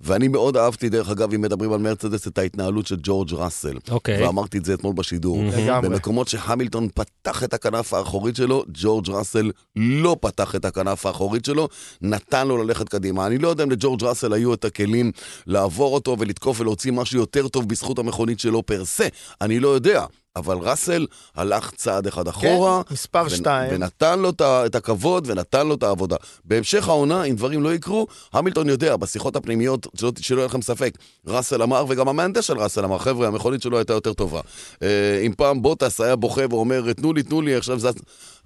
ואני 0.00 0.28
מאוד 0.28 0.56
אהבתי, 0.56 0.88
דרך 0.88 1.08
אגב, 1.10 1.34
אם 1.34 1.40
מדברים 1.40 1.72
על 1.72 1.78
מרצדס, 1.78 2.28
את 2.28 2.38
ההתנהלות 2.38 2.86
של 2.86 2.96
ג'ורג' 3.02 3.32
ראסל. 3.32 3.78
אוקיי. 3.90 4.26
ואמרתי 4.26 4.58
את 4.58 4.64
זה 4.64 4.74
אתמול 4.74 4.92
בשידור. 4.92 5.38
לגמרי. 5.44 5.88
במקומות 5.88 6.28
שהמילטון 6.28 6.88
פתח 6.94 7.44
את 7.44 7.54
הכנף 7.54 7.94
האחורית 7.94 8.36
שלו, 8.36 8.64
ג'ורג' 8.72 9.10
ראסל 9.10 9.50
לא 9.76 10.16
פתח 10.20 10.54
את 10.54 10.64
הכנף 10.64 11.06
האחורית 11.06 11.44
שלו, 11.44 11.68
נתן 12.02 12.48
לו 12.48 12.64
ללכת 12.64 12.88
קדימה. 12.88 13.26
אני 13.26 13.38
לא 13.38 13.48
יודע 13.48 13.64
אם 13.64 13.70
לג'ורג' 13.70 14.04
ראסל 14.04 14.32
היו 14.32 14.54
את 14.54 14.64
הכלים 14.64 15.12
לעבור 15.46 15.94
אותו 15.94 16.16
ולתקוף 16.18 16.60
ולהוציא 16.60 16.92
משהו 16.92 17.18
יותר 17.18 17.48
טוב 17.48 17.68
בזכות 17.68 17.98
המכונית 17.98 18.40
שלו 18.40 18.66
פר 18.66 18.84
סה, 18.84 19.08
אני 19.40 19.60
לא 19.60 19.68
יודע. 19.68 20.04
אבל 20.38 20.56
ראסל 20.56 21.06
הלך 21.34 21.70
צעד 21.76 22.06
אחד 22.06 22.28
אחורה. 22.28 22.82
כן, 22.88 22.94
מספר 22.94 23.24
ונ- 23.26 23.28
שתיים. 23.36 23.70
ונתן 23.74 24.18
לו 24.18 24.30
את 24.40 24.74
הכבוד 24.74 25.24
ונתן 25.30 25.66
לו 25.66 25.74
את 25.74 25.82
העבודה. 25.82 26.16
בהמשך 26.44 26.88
העונה, 26.88 27.24
אם 27.24 27.36
דברים 27.36 27.62
לא 27.62 27.74
יקרו, 27.74 28.06
המילטון 28.32 28.68
יודע, 28.68 28.96
בשיחות 28.96 29.36
הפנימיות, 29.36 29.86
שלא, 29.96 30.12
שלא 30.20 30.36
יהיה 30.38 30.46
לכם 30.46 30.62
ספק, 30.62 30.92
ראסל 31.26 31.62
אמר, 31.62 31.84
וגם 31.88 32.08
המהנדס 32.08 32.44
של 32.44 32.58
ראסל 32.58 32.84
אמר, 32.84 32.98
חבר'ה, 32.98 33.26
המכונית 33.26 33.62
שלו 33.62 33.78
הייתה 33.78 33.92
יותר 33.92 34.12
טובה. 34.12 34.40
אה, 34.82 35.22
אם 35.26 35.32
פעם 35.36 35.62
בוטס 35.62 36.00
היה 36.00 36.16
בוכה 36.16 36.42
ואומר, 36.50 36.92
תנו 36.92 37.12
לי, 37.12 37.22
תנו 37.22 37.40
לי, 37.42 37.54
עכשיו 37.54 37.78
זה... 37.78 37.90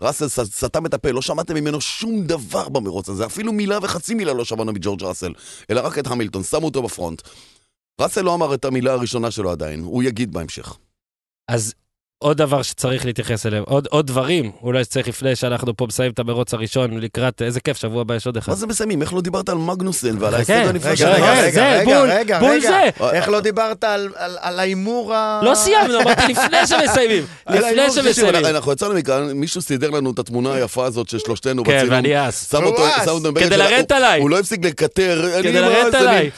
ראסל 0.00 0.28
ס- 0.28 0.40
סתם 0.64 0.87
את 0.87 0.94
הפה, 0.94 1.11
לא 1.11 1.22
שמעתם 1.22 1.55
ממנו 1.55 1.81
שום 1.81 2.22
דבר 2.26 2.68
במרוץ 2.68 3.09
הזה, 3.09 3.26
אפילו 3.26 3.52
מילה 3.52 3.78
וחצי 3.83 4.14
מילה 4.14 4.33
לא 4.33 4.44
שמענו 4.44 4.72
מג'ורג' 4.72 5.02
ראסל, 5.02 5.33
אלא 5.70 5.81
רק 5.81 5.98
את 5.98 6.07
המילטון, 6.07 6.42
שמו 6.42 6.64
אותו 6.66 6.83
בפרונט. 6.83 7.22
ראסל 8.00 8.22
לא 8.22 8.35
אמר 8.35 8.55
את 8.55 8.64
המילה 8.64 8.92
הראשונה 8.92 9.31
שלו 9.31 9.50
עדיין, 9.50 9.81
הוא 9.81 10.02
יגיד 10.02 10.33
בהמשך. 10.33 10.76
אז 11.48 11.74
עוד 12.22 12.37
דבר 12.37 12.62
שצריך 12.62 13.06
להתייחס 13.06 13.46
אליהם, 13.46 13.64
עוד, 13.66 13.88
עוד 13.90 14.06
דברים, 14.06 14.50
אולי 14.62 14.85
שצריך 14.85 15.08
לפני 15.08 15.37
שאנחנו 15.37 15.76
פה 15.76 15.87
מסיימים 15.88 16.12
את 16.12 16.18
המרוץ 16.18 16.54
הראשון 16.54 17.00
לקראת, 17.00 17.42
איזה 17.42 17.61
כיף, 17.61 17.76
שבוע 17.76 18.00
הבא 18.00 18.14
יש 18.16 18.26
עוד 18.26 18.37
אחד. 18.37 18.52
מה 18.52 18.56
זה 18.56 18.66
מסיימים? 18.66 19.02
איך 19.02 19.12
לא 19.12 19.20
דיברת 19.20 19.48
על 19.48 19.56
מגנוסן 19.58 20.16
ועל 20.18 20.32
חכה, 20.42 20.54
ההישג 20.54 20.68
הנפלא 20.68 20.88
רגע, 20.90 20.96
של 20.96 21.06
רגע? 21.06 21.32
רגע, 21.42 21.50
זה, 21.50 21.68
רגע, 21.78 21.85
בול, 21.85 22.11
רגע, 22.11 22.38
בול 22.40 22.50
רגע. 22.50 22.61
זה. 23.00 23.06
איך 23.12 23.28
לא 23.28 23.40
דיברת 23.40 23.85
על- 23.85 24.08
על 24.16 24.37
על 24.40 24.58
ההימור 24.61 25.14
ה... 25.14 25.40
לא 25.44 25.54
סיימנו, 25.54 26.00
אמרתי 26.00 26.22
לפני 26.32 26.66
שמסיימים, 26.66 27.26
לפני 27.50 27.90
שמסיימים. 27.90 28.35
אנחנו- 28.46 28.72
יצאנו 28.72 28.94
מכאן, 28.94 29.30
מישהו 29.32 29.62
סידר 29.62 29.90
לנו 29.90 30.11
את 30.11 30.18
התמונה 30.18 30.52
היפה 30.54 30.85
הזאת 30.87 31.08
של 31.08 31.18
שלושתנו 31.18 31.64
כן, 31.64 31.76
בצילום. 31.76 31.94
ואני 31.94 32.28
אס. 32.28 32.50
שם 32.50 32.64
אותו, 32.64 32.82
הוא 32.82 32.90
שם 33.04 33.11
אותו 33.11 33.18
אס. 33.18 33.22
בבגד 33.32 33.46
כדי 33.46 33.56
לרדת 33.56 33.92
עליי. 33.92 34.20
הוא 34.20 34.30
לא 34.30 34.38
הפסיק 34.38 34.64
לקטר. 34.64 35.28
כדי 35.42 35.52
מה 35.52 35.61
לרדת 35.61 35.94
עליי. 35.94 36.30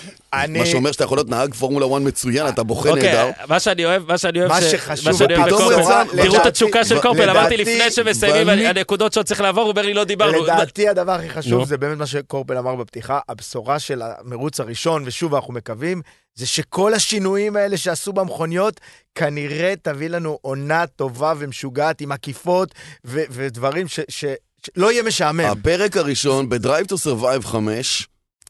אני... 0.42 0.59
מה 0.59 0.66
שאומר 0.66 0.92
שאתה 0.92 1.05
יכול 1.05 1.18
להיות 1.18 1.29
נהג 1.29 1.55
פורמולה 1.55 1.87
1 1.87 1.94
מצוין, 2.03 2.49
אתה 2.49 2.62
בוכה 2.62 2.88
אוקיי, 2.88 3.03
נהדר. 3.03 3.31
מה 3.49 3.61
שאני 3.61 3.85
אוהב, 3.85 4.03
מה 4.09 4.18
שאני 4.18 4.38
אוהב, 4.40 4.51
מה 4.53 4.61
ש- 4.61 4.64
שחשוב, 4.64 5.09
מה 5.12 5.18
שאני 5.18 5.35
אוהב 5.37 5.47
פתאום 5.47 5.73
יצא- 5.73 6.05
תראו 6.23 6.37
את 6.37 6.47
התשוקה 6.47 6.85
של 6.85 7.01
קורפל, 7.03 7.31
אמרתי 7.31 7.57
לפני 7.57 7.90
שמסיימים, 7.90 8.49
ואני- 8.49 8.66
הנקודות 8.66 9.12
שעוד 9.12 9.27
צריך 9.27 9.40
לעבור, 9.40 9.62
הוא 9.64 9.70
אומר 9.70 9.83
לי 9.83 9.94
לא 9.94 10.05
דיברנו. 10.05 10.42
לדעתי 10.44 10.88
הדבר 10.88 11.12
הכי 11.12 11.29
חשוב 11.31 11.53
נו. 11.53 11.66
זה 11.66 11.77
באמת 11.77 11.99
מה 11.99 12.07
שקורפל 12.07 12.59
אמר 12.59 12.75
בפתיחה, 12.75 13.18
הבשורה 13.29 13.79
של 13.79 14.03
המרוץ 14.05 14.61
הראשון, 14.61 15.03
ושוב 15.07 15.35
אנחנו 15.35 15.55
מקווים, 15.55 16.03
זה 16.35 16.47
שכל 16.47 16.94
השינויים 16.94 17.57
האלה 17.57 17.77
שעשו 17.77 18.12
במכוניות, 18.12 18.81
כנראה 19.14 19.75
תביא 19.83 20.09
לנו 20.09 20.38
עונה 20.42 20.85
טובה 20.87 21.33
ומשוגעת 21.38 22.01
עם 22.01 22.12
עקיפות 22.12 22.75
ו- 23.05 23.23
ודברים 23.31 23.88
ש- 23.88 24.01
ש- 24.09 24.25
שלא 24.66 24.92
יהיה 24.92 25.03
משעמם. 25.03 25.40
הפרק 25.44 25.97
הראשון 25.97 26.49
ב-Drive 26.49 26.87
to 26.92 26.97
Survive 27.07 27.47
5, 27.47 28.09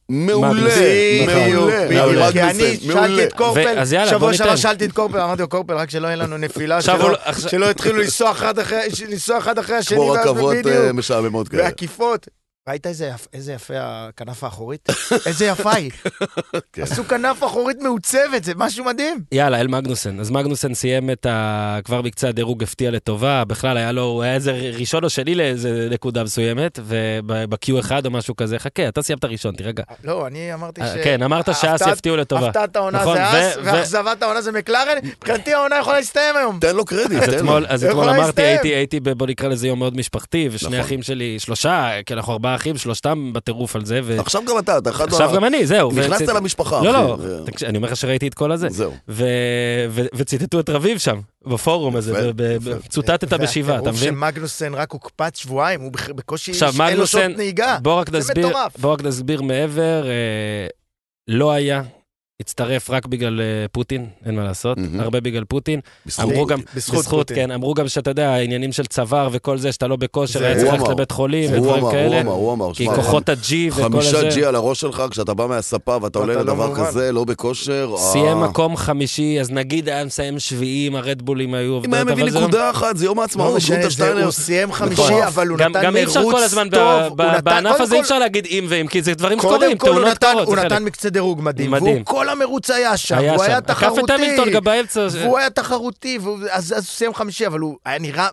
מעולה, 0.08 0.70
מעולה. 1.90 2.32
כי 2.32 2.42
אני 2.42 2.76
שאלתי. 2.76 3.24
את 3.24 3.32
קורפל, 3.32 3.84
שבוע. 3.84 4.32
שעבר 4.34 4.56
שאלתי 4.56 4.84
את 4.84 4.92
קורפל, 4.92 5.20
אמרתי 5.20 5.42
לו, 5.42 5.48
קורפל, 5.48 5.74
רק 5.74 5.90
שלא 5.90 6.06
יהיה 6.06 6.16
לנו 6.16 6.36
נפילה, 6.38 6.76
עכשיו 6.76 6.98
שלא- 7.48 7.66
יתחילו 7.70 7.98
לנסוע 7.98 8.30
אחד 8.30 8.58
אחרי 8.58 8.78
לנסוע 9.08 9.38
אחד 9.38 9.58
אחרי 9.58 9.76
השני, 9.76 9.96
כמו 9.96 10.06
ואז 10.06 10.26
רכבות 10.26 10.54
בדיוק. 10.56 10.66
אה, 10.76 10.92
משעממות 10.92 11.48
כאלה. 11.48 11.62
ועקיפות. 11.62 12.28
ראית 12.68 12.86
איזה 12.86 13.06
יפ- 13.14 13.26
איזה 13.32 13.52
יפה 13.52 13.74
הכנף 13.78 14.44
האחורית? 14.44 14.88
איזה 15.26 15.44
יפה 15.46 15.72
היא. 15.74 15.90
כן. 16.72 16.82
עשו 16.82 17.04
כנף 17.04 17.44
אחורית 17.44 17.76
מעוצבת, 17.82 18.44
זה 18.44 18.52
משהו 18.56 18.84
מדהים. 18.84 19.20
יאללה, 19.32 19.60
אל 19.60 19.68
מגנוסן. 19.68 20.20
אז 20.20 20.30
מגנוסן 20.30 20.74
סיים 20.74 21.10
את 21.10 21.26
ה... 21.26 21.78
כבר 21.84 22.02
מקצה 22.02 22.28
הדירוג 22.28 22.62
הפתיע 22.62 22.90
לטובה, 22.90 23.44
בכלל 23.44 23.76
היה 23.76 23.92
לו, 23.92 24.02
הוא 24.02 24.22
היה 24.22 24.34
איזה 24.34 24.52
ראשון 24.52 25.04
או 25.04 25.10
שני 25.10 25.34
לאיזה 25.34 25.88
נקודה 25.90 26.24
מסוימת, 26.24 26.78
וב-Q1 26.84 27.90
או 28.04 28.10
משהו 28.10 28.36
כזה, 28.36 28.58
חכה, 28.58 28.88
אתה 28.88 29.02
סיימת 29.02 29.24
ראשון, 29.24 29.54
תירגע. 29.54 29.82
לא, 30.04 30.26
אני 30.26 30.54
אמרתי 30.54 30.80
ש... 30.80 31.04
כן, 31.04 31.22
אמרת 31.22 31.54
שאס 31.54 31.80
יפתיעו 31.92 32.16
לטובה. 32.16 32.46
הפתעת 32.46 32.76
העונה 32.76 33.00
נכון, 33.00 33.16
זה 33.16 33.48
אס, 33.50 33.56
ואכזבת 33.64 34.22
העונה 34.22 34.40
זה 34.42 34.52
מקלרן. 34.52 34.96
מבחינתי 35.04 35.54
העונה 35.54 35.76
יכולה 35.80 35.96
להסתיים 35.96 36.36
היום. 36.36 36.58
תן 36.60 36.76
לו 36.76 36.84
קרדיט, 36.84 37.22
תן 37.24 37.46
לו. 37.46 37.58
אז 37.68 37.80
זה 37.80 37.88
אתמול 37.90 38.08
אמרתי. 38.08 38.42
הייתי, 38.42 38.68
הייתי, 38.68 39.00
ב- 39.00 39.10
בוא 39.12 39.26
נקרא 39.26 39.48
לזה 39.48 39.66
יום 39.66 39.78
מאוד 39.78 39.96
משפחתי, 39.96 40.48
ושני 40.52 40.68
נכון. 40.68 40.80
אחים 40.80 41.02
שלי, 41.02 41.38
שלושה, 41.38 41.90
כי 42.06 42.14
אנחנו 42.14 42.32
ארבעה 42.32 42.53
אחים, 42.54 42.76
שלושתם 42.76 43.30
בטירוף 43.32 43.76
על 43.76 43.84
זה, 43.84 44.00
עכשיו 44.18 44.42
גם 44.48 44.58
אתה, 44.58 44.78
אתה 44.78 44.90
אחד... 44.90 45.04
ועכשיו 45.10 45.28
מה- 45.30 45.36
גם 45.36 45.44
אני, 45.44 45.66
זהו. 45.66 45.92
נכנסת 45.92 46.28
למשפחה, 46.28 46.82
לא, 46.82 46.92
לא, 46.92 47.16
אני 47.66 47.76
אומר 47.76 47.88
לך 47.88 47.96
שראיתי 47.96 48.28
את 48.28 48.34
כל 48.34 48.52
הזה. 48.52 48.68
זהו. 48.70 48.92
ו- 49.08 49.24
ו- 49.90 50.06
וציטטו 50.14 50.60
את 50.60 50.68
רביב 50.70 50.98
שם, 50.98 51.20
בפורום 51.46 51.96
הזה, 51.96 52.30
צוטטת 52.88 53.32
בשבעה, 53.32 53.76
אתה 53.76 53.84
והטירוף 53.84 53.96
מבין? 54.02 54.14
שמגנוסן 54.14 54.74
רק 54.74 54.92
הוקפץ 54.92 55.38
שבועיים, 55.38 55.80
הוא 55.80 55.92
בקושי, 56.14 56.50
עכשיו, 56.50 56.68
אין 56.68 56.78
לו 56.80 56.84
מגנוסן, 56.92 57.18
שעות 57.26 57.36
נהיגה. 57.36 57.78
בוא 57.82 57.94
רק 57.94 58.10
זה 58.10 58.18
נסביר, 58.18 58.48
מטורף. 58.48 58.76
בוא 58.78 58.92
רק 58.92 59.02
נסביר 59.02 59.42
מעבר, 59.42 60.06
אה, 60.06 60.66
לא 61.28 61.52
היה, 61.52 61.82
הצטרף 62.44 62.90
רק 62.90 63.06
בגלל 63.06 63.40
אה, 63.40 63.44
פוטין, 63.72 64.06
אין 64.26 64.34
מה 64.36 64.44
לעשות, 64.44 64.78
מהמם. 64.78 65.00
הרבה 65.00 65.20
בגלל 65.20 65.44
פוטין. 65.44 65.80
בזכות 66.06 66.24
אמרו 66.24 66.46
גם. 66.46 66.58
בזכות 66.76 66.98
בזכות, 66.98 67.28
פוטין. 67.28 67.36
כן, 67.36 67.50
אמרו 67.50 67.74
גם 67.74 67.88
שאתה 67.88 68.10
יודע, 68.10 68.28
העניינים 68.30 68.72
של 68.72 68.86
צוואר 68.86 69.28
וכל 69.32 69.58
זה, 69.58 69.72
שאתה 69.72 69.86
לא 69.86 69.96
בכושר, 69.96 70.38
זה- 70.38 70.46
היה 70.46 70.54
צריך 70.54 70.66
הוא 70.66 70.72
ללכת 70.72 70.84
אמר. 70.86 70.94
לבית 70.94 71.10
חולים 71.10 71.50
הוא 71.50 71.58
ודברים 71.58 71.82
אמר, 71.84 71.90
כאלה. 71.92 72.16
הוא 72.16 72.20
אמר, 72.22 72.32
הוא 72.32 72.52
אמר. 72.52 72.74
כי 72.74 72.84
שמע, 72.84 72.94
כוחות 72.94 73.28
ה-G 73.28 73.36
וכל 73.72 73.82
חמישה 73.82 74.18
הזה. 74.28 74.40
G 74.40 74.44
על 74.44 74.54
הראש 74.54 74.80
שלך, 74.80 75.02
כשאתה 75.10 75.34
בא 75.34 75.46
מהספה 75.46 75.96
ואתה 76.02 76.18
עולה 76.18 76.32
אתה 76.32 76.42
לא 76.42 76.52
לדבר 76.52 76.66
מובן. 76.66 76.84
כזה, 76.86 77.12
לא 77.12 77.24
בכושר. 77.24 77.94
סיים 77.98 78.26
אה. 78.26 78.34
מקום 78.48 78.76
חמישי, 78.76 79.40
אז 79.40 79.50
נגיד 79.50 79.88
היה 79.88 80.04
מסיים 80.04 80.38
שביעי 80.38 80.86
עם 80.86 80.96
הרדבולים 80.96 81.54
היו 81.54 81.80
אם 81.84 81.94
היה 81.94 82.02
עובדות, 82.02 82.18
מביא 82.18 82.32
זה 82.32 82.40
לא- 82.40 82.46
נקודה 82.46 82.70
אחת, 82.70 82.96
זה 82.96 83.04
יום 83.04 83.16
לא 83.16 83.22
העצמאות, 83.22 83.60
זה- 83.60 83.90
שטיינר. 83.90 84.22
הוא 84.24 84.30
סיים 84.30 84.72
חמישי, 84.72 85.02
נכון. 85.02 85.22
אבל 85.22 85.48
הוא 85.48 85.58
נתן 85.58 85.82
גם 85.84 85.96
אי 85.96 86.04
אפשר 86.04 86.22
כל 86.22 86.30
מרוץ 86.30 86.54
טוב. 86.70 87.02
הוא 87.08 87.16
בענף 87.44 87.80
הזה 87.80 87.94
אי 87.94 88.00
כל- 88.00 88.04
אפשר 88.04 88.18
להגיד 88.18 88.46
אם 88.50 88.64
ואם, 88.68 88.86
כי 88.86 89.02
זה 89.02 89.14
דברים 89.14 89.38
קודם 89.40 89.54
שקורים, 89.60 89.78
כל 89.78 89.88
הוא 89.88 89.94
תאונות 89.96 90.10
נתן, 90.12 90.32
קורות, 90.32 90.46
הוא 90.48 90.56
זה 90.56 90.62
נתן 90.64 90.74
חלק. 90.76 90.82
מקצה 90.86 91.10
דירוג 91.10 91.40
מדהים, 91.42 91.70
מדהים. 91.70 91.94
והוא 91.96 92.04
כל 92.24 92.42
המרוץ 92.42 92.70
היה 92.70 92.96
שם, 92.96 93.18
היה 93.18 93.32
והוא 93.32 93.42
היה 93.44 93.52
שם. 93.52 93.58
עקף 93.58 93.70
את 93.70 93.76
תחרותי, 93.76 94.12
המילטון 94.12 94.50
גם 94.50 94.64
באמצע. 94.64 95.06
והוא 95.12 95.38
היה 95.38 95.50
תחרותי, 95.50 96.18
והוא- 96.22 96.38
אז 96.50 96.64
אז 96.72 96.72
הוא 96.72 96.92
סיים 96.92 97.14
חמישי, 97.14 97.46
אבל 97.46 97.60
הוא 97.60 97.76
היה 97.86 97.98
נראה 97.98 98.28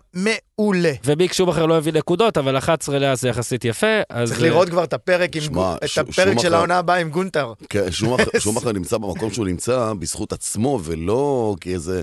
מעולה. 0.62 0.92
וביק 1.04 1.32
שומאחר 1.32 1.66
לא 1.66 1.76
הביא 1.76 1.92
נקודות, 1.92 2.38
אבל 2.38 2.58
11 2.58 2.98
לאס 2.98 3.20
זה 3.22 3.28
יחסית 3.28 3.64
יפה. 3.64 3.86
אז, 4.10 4.28
צריך 4.28 4.42
לראות 4.42 4.68
כבר 4.68 4.84
את 4.84 4.92
הפרק 4.92 5.36
עם 5.36 5.42
גו- 5.52 5.74
את 5.76 5.98
הפרק 5.98 6.38
של 6.38 6.54
העונה 6.54 6.78
הבאה 6.78 6.96
עם 6.96 7.10
גונטר. 7.10 7.52
כן, 7.68 7.90
שומאחר- 8.38 8.72
נמצא 8.82 8.98
במקום 8.98 9.30
שהוא 9.32 9.46
נמצא 9.46 9.92
בזכות 9.98 10.32
עצמו, 10.32 10.80
ולא 10.84 11.54
כי 11.60 11.74
איזה... 11.74 12.00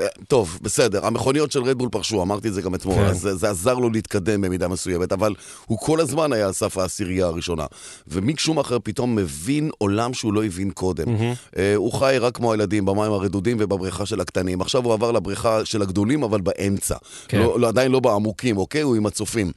אה, 0.00 0.06
טוב, 0.28 0.58
בסדר, 0.62 1.06
המכוניות 1.06 1.52
של 1.52 1.62
רדבול 1.62 1.88
פרשו, 1.88 2.22
אמרתי 2.22 2.48
את 2.48 2.54
זה 2.54 2.62
גם 2.62 2.74
אתמול, 2.74 2.94
כן. 2.94 3.04
אז 3.04 3.20
זה, 3.20 3.34
זה 3.34 3.50
עזר 3.50 3.74
לו 3.74 3.90
להתקדם 3.90 4.40
במידה 4.40 4.68
מסוימת, 4.68 5.12
אבל 5.12 5.34
הוא 5.66 5.78
כל 5.78 6.00
הזמן 6.00 6.32
היה 6.32 6.46
על 6.46 6.52
סף 6.52 6.78
העשירייה 6.78 7.26
הראשונה. 7.26 7.66
ומיק 8.08 8.40
שומאחר 8.40 8.78
פתאום 8.82 9.16
מבין 9.16 9.70
עולם 9.78 10.14
שהוא 10.14 10.32
לא 10.32 10.44
הבין 10.44 10.70
קודם. 10.70 11.04
אה, 11.58 11.72
הוא 11.76 11.92
חי 11.92 12.16
רק 12.20 12.36
כמו 12.36 12.52
הילדים, 12.52 12.84
במים 12.84 13.12
הרדודים 13.12 13.56
ובבריכה 13.60 14.06
של 14.06 14.20
הקטנים. 14.20 14.60
עכשיו 14.60 14.84
הוא 14.84 14.92
עבר 14.92 15.12
לבריכה 15.12 15.64
של 15.64 15.82
הגדולים, 15.82 16.22
אבל 16.22 16.40
באמצע. 16.40 16.94
כן. 17.28 17.38
לא, 17.38 17.60
לא, 17.60 17.68
עדיין 17.68 17.92
לא 17.92 18.00
בעמוקים, 18.02 18.56
אוקיי? 18.56 18.80
הוא 18.80 18.96
עם 18.96 19.06
מצופים. 19.06 19.52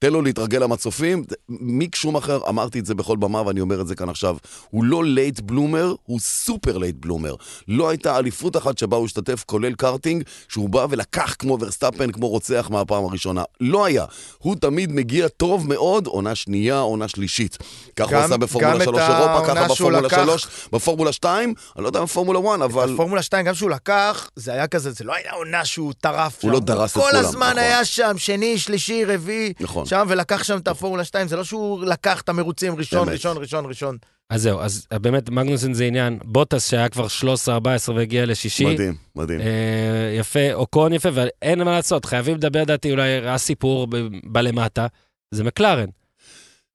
תן 0.00 0.12
לו 0.12 0.22
להתרגל 0.22 0.58
למצופים. 0.58 1.24
מיק 1.48 1.94
שומאחר, 1.94 2.40
אמרתי 2.48 2.78
את 2.78 2.86
זה 2.86 2.94
בכל 2.94 3.16
במה 3.16 3.42
ואני 3.46 3.60
אומר 3.60 3.80
את 3.80 3.86
זה 3.86 3.94
כאן 3.94 4.08
עכשיו, 4.08 4.36
הוא 4.70 4.84
לא 4.84 5.04
late 5.04 5.40
bloomer, 5.40 5.94
הוא 6.04 6.20
super 6.20 6.78
late 6.78 6.96
bloomer. 6.98 7.34
לא 7.68 7.88
הייתה 7.88 8.18
אליפות 8.18 8.56
אחת 8.56 8.78
שבה 8.78 8.96
הוא 8.96 9.06
השתתף, 9.06 9.42
כולל 9.46 9.74
קארטינג, 9.74 10.22
שהוא 10.48 10.68
בא 10.68 10.86
ולקח 10.90 11.34
כמו 11.38 11.58
ורסטאפן, 11.60 12.12
כמו 12.12 12.28
רוצח 12.28 12.68
מהפעם 12.70 13.04
הראשונה. 13.04 13.42
לא 13.60 13.84
היה. 13.84 14.04
הוא 14.38 14.56
תמיד 14.56 14.92
מגיע 14.92 15.28
טוב 15.28 15.68
מאוד, 15.68 16.06
עונה 16.06 16.34
שנייה, 16.34 16.78
עונה 16.78 17.08
שלישית. 17.08 17.58
כך 17.96 18.08
הוא 18.08 18.16
עשה 18.16 18.36
בפורמולה 18.36 18.74
גם 18.74 18.80
את 18.80 18.84
3 18.84 19.00
אירופה, 19.00 19.46
ככה 19.46 19.64
בפורמולה 19.64 20.00
לקח- 20.00 20.24
3, 20.24 20.46
בפורמולה 20.72 21.12
2, 21.12 21.54
אני 21.76 21.82
לא 21.82 21.88
יודע 21.88 22.02
בפורמולה 22.02 22.40
1, 22.40 22.62
אבל... 22.62 22.92
בפורמולה 22.94 23.22
2, 23.22 23.46
גם 23.46 23.54
שהוא 23.54 23.70
לקח, 23.70 24.30
זה 24.36 24.52
היה 24.52 24.66
כזה, 24.66 24.90
זה 24.90 25.04
לא 25.04 25.14
היה 25.14 25.32
עונה 25.32 25.64
שהוא 25.64 25.92
טרף 26.00 26.40
שם. 26.40 26.48
הוא 26.48 26.52
לא 26.52 26.60
דרס 26.60 26.90
את 26.90 26.96
כל 26.96 27.08
כולם, 27.10 27.24
הזמן 27.24 27.46
נכון. 27.46 27.58
היה 27.58 27.84
שם, 27.84 28.14
שני, 28.18 28.58
שלישי, 28.58 29.04
רביעי, 29.04 29.52
נכון. 29.60 29.87
שם, 29.88 30.06
ולקח 30.08 30.44
שם 30.44 30.58
את 30.58 30.68
הפורמולה 30.68 31.04
2, 31.04 31.28
זה 31.28 31.36
לא 31.36 31.44
שהוא 31.44 31.84
לקח 31.84 32.20
את 32.20 32.28
המרוצים 32.28 32.76
ראשון, 32.76 33.04
באמת. 33.04 33.12
ראשון, 33.12 33.36
ראשון, 33.36 33.66
ראשון. 33.66 33.96
אז 34.30 34.42
זהו, 34.42 34.60
אז 34.60 34.86
באמת 34.92 35.30
מגנוסן 35.30 35.72
זה 35.72 35.84
עניין. 35.84 36.18
בוטס 36.24 36.70
שהיה 36.70 36.88
כבר 36.88 37.06
13-14 37.46 37.48
והגיע 37.94 38.26
לשישי. 38.26 38.64
מדהים, 38.66 38.94
מדהים. 39.16 39.40
אה, 39.40 40.14
יפה, 40.18 40.52
אוקון 40.52 40.92
יפה, 40.92 41.08
ואין 41.12 41.62
מה 41.62 41.70
לעשות, 41.70 42.04
חייבים 42.04 42.36
לדבר, 42.36 42.62
לדעתי, 42.62 42.90
אולי 42.90 43.28
הסיפור 43.28 43.86
ב- 43.86 43.96
בלמטה, 44.24 44.86
זה 45.30 45.44
מקלרן. 45.44 45.88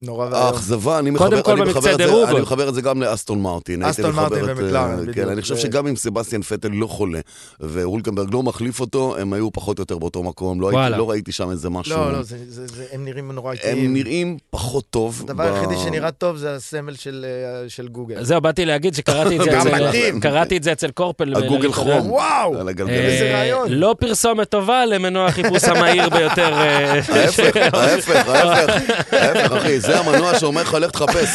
נורא 0.04 0.26
ואיום. 0.30 0.46
האכזבה, 0.46 0.98
אני 0.98 1.10
קודם 1.18 1.32
מחבר, 1.38 1.42
כל 1.42 1.52
אני 1.62 1.70
מחבר, 1.70 1.92
את 1.92 1.98
זה, 1.98 2.04
אני. 2.30 2.40
מחבר 2.40 2.68
את 2.68 2.74
זה 2.74 2.80
גם 2.82 3.02
לאסטון 3.02 3.42
מרטין. 3.42 3.82
אסטון 3.82 4.10
מרטין 4.14 4.44
ומקלרן, 4.44 4.90
אה, 4.90 4.96
בדיוק. 4.96 5.16
כן, 5.16 5.28
אני 5.28 5.42
חושב 5.42 5.54
זה- 5.54 5.60
שגם 5.60 5.86
אם 5.86 5.96
סבסטיאן 5.96 6.42
פטל 6.42 6.68
לא 6.72 6.86
חולה, 6.86 7.20
והולקנברג 7.60 8.28
לא 8.34 8.42
מחליף 8.42 8.80
אותו, 8.80 9.16
הם 9.18 9.32
היו 9.32 9.52
פחות 9.52 9.78
או 9.78 9.82
יותר 9.82 9.98
באותו 9.98 10.22
מקום. 10.22 10.60
לא. 10.60 10.68
הייתי, 10.78 10.98
לא 10.98 11.10
ראיתי 11.10 11.32
שם 11.32 11.50
איזה 11.50 11.70
משהו. 11.70 11.96
לא, 11.96 12.12
לא, 12.12 12.22
זה- 12.22 12.36
זה- 12.48 12.66
זה- 12.66 12.84
הם 12.92 13.04
נראים 13.04 13.32
נורא 13.32 13.52
איטיים. 13.52 13.78
הם 13.86 13.92
נראים 13.94 14.36
פחות 14.50 14.84
טוב. 14.90 15.22
הדבר 15.24 15.44
ב- 15.50 15.54
היחידי 15.54 15.74
שנראה 15.84 16.10
טוב 16.10 16.36
זה 16.36 16.54
הסמל 16.54 16.94
של 16.94 17.26
אה, 17.64 17.68
של 17.68 17.88
גוגל. 17.88 18.24
זהו, 18.24 18.40
באתי 18.40 18.64
להגיד 18.64 18.94
שקראתי 18.94 19.36
את 19.38 19.44
זה 19.44 19.50
אצל- 19.60 19.72
מדהים. 19.86 20.20
קראתי 20.20 20.56
את 20.56 20.62
זה 20.62 20.72
אצל 20.72 20.90
קורפל. 20.90 21.34
הגוגל. 21.36 21.72
כרום. 21.72 22.10
וואו! 22.10 22.54
אה. 22.54 22.88
איזה 22.88 23.32
רעיון. 23.34 23.68
לא 23.72 23.94
פרסומת 24.00 24.48
טובה 24.48 24.84
למנוע 24.86 25.26
החיפוש 25.26 25.64
המהיר 25.64 26.08
ביותר. 26.08 26.52
אה, 26.52 26.92
ההפך, 26.94 27.56
ההפך, 27.74 28.28
ההפך, 28.28 28.74
ההפך, 29.12 29.52
אחי, 29.52 29.80
זה 29.80 29.93
זה 29.94 30.10
המנוע 30.10 30.38
שאומר 30.38 30.62
לך, 30.62 30.74
לך 30.80 30.90
תחפש. 30.90 31.28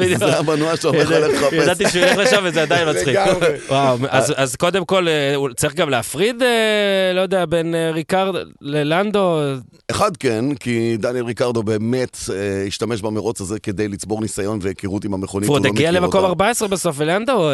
בדיוק. 0.00 0.18
זה 0.18 0.38
המנוע 0.38 0.76
שאומר 0.76 1.02
לך, 1.02 1.10
לך 1.10 1.40
תחפש. 1.42 1.52
ידעתי 1.52 1.88
שהוא 1.88 2.02
ילך 2.02 2.16
לשם 2.18 2.40
וזה 2.44 2.62
עדיין 2.62 2.88
מצחיק. 2.90 3.16
וואו, 3.68 3.96
אז- 4.08 4.34
אז 4.36 4.56
קודם 4.56 4.84
כל, 4.84 5.08
אה, 5.08 5.34
צריך 5.56 5.74
גם 5.74 5.90
להפריד, 5.90 6.42
אה, 6.42 6.48
לא 7.14 7.20
יודע, 7.20 7.44
בין 7.46 7.74
אה, 7.74 7.90
ריקרד 7.90 8.34
ללנדו. 8.60 9.38
אחד 9.90 10.16
כן, 10.16 10.44
כי 10.60 10.96
דניאל 10.98 11.24
ריקרדו 11.24 11.62
באמת 11.62 12.16
השתמש 12.66 13.02
במרוץ 13.02 13.40
הזה 13.40 13.58
כדי 13.60 13.88
לצבור 13.88 14.20
ניסיון 14.20 14.58
והיכרות 14.62 15.04
עם 15.04 15.14
המכונית. 15.14 15.48
הוא 15.48 15.56
עוד 15.56 15.64
לא 15.64 15.68
הגיע 15.70 15.90
למקום 15.90 16.14
אותה. 16.20 16.26
14 16.28 16.68
בסוף, 16.68 16.96
ולנדו, 16.98 17.50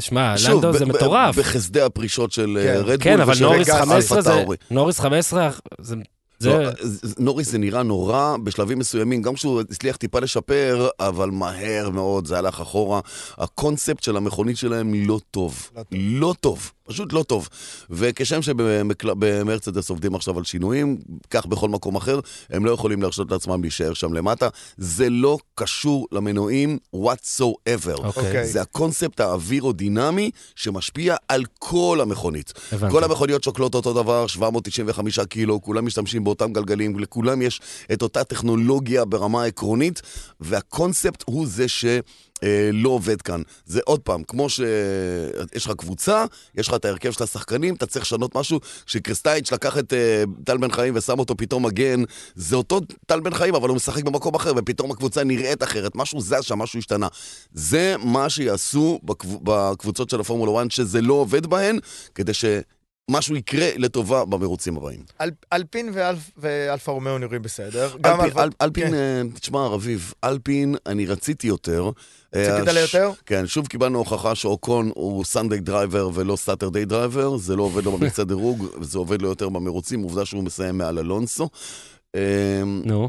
שמע, 0.00 0.34
לנדו 0.48 0.72
זה 0.72 0.86
מטורף. 0.86 1.38
בחסדי 1.38 1.80
הפרישות 1.80 2.32
של 2.32 2.58
רדבול. 2.78 2.96
כן, 3.00 3.20
אבל 3.20 3.34
נוריס 3.40 3.68
רגע, 3.68 3.78
15 3.80 3.96
אלפה 3.96 4.20
זה... 4.22 4.30
טאורי. 4.30 4.56
נוריס 4.70 5.00
15 5.00 5.48
זה... 5.80 5.94
זה... 6.38 6.58
לא, 6.58 6.70
ז- 6.82 7.14
נוריס 7.18 7.50
זה 7.50 7.58
נראה 7.58 7.82
נורא 7.82 8.36
בשלבים 8.44 8.78
מסוימים, 8.78 9.22
גם 9.22 9.34
כשהוא 9.34 9.60
הצליח 9.60 9.96
טיפה 9.96 10.18
לשפר, 10.20 10.88
אבל 11.00 11.30
מהר 11.30 11.90
מאוד 11.90 12.26
זה 12.26 12.38
הלך 12.38 12.60
אחורה. 12.60 13.00
הקונספט 13.38 14.02
של 14.02 14.16
המכונית 14.16 14.56
שלהם 14.56 14.94
לא 14.94 15.20
טוב. 15.30 15.70
לא 15.74 15.82
טוב. 15.82 15.98
לא 16.00 16.34
טוב, 16.40 16.70
פשוט 16.84 17.12
לא 17.12 17.22
טוב. 17.22 17.48
וכשם 17.90 18.42
שבמרצדס 18.42 19.90
עובדים 19.90 20.14
עכשיו 20.14 20.38
על 20.38 20.44
שינויים, 20.44 20.98
כך 21.30 21.46
בכל 21.46 21.68
מקום 21.68 21.96
אחר, 21.96 22.20
הם 22.50 22.64
לא 22.64 22.70
יכולים 22.70 23.02
להרשות 23.02 23.30
לעצמם 23.30 23.62
להישאר 23.62 23.94
שם 23.94 24.12
למטה. 24.12 24.48
זה 24.76 25.10
לא 25.10 25.38
קשור 25.54 26.06
למנועים 26.12 26.78
whatsoever. 26.96 28.04
אוקיי, 28.04 28.46
זה 28.46 28.62
הקונספט 28.62 29.20
האווירודינמי 29.20 30.30
שמשפיע 30.56 31.16
על 31.28 31.44
כל 31.58 31.98
המכונית. 32.02 32.52
הבנתי. 32.72 32.92
כל 32.92 33.04
המכוניות 33.04 33.44
שוקלות 33.44 33.74
אותו 33.74 33.92
דבר, 33.92 34.26
795 34.26 35.18
קילו, 35.20 35.62
כולם 35.62 35.86
משתמשים 35.86 36.23
באותם 36.24 36.52
גלגלים, 36.52 36.98
לכולם 36.98 37.42
יש 37.42 37.60
את 37.92 38.02
אותה 38.02 38.24
טכנולוגיה 38.24 39.04
ברמה 39.04 39.42
העקרונית, 39.42 40.02
והקונספט 40.40 41.24
הוא 41.26 41.46
זה 41.46 41.68
ש... 41.68 41.84
אה, 42.44 42.70
לא 42.72 42.88
עובד 42.88 43.22
כאן. 43.22 43.42
זה 43.66 43.80
עוד 43.84 44.00
פעם, 44.00 44.22
כמו 44.22 44.48
שיש 44.48 45.66
לך 45.66 45.72
קבוצה, 45.76 46.24
יש 46.54 46.68
לך 46.68 46.74
את 46.74 46.84
ההרכב 46.84 47.10
של 47.10 47.24
השחקנים, 47.24 47.74
אתה 47.74 47.86
צריך 47.86 48.04
לשנות 48.04 48.36
משהו. 48.36 48.60
כשקרסטאיץ' 48.86 49.52
לקח 49.52 49.78
את 49.78 49.92
אה, 49.92 50.24
טל 50.44 50.56
בן 50.56 50.72
חיים 50.72 50.94
ושם 50.96 51.18
אותו 51.18 51.36
פתאום 51.36 51.66
מגן, 51.66 52.02
זה 52.34 52.56
אותו 52.56 52.80
טל 53.06 53.20
בן 53.20 53.34
חיים, 53.34 53.54
אבל 53.54 53.68
הוא 53.68 53.76
משחק 53.76 54.04
במקום 54.04 54.34
אחר, 54.34 54.52
ופתאום 54.56 54.90
הקבוצה 54.90 55.24
נראית 55.24 55.62
אחרת. 55.62 55.92
משהו 55.94 56.20
זז 56.20 56.36
שם, 56.40 56.58
משהו 56.58 56.78
השתנה. 56.78 57.08
זה 57.52 57.94
מה 58.04 58.30
שיעשו 58.30 59.00
בקב... 59.02 59.28
בקבוצות 59.42 60.10
של 60.10 60.20
הפורמולה 60.20 60.62
1, 60.62 60.70
שזה 60.70 61.00
לא 61.00 61.14
עובד 61.14 61.46
בהן, 61.46 61.78
כדי 62.14 62.34
ש... 62.34 62.44
משהו 63.10 63.36
יקרה 63.36 63.70
לטובה 63.76 64.24
במרוצים 64.24 64.76
הבאים. 64.76 65.00
אל- 65.20 65.30
אלפין 65.52 65.88
ואלפ- 65.94 66.30
ואלפה 66.36 66.92
רומאו 66.92 67.18
נראים 67.18 67.42
בסדר. 67.42 67.90
גם 68.00 68.20
אלפין, 68.20 68.30
אלפה- 68.32 68.42
אל, 68.42 68.48
אלפין, 68.62 68.86
כן. 68.88 68.94
אה, 68.94 69.22
תשמע, 69.40 69.66
רביב, 69.66 70.12
אלפין, 70.24 70.74
אני 70.86 71.06
רציתי 71.06 71.46
יותר. 71.46 71.90
אה, 72.34 72.56
רצית 72.60 72.74
ליותר? 72.74 73.10
כן, 73.26 73.46
שוב 73.46 73.66
קיבלנו 73.66 73.98
הוכחה 73.98 74.34
שאוקון 74.34 74.90
הוא 74.94 75.24
Sunday 75.24 75.60
driver 75.60 76.10
ולא 76.14 76.36
Saturday 76.36 76.84
driver, 76.84 77.36
זה 77.36 77.56
לא 77.56 77.62
עובד 77.62 77.84
לו 77.84 77.92
במקצה 77.98 78.24
דירוג, 78.34 78.66
זה 78.80 78.98
עובד 78.98 79.22
לו 79.22 79.28
יותר 79.28 79.48
במרוצים, 79.48 80.02
עובדה 80.02 80.24
שהוא 80.24 80.42
מסיים 80.44 80.78
מעל 80.78 80.98
אלונסו. 80.98 81.48
אה, 82.14 82.20
נו. 82.84 83.08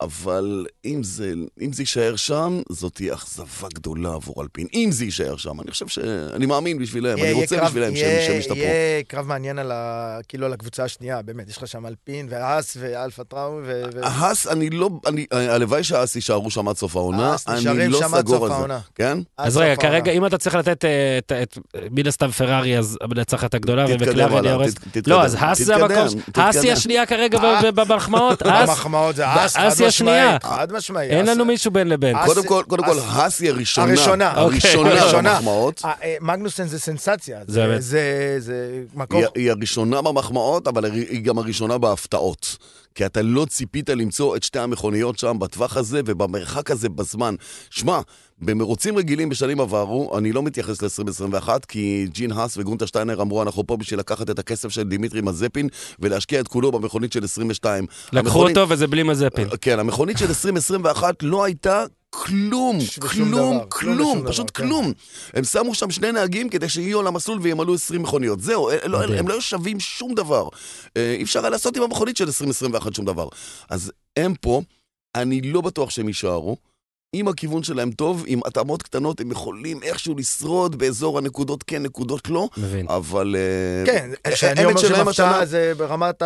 אבל 0.00 0.66
אם 0.84 1.02
זה, 1.02 1.32
אם 1.60 1.72
זה 1.72 1.82
יישאר 1.82 2.16
שם, 2.16 2.60
זאת 2.68 2.94
תהיה 2.94 3.14
אכזבה 3.14 3.68
גדולה 3.74 4.12
עבור 4.14 4.42
אלפין. 4.42 4.66
אם 4.74 4.88
זה 4.92 5.04
יישאר 5.04 5.36
שם, 5.36 5.60
אני 5.60 5.70
חושב 5.70 5.88
ש... 5.88 5.98
אני 6.34 6.46
מאמין 6.46 6.78
בשבילם, 6.78 7.18
יהיה- 7.18 7.30
אני 7.32 7.40
רוצה 7.42 7.56
קרב- 7.56 7.66
בשבילם 7.66 7.96
שהם 7.96 8.08
יהיה- 8.08 8.26
שהם 8.26 8.38
ישתפרו. 8.38 8.56
יהיה 8.56 9.02
קרב 9.08 9.26
מעניין 9.26 9.58
על 9.58 9.72
ה... 9.72 10.18
כאילו 10.28 10.46
על 10.46 10.52
הקבוצה 10.52 10.84
השנייה, 10.84 11.22
באמת. 11.22 11.48
יש 11.48 11.56
לך 11.56 11.66
שם 11.68 11.86
אלפין 11.86 12.26
והאס 12.30 12.76
ואלפה 12.80 13.24
טאורי 13.24 13.60
ו... 13.64 13.82
האס, 14.02 14.46
אני 14.46 14.70
לא, 14.70 14.90
אני, 15.06 15.26
הלוואי 15.32 15.84
שהאס 15.84 16.16
יישארו 16.16 16.50
שם 16.50 16.68
עד 16.68 16.76
סוף 16.76 16.96
העונה, 16.96 17.32
האס 17.32 17.48
אני 17.48 17.58
נשארים 17.60 17.90
לא 17.90 17.98
שם 17.98 18.14
עד 18.14 18.20
סגור 18.20 18.34
סוף 18.36 18.42
על 18.42 18.48
זה. 18.48 18.54
העונה. 18.54 18.80
כן? 18.94 19.18
עד 19.36 19.46
אז 19.46 19.54
סוף 19.54 19.62
רגע. 19.62 19.76
כרגע, 19.76 20.12
אם 20.12 20.26
אתה 20.26 20.38
צריך 20.38 20.54
לתת 20.54 20.84
אה, 20.84 21.18
את- 21.18 21.32
את 21.42 21.58
מן 21.90 22.06
הסתם 22.06 22.30
פרארי, 22.30 22.78
אז 22.78 22.98
המנצחת 23.00 23.54
הגדולה, 23.54 23.84
ומקלרן 23.88 24.44
יורס. 24.44 24.74
לא, 25.06 25.24
אז 25.24 25.36
האס 25.38 25.62
זה 25.62 25.74
המקום, 25.76 26.08
ש- 26.08 26.14
האס 26.34 26.54
היא 26.56 26.62
תתקדם. 26.62 26.72
השנייה 26.72 27.06
כרגע 27.06 27.38
ב-. 27.38 27.66
ב- 27.80 27.80
במחמאות, 27.92 28.42
האס, 28.46 28.68
במחמאות 28.68 29.16
זה 29.16 29.26
האס, 29.26 29.56
השנייה. 29.86 30.24
משמעית. 30.36 30.44
חד 30.44 30.72
משמעית. 30.72 31.10
אין 31.10 31.28
האס- 31.28 31.34
לנו 31.34 31.44
מישהו 31.44 31.70
בין 31.70 31.88
לבין. 31.88 32.16
קודם 32.26 32.46
כל, 32.46 32.62
קודם 32.68 32.84
כל, 32.84 32.98
האס- 32.98 33.04
האס 33.08 33.40
היא 33.40 33.50
הראשונה. 33.50 33.86
הראשונה. 33.86 34.30
הראשונה 34.30 34.82
אוקיי. 34.88 35.00
הראשונה. 35.00 35.34
במחמאות. 35.34 35.82
אה, 35.84 35.92
אה, 36.02 36.16
מגנוסן 36.20 36.66
זה 36.66 36.78
סנסציה. 36.80 37.38
זה 37.46 37.52
זה- 37.52 37.66
באמת. 37.66 37.82
זה 38.42 38.54
מקום... 38.94 39.22
היא 39.34 39.50
הראשונה 39.50 40.02
במחמאות, 40.02 40.68
אבל 40.68 40.84
היא 40.84 41.22
גם 41.24 41.38
הראשונה 41.38 41.78
בהפתעות. 41.78 42.56
כי 42.94 43.06
אתה 43.06 43.22
לא 43.22 43.44
ציפית 43.48 43.90
למצוא 43.90 44.36
את 44.36 44.42
שתי 44.42 44.58
המכוניות 44.58 45.18
שם 45.18 45.36
בטווח 45.40 45.76
הזה 45.76 46.00
ובמרחק 46.06 46.70
הזה 46.70 46.88
בזמן. 46.88 47.34
שמע, 47.70 48.00
במרוצים 48.38 48.96
רגילים 48.96 49.28
בשנים 49.28 49.60
עברו, 49.60 50.18
אני 50.18 50.32
לא 50.32 50.42
מתייחס 50.42 50.82
ל-2021, 50.82 51.48
כי 51.68 52.06
ג'ין 52.12 52.32
האס 52.32 52.56
וגונטה 52.58 52.86
שטיינר 52.86 53.22
אמרו, 53.22 53.42
אנחנו 53.42 53.66
פה 53.66 53.76
בשביל 53.76 54.00
לקחת 54.00 54.30
את 54.30 54.38
הכסף 54.38 54.68
של 54.68 54.82
דימיטרי 54.82 55.20
מזפין 55.20 55.68
ולהשקיע 55.98 56.40
את 56.40 56.48
כולו 56.48 56.72
במכונית 56.72 57.12
של 57.12 57.24
22. 57.24 57.86
לקחו 58.12 58.18
המכונית- 58.18 58.56
אותו 58.56 58.68
וזה 58.72 58.86
בלי 58.86 59.02
מזפין. 59.02 59.48
כן, 59.60 59.78
המכונית 59.78 60.18
של 60.18 60.26
2021 60.28 61.22
לא 61.22 61.44
הייתה 61.44 61.84
כלום, 62.22 62.78
כלום, 63.00 63.30
דבר, 63.30 63.66
כלום 63.68 64.00
ושום 64.00 64.26
פשוט 64.28 64.50
דבר, 64.50 64.54
כן. 64.54 64.68
כלום. 64.68 64.92
הם 65.34 65.44
שמו 65.44 65.74
שם 65.74 65.90
שני 65.90 66.12
נהגים 66.12 66.48
כדי 66.48 66.68
שיהיו 66.68 67.00
על 67.00 67.06
המסלול 67.06 67.38
וימלאו 67.42 67.74
20 67.74 68.02
מכוניות. 68.02 68.40
זהו, 68.40 68.70
הם 68.70 68.92
לא-. 68.92 69.02
הם 69.02 69.28
לא 69.28 69.40
שווים 69.40 69.80
שום 69.80 70.14
דבר. 70.14 70.48
אה, 70.96 71.14
אי 71.18 71.22
אפשר 71.22 71.40
היה 71.40 71.50
לעשות 71.50 71.76
עם 71.76 71.82
המכונית 71.82 72.16
של 72.16 72.24
2021 72.24 72.94
שום 72.94 73.04
דבר. 73.04 73.28
אז 73.70 73.92
הם 74.16 74.34
פה, 74.40 74.62
אני 75.14 75.40
לא 75.40 75.60
בטוח 75.60 75.90
שהם 75.90 76.08
יישארו. 76.08 76.56
אם 77.14 77.28
הכיוון 77.28 77.62
שלהם 77.62 77.90
טוב, 77.90 78.24
עם 78.26 78.40
התאמות 78.46 78.82
קטנות, 78.82 79.20
הם 79.20 79.30
יכולים 79.30 79.80
איכשהו 79.82 80.14
לשרוד 80.18 80.76
באזור 80.78 81.18
הנקודות 81.18 81.62
כן, 81.62 81.82
נקודות 81.82 82.28
לא, 82.28 82.48
מבין. 82.56 82.86
אבל... 82.88 83.36
אה, 83.38 83.92
כן, 83.92 84.10
אה, 84.26 84.36
שאני 84.36 84.60
האמת 84.60 84.76
אומר 84.76 84.86
השנה- 84.86 84.96
שמפתעה 85.04 85.46
זה 85.46 85.72
ברמת 85.76 86.22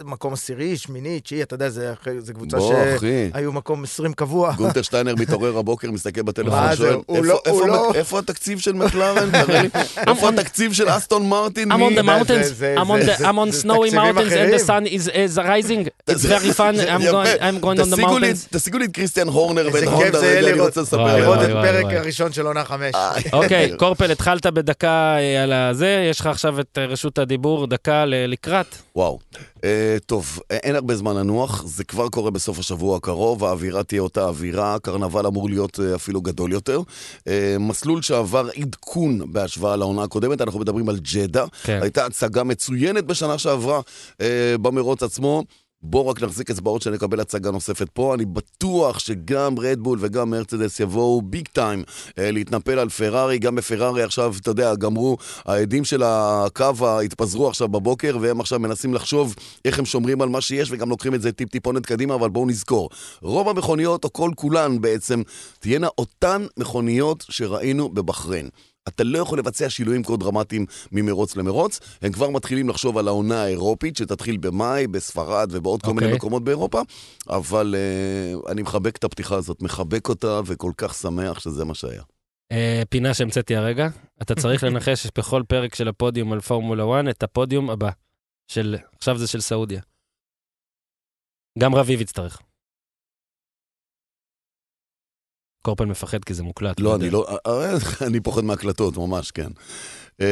המקום 0.00 0.32
עשירי, 0.32 0.76
שמיני, 0.76 1.20
תשיעי, 1.20 1.42
אתה 1.42 1.54
יודע, 1.54 1.68
זה 1.68 1.92
זה 2.18 2.32
קבוצה. 2.32 2.56
שהיו 3.00 3.52
מקום 3.52 3.84
20 3.84 4.12
קבוע. 4.12 4.52
גונטר 4.56 4.82
שטיינר 4.82 5.14
מתעורר 5.14 5.58
הבוקר, 5.58 5.90
מסתכל 5.90 6.22
בטלפון, 6.22 6.52
מה 6.52 6.70
זה? 6.70 6.76
שואל, 6.76 6.94
הוא 7.06 7.16
"איפה- 7.16 7.26
לא- 7.66 7.66
לא- 7.66 7.92
איפה 7.94 8.18
התקציב 8.18 8.58
של 8.58 8.72
מקלרן? 8.72 9.30
איפה 10.08 10.28
התקציב 10.28 10.72
של 10.72 10.88
אסטון 10.88 11.28
מרטין? 11.28 11.72
I'm 11.72 11.74
on 11.74 11.78
מי- 11.78 11.98
the 11.98 12.02
זה- 12.02 12.18
mountains, 12.20 12.42
זה- 12.54 12.74
I'm 12.78 13.24
on 13.24 13.64
snowy 13.64 13.94
mountains 13.94 14.32
and 14.32 14.60
the 14.60 14.66
sun 14.66 14.86
is 14.86 15.08
is 15.08 15.38
rising. 15.38 16.10
It's 16.10 16.24
very 16.24 16.52
fun, 16.56 16.74
I'm 16.76 17.02
going 17.12 17.40
I'm 17.40 17.64
going 17.64 17.78
on 17.80 17.98
the 17.98 18.02
mountains. 18.02 18.46
תשיגו 18.50 18.78
לי 18.78 18.84
את 18.84 18.90
קריסטיאן 18.92 19.28
הורנר 19.40 19.66
איזה 19.66 19.80
בן 19.80 19.86
כיף 19.86 19.94
הונדה, 19.94 20.18
זה 20.18 20.26
יהיה 20.26 20.38
רגע, 20.38 20.46
אני 20.48 20.56
לראות- 20.56 20.68
רוצה 20.68 20.80
לספר. 20.80 21.16
לראות 21.16 21.38
את 21.42 21.50
פרק. 21.50 21.84
הראשון 21.92 22.32
של 22.32 22.46
עונה 22.46 22.64
חמש. 22.64 22.94
אוקיי, 23.32 23.76
קורפל, 23.76 24.10
התחלת 24.10 24.46
בדקה 24.46 25.16
אה, 25.18 25.42
על 25.42 25.52
הזה, 25.52 26.06
יש 26.10 26.20
לך 26.20 26.26
עכשיו 26.26 26.60
את 26.60 26.78
אה, 26.78 26.86
רשות 26.86 27.18
הדיבור, 27.18 27.66
דקה 27.66 28.04
לקראת. 28.06 28.66
וואו. 28.96 29.18
אה, 29.64 29.96
טוב, 30.06 30.38
אה, 30.50 30.56
אין 30.56 30.74
הרבה 30.74 30.96
זמן 30.96 31.16
לנוח, 31.16 31.62
זה 31.66 31.84
כבר 31.84 32.08
קורה 32.08 32.30
בסוף 32.30 32.58
השבוע 32.58 32.96
הקרוב, 32.96 33.44
האווירה 33.44 33.82
תהיה 33.82 34.00
אותה 34.02 34.24
אווירה, 34.24 34.74
הקרנבל 34.74 35.26
אמור 35.26 35.48
להיות 35.48 35.80
אה, 35.80 35.94
אפילו 35.94 36.20
גדול 36.20 36.52
יותר. 36.52 36.80
אה, 37.28 37.56
מסלול 37.60 38.02
שעבר 38.02 38.48
עדכון 38.60 39.32
בהשוואה 39.32 39.76
לעונה 39.76 40.02
הקודמת, 40.02 40.40
אנחנו 40.40 40.60
מדברים 40.60 40.88
על 40.88 40.98
ג'דה. 41.14 41.44
כן. 41.62 41.78
הייתה 41.82 42.06
הצגה 42.06 42.44
מצוינת 42.44 43.04
בשנה 43.04 43.38
שעברה 43.38 43.80
אה, 44.20 44.26
במרוץ 44.62 45.02
עצמו. 45.02 45.44
בואו 45.82 46.08
רק 46.08 46.22
נחזיק 46.22 46.50
אצבעות 46.50 46.82
שנקבל 46.82 47.20
הצגה 47.20 47.50
נוספת 47.50 47.88
פה. 47.88 48.14
אני 48.14 48.24
בטוח 48.24 48.98
שגם 48.98 49.58
רדבול 49.58 49.98
וגם 50.00 50.30
מרצדס 50.30 50.80
יבואו 50.80 51.22
big 51.22 51.48
time 51.48 51.82
אה, 52.18 52.30
להתנפל 52.30 52.78
על 52.78 52.88
פרארי. 52.88 53.38
גם 53.38 53.54
בפרארי 53.54 54.02
עכשיו, 54.02 54.34
אתה 54.40 54.50
יודע, 54.50 54.74
גמרו, 54.74 55.16
העדים 55.44 55.84
של 55.84 56.02
הקו 56.04 57.00
התפזרו 57.04 57.48
עכשיו 57.48 57.68
בבוקר, 57.68 58.18
והם 58.20 58.40
עכשיו 58.40 58.58
מנסים 58.58 58.94
לחשוב 58.94 59.34
איך 59.64 59.78
הם 59.78 59.84
שומרים 59.84 60.22
על 60.22 60.28
מה 60.28 60.40
שיש, 60.40 60.68
וגם 60.70 60.88
לוקחים 60.88 61.14
את 61.14 61.22
זה 61.22 61.32
טיפ-טיפונת 61.32 61.86
קדימה, 61.86 62.14
אבל 62.14 62.28
בואו 62.28 62.46
נזכור. 62.46 62.90
רוב 63.22 63.48
המכוניות, 63.48 64.04
או 64.04 64.12
כל 64.12 64.30
כולן 64.36 64.80
בעצם, 64.80 65.22
תהיינה 65.58 65.88
אותן 65.98 66.46
מכוניות 66.56 67.24
שראינו 67.28 67.88
בבחריין. 67.88 68.48
אתה 68.94 69.04
לא 69.04 69.18
יכול 69.18 69.38
לבצע 69.38 69.70
שינויים 69.70 70.04
כה 70.04 70.16
דרמטיים 70.16 70.66
ממרוץ 70.92 71.36
למרוץ. 71.36 71.80
הם 72.02 72.12
כבר 72.12 72.30
מתחילים 72.30 72.68
לחשוב 72.68 72.98
על 72.98 73.08
העונה 73.08 73.42
האירופית, 73.42 73.96
שתתחיל 73.96 74.36
במאי, 74.36 74.86
בספרד 74.86 75.48
ובעוד 75.52 75.82
כל 75.82 75.92
מיני 75.92 76.06
אוקיי. 76.06 76.16
מקומות 76.16 76.44
באירופה, 76.44 76.82
אבל 77.28 77.74
uh, 77.74 78.50
אני 78.50 78.62
מחבק 78.62 78.96
את 78.96 79.04
הפתיחה 79.04 79.36
הזאת, 79.36 79.62
מחבק 79.62 80.08
אותה 80.08 80.40
וכל 80.46 80.72
כך 80.76 80.94
שמח 80.94 81.40
שזה 81.40 81.64
מה 81.64 81.74
שהיה. 81.74 82.02
אה, 82.52 82.82
פינה 82.88 83.14
שהמצאתי 83.14 83.56
הרגע, 83.56 83.88
אתה 84.22 84.34
צריך 84.34 84.64
לנחש 84.64 85.06
בכל 85.18 85.42
פרק 85.48 85.74
של 85.74 85.88
הפודיום 85.88 86.32
על 86.32 86.40
פורמולה 86.40 86.84
1 87.00 87.08
את 87.10 87.22
הפודיום 87.22 87.70
הבא. 87.70 87.90
של, 88.50 88.76
עכשיו 88.96 89.18
זה 89.18 89.26
של 89.26 89.40
סעודיה. 89.40 89.80
גם 91.58 91.74
רביב 91.74 92.00
יצטרך. 92.00 92.42
קורפל 95.62 95.84
מפחד 95.84 96.24
כי 96.24 96.34
זה 96.34 96.42
מוקלט. 96.42 96.80
לא, 96.80 96.90
יודע. 96.90 97.04
אני 97.04 97.12
לא, 97.12 97.26
אה, 97.46 97.76
אני 98.06 98.20
פוחד 98.20 98.44
מהקלטות, 98.44 98.96
ממש, 98.96 99.30
כן. 99.30 99.48
אמ, 100.20 100.24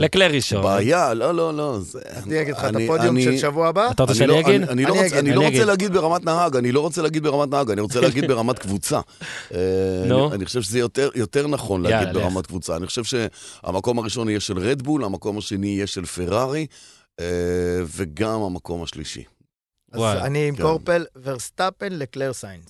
לקלר 0.00 0.30
ראשון. 0.32 0.62
בעיה, 0.62 1.14
לא, 1.14 1.34
לא, 1.34 1.54
לא. 1.54 1.78
זה- 1.80 1.98
אני 2.24 2.42
אגיד 2.42 2.54
לך 2.54 2.64
את 2.64 2.74
הפודיום 2.84 3.20
של 3.20 3.38
שבוע 3.38 3.68
הבא. 3.68 3.90
אתה 3.90 4.02
רוצה 4.02 4.26
לא- 4.26 4.34
שאני 4.34 4.40
אגיד? 4.40 4.68
אני- 4.68 4.84
לא 4.84 4.92
אני 4.94 5.36
רוצה- 5.36 5.58
לא. 5.60 5.64
להגיד 5.64 5.92
ברמת 5.92 6.24
נהג, 6.24 6.56
אני 6.56 6.72
לא 6.72 6.80
רוצה 6.80 7.02
להגיד 7.02 7.22
ברמת 7.22 7.48
נהג, 7.50 7.70
אני 7.70 7.80
רוצה 7.80 8.00
להגיד 8.00 8.24
ברמת 8.30 8.58
קבוצה. 8.58 9.00
אה, 9.54 9.58
נו. 10.08 10.34
אני- 10.34 10.44
חושב 10.44 10.62
שזה 10.62 10.78
יותר- 10.78 11.10
יותר 11.14 11.46
נכון 11.46 11.82
להגיד 11.82 12.14
ברמת 12.14 12.46
קבוצה. 12.46 12.76
אני 12.76 12.86
חושב 12.86 13.02
שהמקום 13.04 13.98
הראשון 13.98 14.28
יהיה 14.28 14.40
של 14.40 14.58
רדבול, 14.58 15.04
המקום 15.04 15.38
השני 15.38 15.66
יהיה 15.66 15.86
של 15.86 16.04
פרארי, 16.06 16.66
אה, 17.20 17.26
וגם 17.96 18.42
המקום 18.42 18.82
השלישי. 18.82 19.24
אז 19.92 20.00
אני 20.02 20.48
עם 20.48 20.56
כן. 20.56 20.62
קורפל, 20.62 21.04
ורסטאפן 21.22 21.88
לקלר 21.92 22.32
סיינס. 22.32 22.64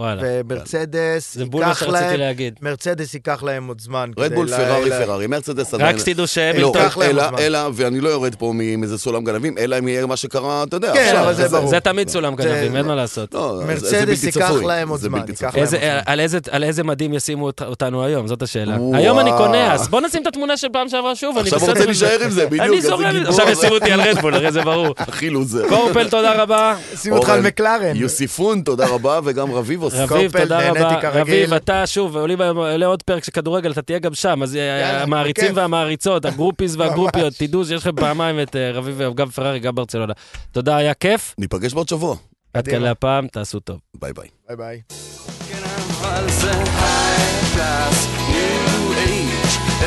וואלה. 0.00 0.22
ומרצדס 0.24 1.34
זה 1.34 1.44
בול 1.44 1.62
מה 1.64 1.68
ייקח 1.68 1.80
שרציתי 1.80 2.02
להם, 2.04 2.20
להגיד. 2.20 2.54
מרצדס 2.62 3.14
ייקח 3.14 3.42
להם 3.42 3.66
עוד 3.68 3.80
זמן. 3.80 4.10
רדבול, 4.18 4.48
פרארי, 4.48 4.90
פרארי, 4.90 5.26
מרצדס 5.26 5.74
עדיין... 5.74 5.94
רק 5.94 6.00
שתדעו 6.00 6.22
לא, 6.22 6.26
שהמילטון... 6.26 6.82
ייקח 6.82 6.96
להם 6.98 7.10
אלא, 7.10 7.28
זמן. 7.28 7.38
אלא, 7.38 7.58
ואני 7.74 8.00
לא 8.00 8.08
יורד 8.08 8.34
פה 8.34 8.52
מאיזה 8.54 8.98
סולם 8.98 9.24
גנבים, 9.24 9.58
אלא 9.58 9.78
אם 9.78 9.88
יהיה 9.88 10.06
מה 10.06 10.16
שקרה, 10.16 10.62
אתה 10.62 10.76
יודע. 10.76 10.92
כן, 10.94 11.00
עכשיו, 11.00 11.22
אבל 11.24 11.34
זה 11.34 11.48
ברור. 11.48 11.70
זה 11.70 11.80
תמיד 11.80 12.08
סולם 12.08 12.34
גנבים, 12.36 12.76
אין 12.76 12.86
מה 12.86 12.94
לעשות. 12.94 13.34
לא, 13.34 13.60
מרצדס 13.66 14.24
ייקח. 14.24 14.50
להם 14.66 14.88
עוד 14.88 15.00
זה 15.00 15.08
זמן, 15.08 15.18
בלתי 15.20 15.32
ייקח 15.32 15.48
צפוי. 15.48 15.60
להם 15.60 16.20
איזה- 16.20 16.36
עוד 16.36 16.48
על 16.50 16.64
איזה- 16.64 16.82
מדים 16.84 17.14
ישימו 17.14 17.46
אות- 17.46 17.62
אותנו 17.62 18.04
היום? 18.04 18.26
זאת 18.26 18.42
השאלה. 18.42 18.76
היום 18.94 19.18
אני 19.18 19.30
קונה, 19.38 19.72
אז 19.74 19.88
בוא 19.88 20.00
נשים 20.00 20.22
את 20.22 20.26
התמונה 20.26 20.56
של 20.56 20.68
פעם 20.72 20.88
שעברה 20.88 21.14
שוב, 21.16 21.38
אני 21.38 21.44
עכשיו 21.44 21.58
בסדר 21.58 21.70
רוצה 21.70 21.84
עם 21.84 21.92
זה. 21.92 22.06
להישאר 22.06 22.24
עם 22.24 22.30
זה, 22.30 22.46
בדיוק. 22.46 22.62
אני 22.66 22.76
איזה 22.76 22.88
זורם, 22.88 23.10
גיבור. 23.12 23.28
עכשיו 23.28 23.48
ישימו 23.48 23.74
אותי 23.74 23.92
על 23.92 24.00
רדבול, 24.00 24.34
הרי 24.34 24.52
זה 24.52 24.62
ברור. 24.62 24.94
הכי 24.98 25.30
לוזר. 25.30 25.68
קורפל, 25.68 26.08
תודה 26.08 26.42
רבה. 26.42 26.74
שים 26.96 27.12
אותך 27.12 27.28
על 27.28 27.34
אורן, 27.38 27.46
מקלרן. 27.46 27.96
יוסיפון, 27.96 28.60
תודה 28.62 28.86
רבה, 28.86 29.20
וגם 29.24 29.50
רביבוס. 29.94 30.12
רביב, 30.12 30.42
תודה 30.42 30.70
רבה. 30.70 31.10
רביב, 31.20 31.54
אתה 31.54 31.86
שוב, 31.86 32.16
עולים 32.16 32.40
היום- 32.40 32.56
עולה 32.56 32.86
עוד 32.86 33.02
פרק 33.02 33.24
של 33.24 33.32
כדורגל, 33.32 33.72
אתה 33.72 33.82
תהיה 33.82 33.98
גם 33.98 34.14
שם, 34.14 34.42
אז 34.42 34.56
אה, 34.56 35.02
המעריצים. 35.02 35.56
והמעריצות, 35.56 36.24
הגרופיס 36.24 36.76
והגרופיות. 36.76 37.32
תדעו 37.38 37.64
שיש 37.64 37.80
לכם 37.80 37.96
פעמיים 37.96 38.40
את 38.42 38.56
אה, 38.56 38.70
רביב, 38.72 39.00
גם 39.14 39.28
פרארי, 39.30 39.58
גם 39.58 39.74
ברצלונה. 39.74 40.12
תודה, 40.52 40.76
היה 40.76 40.94
כיף. 40.94 41.34
ניפגש 41.38 41.74
בעוד 41.74 41.88
שבוע. 41.88 42.16
עד 42.54 42.68
כאן 42.68 42.82
להפעם, 42.82 43.26
תעשו 43.28 43.60
טוב. 43.60 43.78
ביי 44.00 44.12
ביי. 44.12 44.28
ביי 44.48 44.56
ביי. 44.56 44.80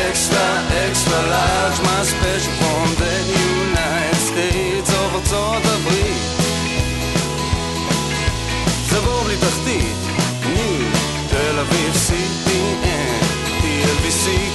extra, 0.10 0.48
extra 0.88 1.20
large, 1.34 1.78
my 1.88 2.02
special 2.14 2.54
from 2.62 2.88
the 3.02 3.16
United 3.40 4.20
States 4.30 4.90
of 4.90 6.33
תחתית, 9.44 9.96
ניו, 10.54 10.92
תל 11.30 11.60
אביב, 11.60 11.94
CBN, 12.08 13.24
TLBC 13.62 14.53